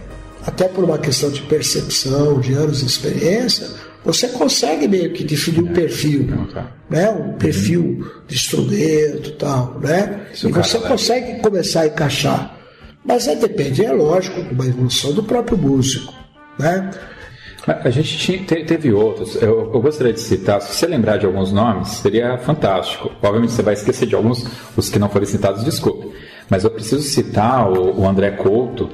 até 0.45 0.67
por 0.67 0.83
uma 0.83 0.97
questão 0.97 1.29
de 1.29 1.41
percepção, 1.41 2.39
de 2.39 2.53
anos 2.53 2.79
de 2.79 2.85
experiência, 2.85 3.67
você 4.05 4.29
consegue 4.29 4.87
meio 4.87 5.11
que 5.11 5.23
definir 5.23 5.61
um 5.61 5.73
perfil, 5.73 6.27
tá. 6.53 6.71
né? 6.89 7.09
um 7.09 7.33
perfil 7.33 8.09
de 8.25 8.35
instrumento 8.35 9.29
e 9.29 9.33
tal, 9.33 9.77
né? 9.81 10.27
e 10.31 10.47
você 10.47 10.79
consegue 10.79 11.41
começar 11.41 11.81
a 11.81 11.87
encaixar. 11.87 12.56
Mas 13.05 13.27
é, 13.27 13.35
depende, 13.35 13.85
é 13.85 13.91
lógico, 13.91 14.41
de 14.41 14.53
uma 14.53 14.65
evolução 14.65 15.13
do 15.13 15.23
próprio 15.23 15.57
músico, 15.57 16.13
né? 16.59 16.91
A 17.67 17.89
gente 17.89 18.17
tinha, 18.17 18.41
teve 18.45 18.93
outros, 18.93 19.35
eu, 19.35 19.71
eu, 19.73 19.81
gostaria 19.81 20.13
de 20.13 20.21
citar, 20.21 20.61
se 20.61 20.73
você 20.73 20.87
lembrar 20.87 21.17
de 21.17 21.25
alguns 21.25 21.51
nomes, 21.51 21.89
seria 21.89 22.37
fantástico. 22.37 23.11
Obviamente 23.21 23.51
você 23.51 23.61
vai 23.61 23.73
esquecer 23.73 24.05
de 24.07 24.15
alguns, 24.15 24.45
os 24.77 24.89
que 24.89 24.97
não 24.97 25.09
foram 25.09 25.25
citados, 25.25 25.65
desculpe. 25.65 26.13
Mas 26.49 26.63
eu 26.63 26.71
preciso 26.71 27.01
citar 27.01 27.69
o, 27.69 27.99
o 27.99 28.07
André 28.07 28.31
Couto, 28.31 28.89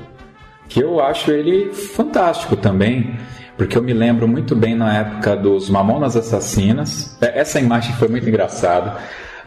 que 0.68 0.82
eu 0.82 1.00
acho 1.00 1.30
ele 1.30 1.72
fantástico 1.72 2.56
também. 2.56 3.16
Porque 3.56 3.78
eu 3.78 3.84
me 3.84 3.94
lembro 3.94 4.28
muito 4.28 4.56
bem 4.56 4.74
na 4.74 4.98
época 4.98 5.36
dos 5.36 5.70
Mamonas 5.70 6.18
Assassinas. 6.18 7.16
É, 7.22 7.40
essa 7.40 7.60
imagem 7.60 7.94
foi 7.94 8.08
muito 8.08 8.28
engraçada. 8.28 8.98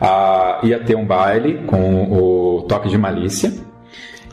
ah, 0.01 0.61
ia 0.63 0.79
ter 0.79 0.95
um 0.95 1.05
baile 1.05 1.65
com 1.67 2.13
o 2.13 2.63
toque 2.69 2.89
de 2.89 2.97
malícia. 2.97 3.53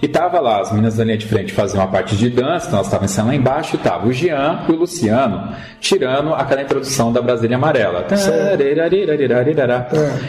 E 0.03 0.07
tava 0.09 0.41
lá, 0.41 0.59
as 0.59 0.69
meninas 0.69 0.97
da 0.97 1.05
linha 1.05 1.17
de 1.17 1.25
frente 1.25 1.53
faziam 1.53 1.81
uma 1.81 1.89
parte 1.89 2.17
de 2.17 2.29
dança, 2.29 2.67
então 2.67 2.79
elas 2.79 2.87
estavam 2.87 3.05
ensaiando 3.05 3.31
lá 3.31 3.37
embaixo, 3.37 3.77
e 3.77 3.79
tava 3.79 4.05
o 4.05 4.11
Jean 4.11 4.65
e 4.67 4.73
o 4.73 4.75
Luciano 4.75 5.55
tirando 5.79 6.33
aquela 6.33 6.61
introdução 6.61 7.13
da 7.13 7.21
Brasília 7.21 7.55
Amarela. 7.55 8.05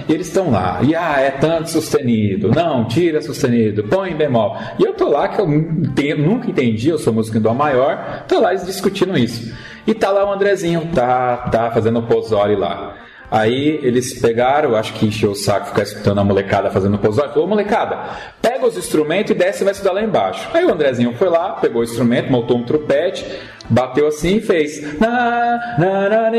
E 0.09 0.13
eles 0.13 0.29
estão 0.29 0.53
lá, 0.53 0.79
e 0.81 0.95
ah, 0.95 1.17
é 1.19 1.33
tanto 1.33 1.71
sustenido, 1.71 2.53
não, 2.53 2.85
tira 2.85 3.21
sustenido, 3.21 3.83
põe 3.83 4.13
em 4.13 4.17
bemol. 4.17 4.57
E 4.79 4.85
eu 4.85 4.93
tô 4.93 5.09
lá, 5.09 5.27
que 5.27 5.41
eu 5.41 5.49
nunca 5.49 6.49
entendi, 6.49 6.91
eu 6.91 6.99
sou 6.99 7.13
músico 7.13 7.37
em 7.37 7.41
dó 7.41 7.53
maior, 7.53 8.27
tô 8.29 8.39
lá 8.39 8.51
eles 8.53 8.65
discutindo 8.65 9.19
isso. 9.19 9.53
E 9.89 9.93
tá 9.93 10.13
lá 10.13 10.25
o 10.25 10.33
Andrezinho, 10.33 10.89
tá, 10.95 11.49
tá 11.51 11.73
fazendo 11.73 11.99
o 11.99 12.03
posole 12.07 12.55
lá. 12.55 12.95
Aí 13.35 13.81
eles 13.83 14.21
pegaram, 14.21 14.77
acho 14.77 14.93
que 14.93 15.07
encheu 15.07 15.33
o 15.33 15.35
saco 15.35 15.67
ficar 15.67 15.83
escutando 15.83 16.21
a 16.21 16.25
molecada 16.25 16.71
fazendo 16.71 16.97
posório. 16.99 17.33
Falou, 17.33 17.49
molecada, 17.49 17.99
pega 18.41 18.65
os 18.65 18.79
instrumentos 18.79 19.33
e 19.33 19.35
desce 19.35 19.63
e 19.63 19.65
vai 19.65 19.73
estudar 19.73 19.91
lá 19.91 20.05
embaixo. 20.05 20.49
Aí 20.55 20.65
o 20.65 20.73
Andrezinho 20.73 21.13
foi 21.17 21.29
lá, 21.29 21.55
pegou 21.55 21.81
o 21.81 21.85
instrumento, 21.85 22.31
montou 22.31 22.57
um 22.57 22.63
trupete, 22.63 23.27
bateu 23.69 24.07
assim 24.07 24.37
e 24.37 24.41
fez. 24.41 25.01
Na, 25.01 25.77
na, 25.77 26.09
na, 26.09 26.31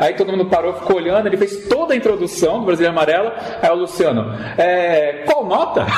Aí 0.00 0.14
todo 0.14 0.32
mundo 0.32 0.46
parou, 0.46 0.72
ficou 0.72 0.96
olhando, 0.96 1.26
ele 1.26 1.36
fez 1.36 1.68
toda 1.68 1.92
a 1.92 1.96
introdução 1.96 2.60
do 2.60 2.64
Brasília 2.64 2.88
Amarela. 2.88 3.36
Aí 3.60 3.70
o 3.70 3.74
Luciano, 3.74 4.34
é, 4.56 5.24
qual 5.26 5.44
nota? 5.44 5.84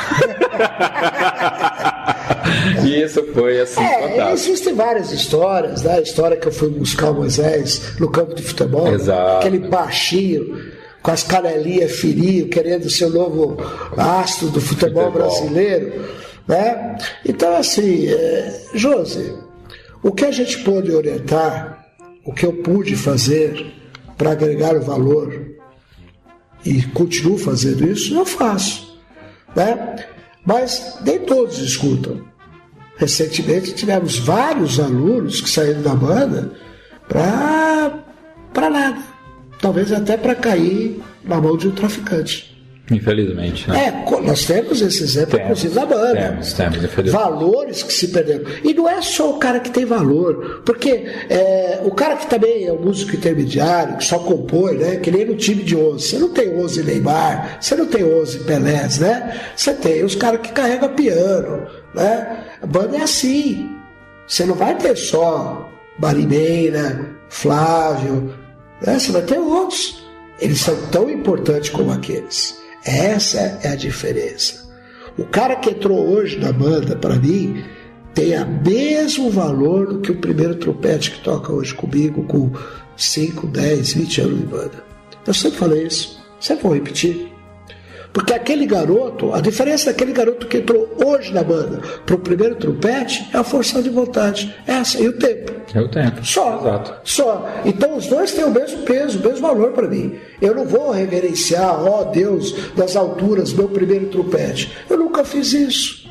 e 2.84 3.02
isso 3.02 3.24
foi 3.32 3.60
assim. 3.60 3.82
É, 3.82 4.08
fantástico. 4.08 4.32
existem 4.32 4.74
várias 4.74 5.12
histórias, 5.12 5.82
né? 5.82 5.98
A 5.98 6.00
história 6.00 6.36
que 6.36 6.48
eu 6.48 6.52
fui 6.52 6.68
buscar 6.68 7.10
o 7.10 7.14
Moisés 7.14 7.98
no 7.98 8.08
campo 8.08 8.34
de 8.34 8.42
futebol, 8.42 8.92
Exato. 8.92 9.38
aquele 9.38 9.58
baixinho 9.58 10.56
com 11.02 11.10
as 11.10 11.22
canelinhas 11.22 11.92
firio, 11.92 12.48
querendo 12.48 12.88
ser 12.90 13.06
o 13.06 13.10
novo 13.10 13.56
astro 13.96 14.48
do 14.48 14.60
futebol, 14.60 15.06
futebol. 15.06 15.28
brasileiro. 15.28 16.04
Né? 16.46 16.98
Então, 17.24 17.56
assim, 17.56 18.08
é, 18.08 18.60
Josi, 18.74 19.32
o 20.02 20.12
que 20.12 20.24
a 20.24 20.30
gente 20.30 20.58
pôde 20.58 20.90
orientar, 20.90 21.86
o 22.24 22.32
que 22.32 22.44
eu 22.44 22.52
pude 22.54 22.96
fazer 22.96 23.72
para 24.16 24.32
agregar 24.32 24.76
o 24.76 24.82
valor 24.82 25.50
e 26.64 26.82
continuo 26.82 27.38
fazendo 27.38 27.88
isso, 27.88 28.14
eu 28.14 28.26
faço. 28.26 29.00
Né? 29.54 29.96
Mas 30.44 30.98
nem 31.04 31.18
todos 31.20 31.58
escutam. 31.58 32.29
Recentemente 33.00 33.72
tivemos 33.72 34.18
vários 34.18 34.78
alunos 34.78 35.40
que 35.40 35.48
saíram 35.48 35.80
da 35.80 35.94
banda 35.94 36.52
para 37.08 38.70
nada. 38.70 38.98
Talvez 39.58 39.90
até 39.90 40.18
para 40.18 40.34
cair 40.34 41.00
na 41.24 41.40
mão 41.40 41.56
de 41.56 41.68
um 41.68 41.70
traficante. 41.70 42.50
Infelizmente, 42.90 43.70
né? 43.70 43.86
É, 43.86 44.20
nós 44.20 44.44
temos 44.44 44.82
esse 44.82 45.02
exemplo, 45.02 45.38
temos, 45.38 45.44
inclusive, 45.44 45.74
na 45.74 45.86
banda. 45.86 46.28
Temos, 46.28 46.52
temos, 46.52 46.84
infelizmente. 46.84 47.10
Valores 47.10 47.82
que 47.84 47.92
se 47.92 48.08
perderam. 48.08 48.44
E 48.64 48.74
não 48.74 48.88
é 48.88 49.00
só 49.00 49.30
o 49.30 49.38
cara 49.38 49.60
que 49.60 49.70
tem 49.70 49.84
valor, 49.84 50.62
porque 50.64 51.06
é, 51.28 51.80
o 51.84 51.92
cara 51.92 52.16
que 52.16 52.26
também 52.26 52.66
é 52.66 52.72
um 52.72 52.80
músico 52.80 53.14
intermediário, 53.14 53.96
que 53.96 54.04
só 54.04 54.18
compõe, 54.18 54.74
né? 54.74 54.96
Que 54.96 55.10
nem 55.10 55.24
no 55.24 55.36
time 55.36 55.62
de 55.62 55.76
11. 55.76 56.04
Você 56.04 56.18
não 56.18 56.30
tem 56.30 56.54
11 56.54 56.82
Neymar, 56.82 57.58
você 57.60 57.76
não 57.76 57.86
tem 57.86 58.04
11 58.04 58.40
Pelés, 58.40 58.98
né? 58.98 59.40
Você 59.54 59.72
tem 59.72 60.04
os 60.04 60.16
caras 60.16 60.40
que 60.40 60.50
carregam 60.52 60.88
piano, 60.92 61.68
né? 61.94 62.44
A 62.62 62.66
banda 62.66 62.96
é 62.96 63.02
assim. 63.02 63.76
Você 64.26 64.44
não 64.44 64.54
vai 64.54 64.76
ter 64.76 64.96
só 64.96 65.68
Marimeira, 65.98 67.16
Flávio, 67.28 68.34
né? 68.84 68.98
Você 68.98 69.12
vai 69.12 69.22
ter 69.22 69.38
outros. 69.38 70.06
Eles 70.40 70.60
são 70.60 70.76
tão 70.90 71.10
importantes 71.10 71.70
como 71.70 71.92
aqueles. 71.92 72.58
Essa 72.84 73.38
é 73.62 73.68
a 73.68 73.76
diferença. 73.76 74.68
O 75.18 75.24
cara 75.24 75.56
que 75.56 75.70
entrou 75.70 75.98
hoje 75.98 76.38
na 76.38 76.52
banda, 76.52 76.96
para 76.96 77.16
mim, 77.16 77.62
tem 78.14 78.36
o 78.38 78.46
mesmo 78.46 79.30
valor 79.30 79.86
do 79.86 80.00
que 80.00 80.10
o 80.10 80.16
primeiro 80.16 80.54
trompete 80.54 81.10
que 81.10 81.20
toca 81.20 81.52
hoje 81.52 81.74
comigo, 81.74 82.24
com 82.24 82.50
5, 82.96 83.46
10, 83.46 83.92
20 83.92 84.20
anos 84.22 84.38
de 84.38 84.46
banda. 84.46 84.84
Eu 85.26 85.34
sempre 85.34 85.58
falei 85.58 85.86
isso, 85.86 86.18
sempre 86.40 86.62
vou 86.62 86.74
repetir. 86.74 87.29
Porque 88.12 88.32
aquele 88.32 88.66
garoto, 88.66 89.32
a 89.32 89.40
diferença 89.40 89.86
daquele 89.86 90.12
garoto 90.12 90.46
que 90.46 90.58
entrou 90.58 90.96
hoje 91.04 91.32
na 91.32 91.44
banda 91.44 91.80
para 92.04 92.16
o 92.16 92.18
primeiro 92.18 92.56
trompete 92.56 93.28
é 93.32 93.38
a 93.38 93.44
força 93.44 93.80
de 93.80 93.88
vontade. 93.88 94.54
Essa 94.66 95.00
e 95.00 95.08
o 95.08 95.12
tempo. 95.12 95.52
É 95.72 95.80
o 95.80 95.88
tempo. 95.88 96.24
Só. 96.24 96.58
Exato. 96.60 96.94
Só. 97.04 97.48
Então 97.64 97.96
os 97.96 98.06
dois 98.08 98.32
têm 98.32 98.44
o 98.44 98.50
mesmo 98.50 98.82
peso, 98.82 99.20
o 99.20 99.22
mesmo 99.22 99.46
valor 99.46 99.72
para 99.72 99.86
mim. 99.86 100.18
Eu 100.42 100.54
não 100.54 100.64
vou 100.64 100.90
reverenciar, 100.90 101.82
ó 101.82 102.00
oh, 102.00 102.04
Deus 102.06 102.52
das 102.74 102.96
alturas, 102.96 103.52
meu 103.52 103.68
primeiro 103.68 104.06
trompete. 104.06 104.72
Eu 104.88 104.98
nunca 104.98 105.22
fiz 105.24 105.52
isso. 105.52 106.10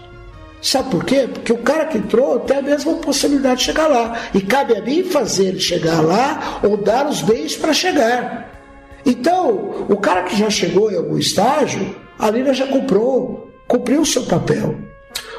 Sabe 0.61 0.89
por 0.89 1.05
quê? 1.05 1.27
Porque 1.31 1.53
o 1.53 1.57
cara 1.57 1.85
que 1.85 1.97
entrou 1.97 2.39
tem 2.39 2.57
a 2.57 2.61
mesma 2.61 2.93
possibilidade 2.95 3.59
de 3.59 3.65
chegar 3.65 3.87
lá. 3.87 4.17
E 4.33 4.41
cabe 4.41 4.75
a 4.75 4.81
mim 4.81 5.03
fazer 5.03 5.47
ele 5.47 5.59
chegar 5.59 6.01
lá 6.01 6.59
ou 6.63 6.75
dar 6.77 7.07
os 7.07 7.21
meios 7.21 7.55
para 7.55 7.73
chegar. 7.73 8.58
Então, 9.05 9.85
o 9.89 9.97
cara 9.97 10.23
que 10.23 10.37
já 10.37 10.49
chegou 10.49 10.91
em 10.91 10.95
algum 10.95 11.17
estágio, 11.17 11.95
a 12.17 12.29
Lina 12.29 12.53
já 12.53 12.67
comprou, 12.67 13.49
cumpriu 13.67 14.01
o 14.01 14.05
seu 14.05 14.23
papel. 14.23 14.75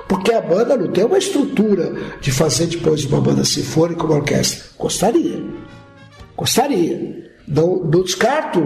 Porque 0.08 0.32
a 0.32 0.40
banda 0.40 0.76
não 0.76 0.88
tem 0.88 1.04
uma 1.04 1.18
estrutura 1.18 1.94
de 2.20 2.32
fazer 2.32 2.66
depois 2.66 3.04
uma 3.04 3.20
banda 3.20 3.44
sinfônica, 3.44 4.04
uma 4.04 4.16
orquestra. 4.16 4.64
Gostaria. 4.76 5.42
Gostaria. 6.36 7.30
Não, 7.46 7.84
não 7.84 8.02
descarto 8.02 8.60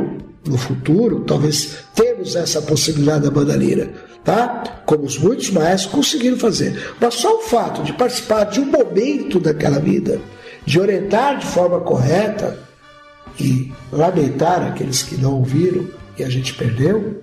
no 0.47 0.57
futuro, 0.57 1.21
talvez 1.21 1.79
temos 1.95 2.37
essa 2.37 2.63
possibilidade 2.63 3.25
da 3.25 3.31
banda 3.31 3.57
lira, 3.57 3.91
tá? 4.23 4.83
Como 4.87 5.05
os 5.05 5.19
muitos 5.19 5.51
maestros 5.51 5.93
conseguiram 5.93 6.37
fazer. 6.37 6.95
Mas 7.01 7.15
só 7.15 7.39
o 7.39 7.43
fato 7.43 7.83
de 7.83 7.93
participar 7.93 8.45
de 8.45 8.61
um 8.61 8.67
momento 8.67 9.41
daquela 9.41 9.79
vida, 9.79 10.21
de 10.65 10.81
orientar 10.81 11.39
de 11.39 11.47
forma 11.47 11.81
correta, 11.81 12.59
e 13.39 13.73
lamentar 13.93 14.63
aqueles 14.63 15.03
que 15.03 15.17
não 15.17 15.35
ouviram 15.35 15.87
e 16.19 16.25
a 16.25 16.29
gente 16.29 16.55
perdeu, 16.55 17.23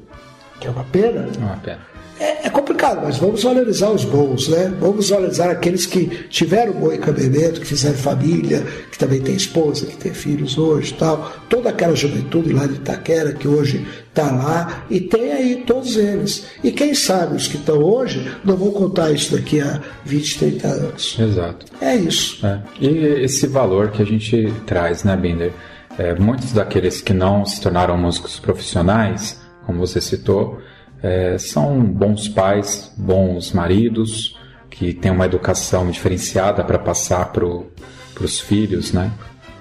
que 0.59 0.67
é 0.67 0.69
uma 0.71 0.83
pena. 0.83 1.29
É 1.33 1.37
uma 1.37 1.57
pena. 1.57 1.91
É, 2.21 2.45
é, 2.45 2.49
complicado, 2.51 3.01
mas 3.03 3.17
vamos 3.17 3.41
valorizar 3.41 3.89
os 3.89 4.05
bons, 4.05 4.47
né? 4.47 4.71
Vamos 4.79 5.09
valorizar 5.09 5.49
aqueles 5.49 5.87
que 5.87 6.05
tiveram 6.29 6.71
bom 6.73 6.93
encaminhamento, 6.93 7.59
que 7.59 7.65
fizeram 7.65 7.97
família, 7.97 8.63
que 8.91 8.99
também 8.99 9.19
tem 9.19 9.33
esposa, 9.33 9.87
que 9.87 9.97
tem 9.97 10.13
filhos 10.13 10.55
hoje 10.55 10.93
tal. 10.93 11.33
Toda 11.49 11.69
aquela 11.69 11.95
juventude 11.95 12.53
lá 12.53 12.67
de 12.67 12.75
Itaquera 12.75 13.33
que 13.33 13.47
hoje 13.47 13.87
está 14.07 14.31
lá 14.31 14.85
e 14.87 14.99
tem 14.99 15.31
aí 15.31 15.63
todos 15.65 15.97
eles. 15.97 16.45
E 16.63 16.71
quem 16.71 16.93
sabe 16.93 17.37
os 17.37 17.47
que 17.47 17.57
estão 17.57 17.79
hoje 17.79 18.31
não 18.45 18.55
vão 18.55 18.69
contar 18.69 19.09
isso 19.11 19.35
daqui 19.35 19.59
a 19.59 19.81
20, 20.05 20.37
30 20.37 20.67
anos. 20.67 21.17
Exato. 21.19 21.65
É 21.81 21.95
isso. 21.95 22.45
É. 22.45 22.61
E 22.79 22.87
esse 23.23 23.47
valor 23.47 23.89
que 23.89 24.03
a 24.03 24.05
gente 24.05 24.53
traz, 24.67 25.03
né, 25.03 25.17
Binder? 25.17 25.51
É, 25.97 26.15
muitos 26.15 26.53
daqueles 26.53 27.01
que 27.01 27.13
não 27.13 27.45
se 27.45 27.61
tornaram 27.61 27.97
músicos 27.97 28.39
profissionais, 28.39 29.41
como 29.65 29.79
você 29.79 29.99
citou, 29.99 30.61
é, 31.01 31.37
são 31.37 31.83
bons 31.83 32.27
pais, 32.27 32.93
bons 32.97 33.51
maridos, 33.51 34.37
que 34.69 34.93
têm 34.93 35.11
uma 35.11 35.25
educação 35.25 35.89
diferenciada 35.89 36.63
para 36.63 36.79
passar 36.79 37.31
para 37.31 37.45
os 37.45 38.39
filhos, 38.39 38.93
né? 38.93 39.11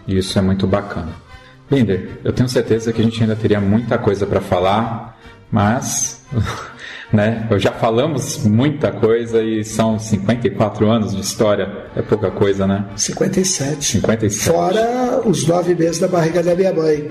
E 0.07 0.17
isso 0.17 0.39
é 0.39 0.43
muito 0.43 0.67
bacana. 0.67 1.13
Binder, 1.71 2.19
eu 2.25 2.33
tenho 2.33 2.49
certeza 2.49 2.93
que 2.93 3.01
a 3.01 3.05
gente 3.05 3.23
ainda 3.23 3.37
teria 3.37 3.61
muita 3.61 3.99
coisa 3.99 4.27
para 4.27 4.41
falar, 4.41 5.19
mas 5.51 6.25
né? 7.13 7.47
Já 7.59 7.73
falamos 7.73 8.45
muita 8.45 8.93
coisa 8.93 9.43
e 9.43 9.65
são 9.65 9.99
54 9.99 10.89
anos 10.89 11.15
de 11.15 11.21
história, 11.21 11.69
é 11.97 12.03
pouca 12.03 12.31
coisa, 12.31 12.67
né? 12.67 12.85
57. 12.97 13.85
57. 13.85 14.51
Fora 14.51 15.21
os 15.25 15.47
nove 15.47 15.75
meses 15.75 15.99
da 15.99 16.09
barriga 16.09 16.43
da 16.43 16.55
minha 16.55 16.73
mãe. 16.73 17.09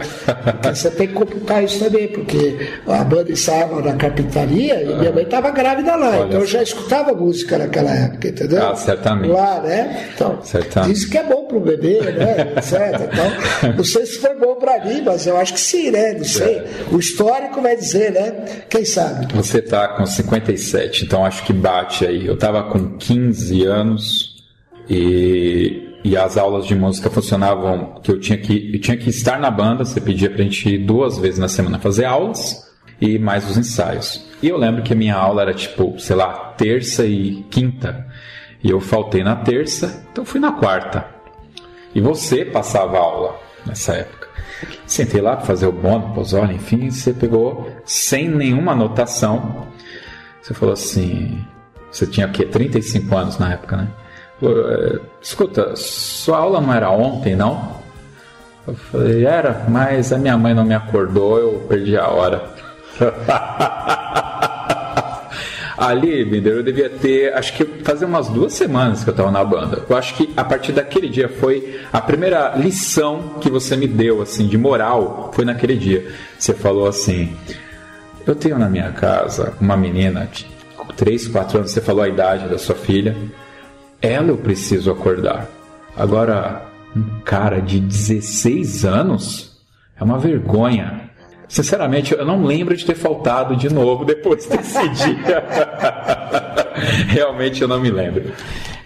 Você 0.64 0.90
tem 0.92 1.08
que 1.08 1.14
computar 1.14 1.64
isso 1.64 1.84
também, 1.84 2.08
porque 2.08 2.70
a 2.88 3.04
banda 3.04 3.32
ensaiava 3.32 3.82
na 3.82 3.94
carpintaria 3.96 4.82
e 4.84 4.96
minha 4.96 5.12
mãe 5.12 5.24
estava 5.24 5.52
grávida 5.52 5.96
lá, 5.96 6.10
Olha 6.10 6.28
então 6.28 6.40
eu 6.40 6.48
já 6.48 6.64
escutava 6.64 7.14
música 7.14 7.58
naquela 7.58 7.92
época, 7.92 8.30
entendeu? 8.30 8.66
Ah, 8.66 8.76
certamente. 8.76 9.32
Lá, 9.32 9.60
né? 9.62 10.10
Então, 10.14 10.40
certamente. 10.44 10.94
diz 10.94 11.06
que 11.06 11.18
é 11.18 11.24
bom 11.24 11.46
pro 11.46 11.60
bebê, 11.60 12.00
né? 12.02 12.54
Etc. 12.58 12.74
Então, 13.12 13.74
não 13.76 13.84
sei 13.84 14.06
se 14.06 14.20
foi 14.20 14.36
bom 14.36 14.56
para 14.56 14.86
mim, 14.86 15.02
mas 15.06 15.28
eu 15.28 15.38
acho 15.38 15.54
que 15.54 15.60
sim, 15.60 15.92
né? 15.92 16.14
Não 16.14 16.24
sei. 16.24 16.58
É. 16.58 16.66
O 16.92 17.00
histórico 17.00 17.62
vai 17.62 17.76
dizer, 17.76 18.12
né? 18.12 18.46
Quem 18.70 18.86
sabe? 18.86 19.34
Você 19.34 19.62
tá 19.62 19.89
com 19.96 20.06
57, 20.06 21.06
então 21.06 21.26
acho 21.26 21.44
que 21.44 21.54
bate 21.54 22.06
aí. 22.06 22.26
Eu 22.26 22.36
estava 22.36 22.64
com 22.64 22.98
15 22.98 23.64
anos 23.66 24.44
e, 24.90 25.98
e 26.04 26.18
as 26.18 26.38
aulas 26.38 26.66
de 26.66 26.76
música 26.76 27.10
funcionavam 27.10 28.00
que 28.02 28.12
eu 28.12 28.20
tinha 28.20 28.38
que 28.38 28.72
eu 28.74 28.80
tinha 28.80 28.98
que 28.98 29.10
estar 29.10 29.40
na 29.40 29.52
banda, 29.52 29.86
você 29.86 30.00
pedia 30.00 30.30
pra 30.30 30.44
gente 30.44 30.70
ir 30.70 30.80
duas 30.80 31.18
vezes 31.18 31.40
na 31.40 31.48
semana 31.48 31.80
fazer 31.80 32.06
aulas 32.06 32.70
e 33.02 33.18
mais 33.20 33.50
os 33.50 33.58
ensaios. 33.58 34.26
E 34.42 34.48
eu 34.48 34.58
lembro 34.58 34.84
que 34.84 34.94
a 34.94 34.96
minha 34.96 35.16
aula 35.16 35.42
era 35.42 35.54
tipo, 35.54 36.00
sei 36.00 36.16
lá, 36.16 36.54
terça 36.58 37.06
e 37.06 37.44
quinta. 37.50 38.08
E 38.64 38.70
eu 38.70 38.80
faltei 38.80 39.24
na 39.24 39.36
terça, 39.36 40.06
então 40.12 40.26
fui 40.26 40.40
na 40.40 40.52
quarta. 40.52 41.06
E 41.94 42.02
você 42.02 42.46
passava 42.46 42.98
aula 42.98 43.40
nessa 43.66 43.94
época. 43.94 44.28
Sentei 44.86 45.22
lá 45.22 45.36
para 45.36 45.46
fazer 45.46 45.68
o 45.68 45.74
pozole, 46.14 46.56
enfim, 46.56 46.90
você 46.90 47.14
pegou 47.14 47.70
sem 47.86 48.28
nenhuma 48.28 48.74
anotação. 48.74 49.68
Você 50.42 50.54
falou 50.54 50.74
assim, 50.74 51.44
você 51.92 52.06
tinha 52.08 52.28
o 52.28 52.32
quê? 52.32 52.46
35 52.46 53.18
anos 53.18 53.38
na 53.38 53.54
época, 53.54 53.78
né? 53.78 53.88
É, 54.42 55.00
escuta, 55.22 55.76
sua 55.76 56.38
aula 56.38 56.62
não 56.62 56.74
era 56.74 56.90
ontem, 56.90 57.36
não? 57.36 57.78
Eu 58.68 58.76
falei, 58.76 59.26
era, 59.26 59.66
mas 59.68 60.14
a 60.14 60.18
minha 60.18 60.38
mãe 60.38 60.54
não 60.54 60.64
me 60.64 60.74
acordou, 60.74 61.40
eu 61.40 61.66
perdi 61.68 61.98
a 61.98 62.08
hora. 62.08 62.44
Ali, 65.80 66.26
Binder, 66.26 66.58
eu 66.58 66.64
devia 66.64 66.90
ter, 66.90 67.34
acho 67.34 67.54
que 67.54 67.64
fazer 67.64 68.04
umas 68.04 68.28
duas 68.28 68.52
semanas 68.52 69.02
que 69.02 69.10
eu 69.10 69.14
estava 69.14 69.32
na 69.32 69.44
banda. 69.46 69.86
Eu 69.90 69.96
acho 69.96 70.14
que 70.14 70.30
a 70.36 70.44
partir 70.44 70.74
daquele 70.74 71.08
dia 71.08 71.30
foi 71.30 71.80
a 71.92 72.02
primeira 72.02 72.54
lição 72.58 73.36
que 73.40 73.50
você 73.50 73.78
me 73.78 73.88
deu, 73.88 74.22
assim, 74.22 74.46
de 74.46 74.58
moral, 74.58 75.32
foi 75.34 75.46
naquele 75.46 75.78
dia. 75.78 76.06
Você 76.38 76.54
falou 76.54 76.86
assim: 76.86 77.34
Eu 78.30 78.36
tenho 78.36 78.60
na 78.60 78.70
minha 78.70 78.92
casa 78.92 79.54
uma 79.60 79.76
menina 79.76 80.30
de 80.32 80.46
3, 80.98 81.30
4 81.30 81.58
anos, 81.58 81.72
você 81.72 81.82
falou 81.82 82.04
a 82.04 82.08
idade 82.08 82.48
da 82.48 82.60
sua 82.60 82.76
filha. 82.76 83.18
Ela 84.00 84.28
eu 84.28 84.38
preciso 84.38 84.92
acordar. 84.92 85.48
Agora, 85.98 86.62
um 86.96 87.22
cara 87.22 87.60
de 87.60 87.80
16 87.80 88.86
anos 88.86 89.60
é 90.00 90.04
uma 90.04 90.20
vergonha. 90.20 91.10
Sinceramente, 91.48 92.14
eu 92.14 92.24
não 92.24 92.46
lembro 92.46 92.78
de 92.78 92.86
ter 92.86 92.94
faltado 92.94 93.56
de 93.56 93.74
novo 93.74 94.06
depois 94.06 94.46
desse 94.46 94.88
dia. 94.94 95.44
Realmente 97.08 97.64
eu 97.64 97.68
não 97.68 97.80
me 97.80 97.90
lembro. 97.90 98.32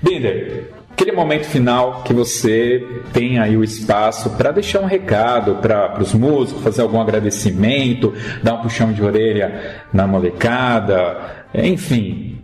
Binder, 0.01 0.71
aquele 0.93 1.11
momento 1.11 1.45
final 1.45 2.03
que 2.03 2.13
você 2.13 2.87
tem 3.11 3.39
aí 3.39 3.57
o 3.57 3.63
espaço 3.63 4.29
para 4.31 4.51
deixar 4.51 4.79
um 4.79 4.85
recado 4.85 5.55
para 5.55 6.01
os 6.01 6.13
músicos, 6.13 6.63
fazer 6.63 6.81
algum 6.81 7.01
agradecimento, 7.01 8.13
dar 8.41 8.53
um 8.53 8.61
puxão 8.61 8.93
de 8.93 9.03
orelha 9.03 9.83
na 9.91 10.07
molecada, 10.07 11.45
enfim, 11.53 12.39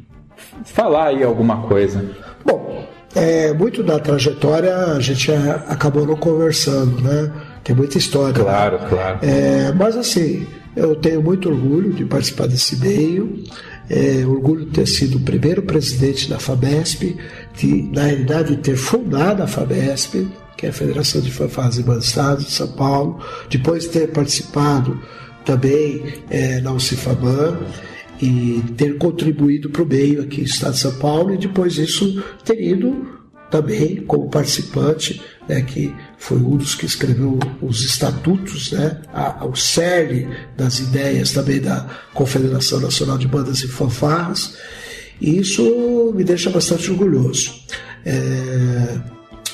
falar 0.65 1.07
aí 1.07 1.23
alguma 1.23 1.61
coisa. 1.67 2.03
Bom, 2.45 2.85
é, 3.15 3.53
muito 3.53 3.83
da 3.83 3.99
trajetória 3.99 4.75
a 4.75 4.99
gente 4.99 5.31
acabou 5.67 6.05
não 6.05 6.15
conversando, 6.15 7.01
né? 7.01 7.31
Tem 7.63 7.75
muita 7.75 7.97
história. 7.97 8.43
Claro, 8.43 8.79
né? 8.79 8.87
claro. 8.89 9.19
É, 9.21 9.71
mas 9.73 9.95
assim, 9.95 10.45
eu 10.75 10.95
tenho 10.95 11.21
muito 11.21 11.49
orgulho 11.49 11.91
de 11.93 12.05
participar 12.05 12.47
desse 12.47 12.77
meio. 12.77 13.43
É, 13.89 14.23
orgulho 14.23 14.65
de 14.65 14.71
ter 14.71 14.85
sido 14.85 15.17
o 15.17 15.21
primeiro 15.21 15.63
presidente 15.63 16.29
da 16.29 16.37
FABESP, 16.37 17.17
de, 17.59 17.83
na 17.91 18.03
realidade, 18.03 18.55
ter 18.57 18.77
fundado 18.77 19.43
a 19.43 19.47
FABESP, 19.47 20.27
que 20.55 20.65
é 20.65 20.69
a 20.69 20.73
Federação 20.73 21.21
de 21.21 21.31
Fanfarras 21.31 21.77
e 21.77 21.83
Bandas 21.83 22.05
Estado 22.05 22.43
de 22.43 22.51
São 22.51 22.69
Paulo, 22.69 23.19
depois 23.49 23.83
de 23.83 23.89
ter 23.89 24.11
participado 24.11 25.01
também 25.45 26.03
é, 26.29 26.61
na 26.61 26.71
UCIFABAN 26.71 27.59
e 28.21 28.63
ter 28.75 28.97
contribuído 28.97 29.69
para 29.69 29.83
o 29.83 29.85
meio 29.85 30.21
aqui 30.21 30.39
no 30.41 30.47
Estado 30.47 30.73
de 30.73 30.79
São 30.79 30.95
Paulo, 30.95 31.33
e 31.33 31.37
depois 31.37 31.77
isso 31.77 32.23
ter 32.45 32.61
ido 32.61 33.19
também 33.49 34.03
como 34.03 34.29
participante, 34.29 35.21
né, 35.47 35.61
que 35.61 35.93
foi 36.17 36.37
um 36.37 36.55
dos 36.55 36.75
que 36.75 36.85
escreveu 36.85 37.39
os 37.61 37.83
estatutos, 37.83 38.71
né, 38.71 39.01
ao 39.11 39.55
cerne 39.55 40.27
das 40.55 40.79
ideias 40.79 41.31
também 41.31 41.59
da 41.59 41.87
Confederação 42.13 42.79
Nacional 42.79 43.17
de 43.17 43.27
Bandas 43.27 43.61
e 43.61 43.67
Fanfarras, 43.67 44.55
e 45.21 45.39
isso 45.39 46.13
me 46.15 46.23
deixa 46.23 46.49
bastante 46.49 46.89
orgulhoso. 46.91 47.53
É, 48.05 48.99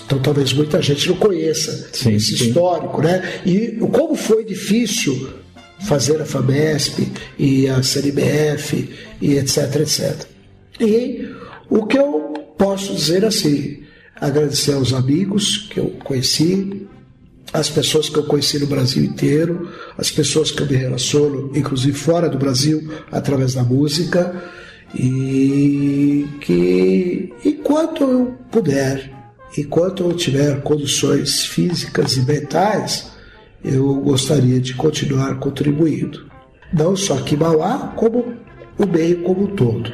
então 0.06 0.20
talvez 0.20 0.54
muita 0.54 0.82
gente 0.82 1.08
não 1.10 1.16
conheça 1.16 1.90
sim, 1.92 2.14
esse 2.14 2.38
sim. 2.38 2.48
histórico, 2.48 3.02
né? 3.02 3.42
E 3.46 3.78
como 3.92 4.16
foi 4.16 4.46
difícil 4.46 5.30
fazer 5.88 6.22
a 6.22 6.26
FABESP 6.26 7.12
e 7.38 7.68
a 7.68 7.82
CNBF 7.82 8.90
e 9.22 9.38
etc, 9.38 9.76
etc. 9.78 10.26
E 10.80 11.28
o 11.70 11.86
que 11.86 11.98
eu 11.98 12.34
posso 12.58 12.94
dizer 12.96 13.26
assim, 13.26 13.84
agradecer 14.16 14.74
aos 14.74 14.94
amigos 14.94 15.68
que 15.70 15.80
eu 15.80 15.90
conheci, 16.04 16.88
as 17.54 17.70
pessoas 17.70 18.10
que 18.10 18.18
eu 18.18 18.24
conheci 18.24 18.60
no 18.60 18.68
Brasil 18.68 19.04
inteiro, 19.04 19.70
as 19.98 20.12
pessoas 20.12 20.52
que 20.52 20.62
eu 20.62 20.68
me 20.68 20.76
relaciono, 20.76 21.52
inclusive 21.56 21.98
fora 21.98 22.30
do 22.30 22.38
Brasil, 22.38 22.92
através 23.12 23.54
da 23.54 23.64
música, 23.64 24.44
e 24.96 26.28
que 26.42 27.34
enquanto 27.44 28.04
eu 28.04 28.34
puder, 28.52 29.12
enquanto 29.58 30.04
eu 30.04 30.14
tiver 30.14 30.62
condições 30.62 31.46
físicas 31.46 32.18
e 32.18 32.22
mentais, 32.22 33.12
eu 33.64 33.96
gostaria 33.96 34.60
de 34.60 34.74
continuar 34.74 35.36
contribuindo. 35.40 36.26
Não 36.74 36.96
só 36.96 37.18
aqui 37.18 37.36
em 37.36 37.38
Mauá, 37.38 37.94
como 37.96 38.34
o 38.78 38.86
meio 38.86 39.22
como 39.24 39.44
um 39.44 39.56
todo. 39.56 39.92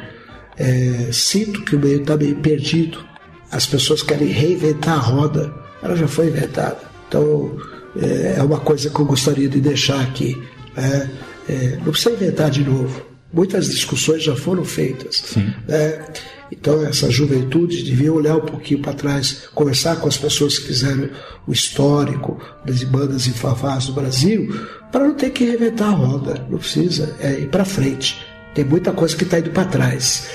É, 0.56 1.08
sinto 1.12 1.62
que 1.62 1.76
o 1.76 1.78
meio 1.78 2.02
está 2.02 2.16
meio 2.16 2.36
perdido 2.36 3.12
as 3.52 3.66
pessoas 3.66 4.02
querem 4.02 4.28
reinventar 4.28 4.94
a 4.94 5.00
roda, 5.00 5.52
ela 5.82 5.94
já 5.94 6.08
foi 6.08 6.28
inventada. 6.28 6.78
Então 7.06 7.54
é, 8.00 8.36
é 8.38 8.42
uma 8.42 8.58
coisa 8.58 8.88
que 8.88 8.98
eu 8.98 9.04
gostaria 9.04 9.46
de 9.46 9.60
deixar 9.60 10.00
aqui. 10.00 10.42
Né? 10.74 11.10
É, 11.48 11.76
não 11.84 11.92
precisa 11.92 12.14
inventar 12.14 12.50
de 12.50 12.64
novo. 12.64 13.11
Muitas 13.32 13.70
discussões 13.70 14.22
já 14.22 14.36
foram 14.36 14.64
feitas. 14.64 15.22
Né? 15.66 16.04
Então 16.50 16.84
essa 16.84 17.10
juventude 17.10 17.82
devia 17.82 18.12
olhar 18.12 18.36
um 18.36 18.44
pouquinho 18.44 18.80
para 18.80 18.92
trás, 18.92 19.48
conversar 19.54 19.96
com 19.96 20.06
as 20.06 20.18
pessoas 20.18 20.58
que 20.58 20.66
fizeram 20.66 21.08
o 21.46 21.52
histórico 21.52 22.38
das 22.64 22.84
bandas 22.84 23.26
e 23.26 23.30
favás 23.30 23.86
do 23.86 23.94
Brasil, 23.94 24.54
para 24.90 25.08
não 25.08 25.14
ter 25.14 25.30
que 25.30 25.44
reinventar 25.44 25.88
a 25.88 25.96
roda. 25.96 26.46
Não 26.50 26.58
precisa, 26.58 27.16
é 27.20 27.40
ir 27.40 27.48
para 27.48 27.64
frente. 27.64 28.22
Tem 28.54 28.64
muita 28.64 28.92
coisa 28.92 29.16
que 29.16 29.24
está 29.24 29.38
indo 29.38 29.50
para 29.50 29.64
trás. 29.64 30.28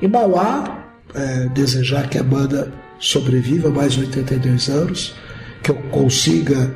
Em 0.00 0.06
Mauá, 0.06 0.84
é, 1.12 1.48
desejar 1.48 2.08
que 2.08 2.18
a 2.18 2.22
banda 2.22 2.72
sobreviva 3.00 3.68
mais 3.70 3.98
82 3.98 4.68
anos, 4.68 5.14
que 5.60 5.72
eu 5.72 5.76
consiga 5.90 6.72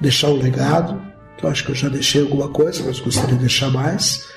deixar 0.00 0.28
um 0.28 0.36
legado, 0.36 1.00
eu 1.42 1.48
acho 1.48 1.64
que 1.64 1.72
eu 1.72 1.74
já 1.74 1.88
deixei 1.88 2.22
alguma 2.22 2.48
coisa, 2.48 2.82
mas 2.86 3.00
gostaria 3.00 3.34
de 3.34 3.40
deixar 3.40 3.70
mais. 3.70 4.31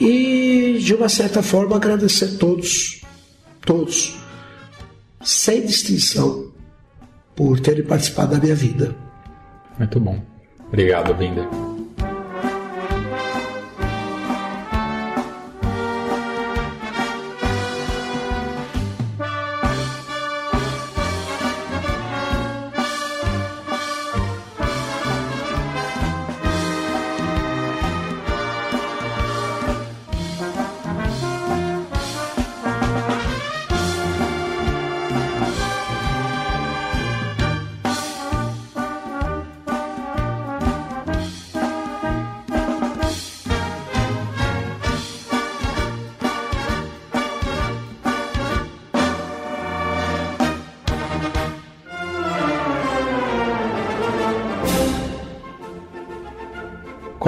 E, 0.00 0.78
de 0.80 0.94
uma 0.94 1.08
certa 1.08 1.42
forma, 1.42 1.76
agradecer 1.76 2.36
todos, 2.38 3.00
todos, 3.62 4.16
sem 5.22 5.64
distinção, 5.64 6.52
por 7.34 7.60
terem 7.60 7.84
participado 7.84 8.34
da 8.34 8.40
minha 8.40 8.54
vida. 8.54 8.94
Muito 9.78 10.00
bom. 10.00 10.22
Obrigado, 10.68 11.14
Binder. 11.14 11.46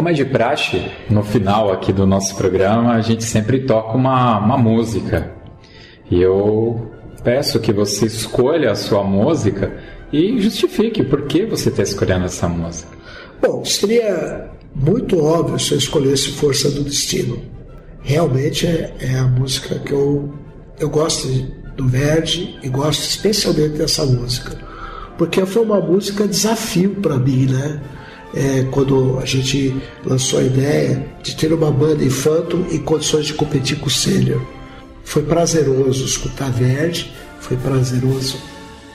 Como 0.09 0.17
é 0.19 0.25
de 0.25 0.31
praxe, 0.31 0.91
no 1.11 1.23
final 1.23 1.71
aqui 1.71 1.93
do 1.93 2.07
nosso 2.07 2.35
programa, 2.35 2.95
a 2.95 3.01
gente 3.03 3.23
sempre 3.25 3.61
toca 3.67 3.95
uma, 3.95 4.39
uma 4.39 4.57
música. 4.57 5.35
E 6.11 6.19
eu 6.19 6.91
peço 7.23 7.61
que 7.61 7.75
você 7.75 8.07
escolha 8.07 8.71
a 8.71 8.75
sua 8.75 9.05
música 9.05 9.71
e 10.11 10.41
justifique 10.41 11.03
por 11.03 11.27
que 11.27 11.45
você 11.45 11.69
está 11.69 11.83
escolhendo 11.83 12.25
essa 12.25 12.49
música. 12.49 12.89
Bom, 13.43 13.63
seria 13.67 14.49
muito 14.75 15.23
óbvio 15.23 15.59
se 15.59 15.73
eu 15.73 15.79
escolhesse 15.79 16.33
Força 16.33 16.71
do 16.71 16.85
Destino. 16.85 17.43
Realmente 18.01 18.67
é, 18.67 18.95
é 19.01 19.19
a 19.19 19.25
música 19.25 19.79
que 19.79 19.93
eu, 19.93 20.33
eu 20.81 20.89
gosto 20.89 21.29
do 21.77 21.87
Verdi 21.87 22.59
e 22.63 22.69
gosto 22.71 23.03
especialmente 23.03 23.77
dessa 23.77 24.07
música. 24.07 24.57
Porque 25.19 25.45
foi 25.45 25.63
uma 25.63 25.81
música 25.83 26.27
desafio 26.27 26.95
para 26.95 27.19
mim, 27.19 27.45
né? 27.45 27.79
É, 28.35 28.65
quando 28.71 29.19
a 29.19 29.25
gente 29.25 29.75
lançou 30.05 30.41
a 30.41 30.43
ideia 30.43 31.07
de 31.23 31.35
ter 31.35 31.53
uma 31.53 31.71
banda 31.71 32.05
infanto 32.05 32.65
em 32.71 32.79
condições 32.79 33.27
de 33.27 33.35
competir 33.35 33.79
com 33.79 33.87
o 33.87 33.91
sênior. 33.91 34.43
Foi 35.05 35.23
prazeroso 35.23 36.05
escutar 36.05 36.51
Verde, 36.51 37.13
foi 37.41 37.57
prazeroso 37.57 38.37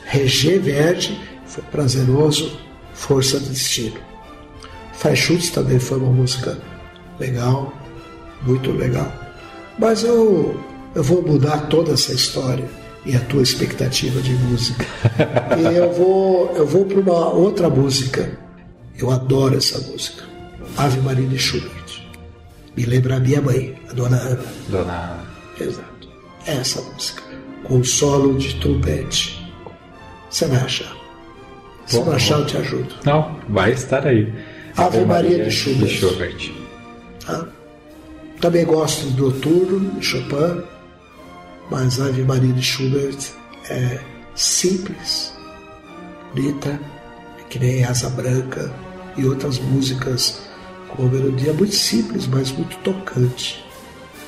reger 0.05 0.61
Verde, 0.61 1.19
foi 1.45 1.63
prazeroso 1.71 2.59
Força 2.93 3.39
do 3.39 3.49
Destino. 3.49 3.97
Freischutz 4.93 5.49
também 5.49 5.79
foi 5.79 5.97
uma 5.97 6.11
música 6.11 6.57
legal, 7.19 7.73
muito 8.43 8.71
legal. 8.71 9.11
Mas 9.77 10.03
eu, 10.03 10.59
eu 10.93 11.03
vou 11.03 11.21
mudar 11.21 11.67
toda 11.67 11.93
essa 11.93 12.13
história 12.13 12.65
e 13.05 13.15
a 13.15 13.19
tua 13.21 13.41
expectativa 13.41 14.21
de 14.21 14.33
música. 14.33 14.85
e 15.57 15.75
eu 15.75 15.91
vou, 15.91 16.53
eu 16.55 16.65
vou 16.65 16.85
para 16.85 16.99
uma 16.99 17.29
outra 17.33 17.69
música. 17.69 18.42
Eu 18.97 19.11
adoro 19.11 19.57
essa 19.57 19.79
música. 19.79 20.23
Ave 20.77 20.99
Maria 21.01 21.27
de 21.27 21.37
Schubert. 21.37 22.03
Me 22.75 22.85
lembra 22.85 23.17
a 23.17 23.19
minha 23.19 23.41
mãe, 23.41 23.75
a 23.89 23.93
dona 23.93 24.17
Ana. 24.17 24.45
Dona 24.69 24.93
Ana. 24.93 25.27
Exato. 25.59 26.09
Essa 26.45 26.81
música. 26.81 27.23
Com 27.63 27.83
solo 27.83 28.37
de 28.37 28.59
trompete. 28.59 29.39
Você 30.29 30.47
vai 30.47 30.59
achar. 30.59 30.95
Se 31.85 31.99
não 31.99 32.13
achar, 32.13 32.39
eu 32.39 32.45
te 32.45 32.57
ajudo. 32.57 32.95
Não, 33.05 33.39
vai 33.49 33.71
estar 33.71 34.05
aí. 34.07 34.33
Ave, 34.75 34.97
Ave 34.97 35.05
Maria, 35.05 35.29
Maria, 35.29 35.45
de 35.45 35.51
Schubert. 35.51 35.87
De 35.87 35.97
Schubert. 35.97 36.51
Ah. 37.27 37.45
Também 38.41 38.65
gosto 38.65 39.05
do 39.11 39.29
Noturno, 39.29 39.99
de 39.99 40.05
Chopin, 40.05 40.63
mas 41.69 41.99
Ave 42.01 42.23
Maria 42.23 42.51
de 42.51 42.61
Schubert 42.61 43.17
é 43.69 43.99
simples, 44.35 45.33
bonita, 46.33 46.79
que 47.49 47.59
nem 47.59 47.85
Asa 47.85 48.09
Branca 48.09 48.69
e 49.17 49.25
outras 49.25 49.59
músicas 49.59 50.41
com 50.89 51.03
uma 51.03 51.11
melodia 51.11 51.53
muito 51.53 51.75
simples, 51.75 52.27
mas 52.27 52.51
muito 52.51 52.77
tocante. 52.77 53.63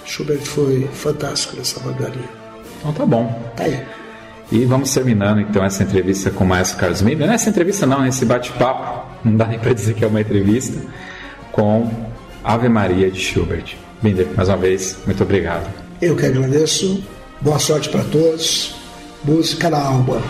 Schubert 0.06 0.42
foi 0.42 0.88
fantástico 0.94 1.56
nessa 1.58 1.80
vangaria. 1.80 2.30
Então 2.80 2.94
tá 2.94 3.06
bom. 3.06 3.52
Tá 3.56 3.64
aí. 3.64 3.84
E 4.52 4.64
vamos 4.66 4.94
terminando 4.94 5.42
então 5.42 5.64
essa 5.64 5.84
entrevista 5.84 6.30
com 6.30 6.44
o 6.44 6.48
Maestro 6.48 6.78
Carlos 6.78 7.02
Miller. 7.02 7.26
Não 7.26 7.32
é 7.32 7.36
essa 7.36 7.50
entrevista 7.50 7.86
não, 7.86 8.06
esse 8.06 8.26
bate-papo, 8.26 9.08
não 9.24 9.36
dá 9.36 9.48
nem 9.48 9.58
para 9.58 9.74
dizer 9.74 9.96
que 9.96 10.04
é 10.04 10.08
uma 10.08 10.22
entrevista, 10.22 10.80
com 11.52 11.90
Ave 12.44 12.70
Maria 12.70 13.10
de 13.10 13.20
Schubert. 13.20 13.76
Binder, 14.02 14.28
mais 14.36 14.48
uma 14.50 14.58
vez, 14.58 14.98
muito 15.06 15.24
obrigado. 15.24 15.68
Eu 16.02 16.16
que 16.16 16.26
agradeço. 16.26 17.04
Boa 17.42 17.58
sorte 17.58 17.90
para 17.90 18.04
todos. 18.04 18.76
Música 19.24 19.70
na 19.70 19.80
alma. 19.80 20.22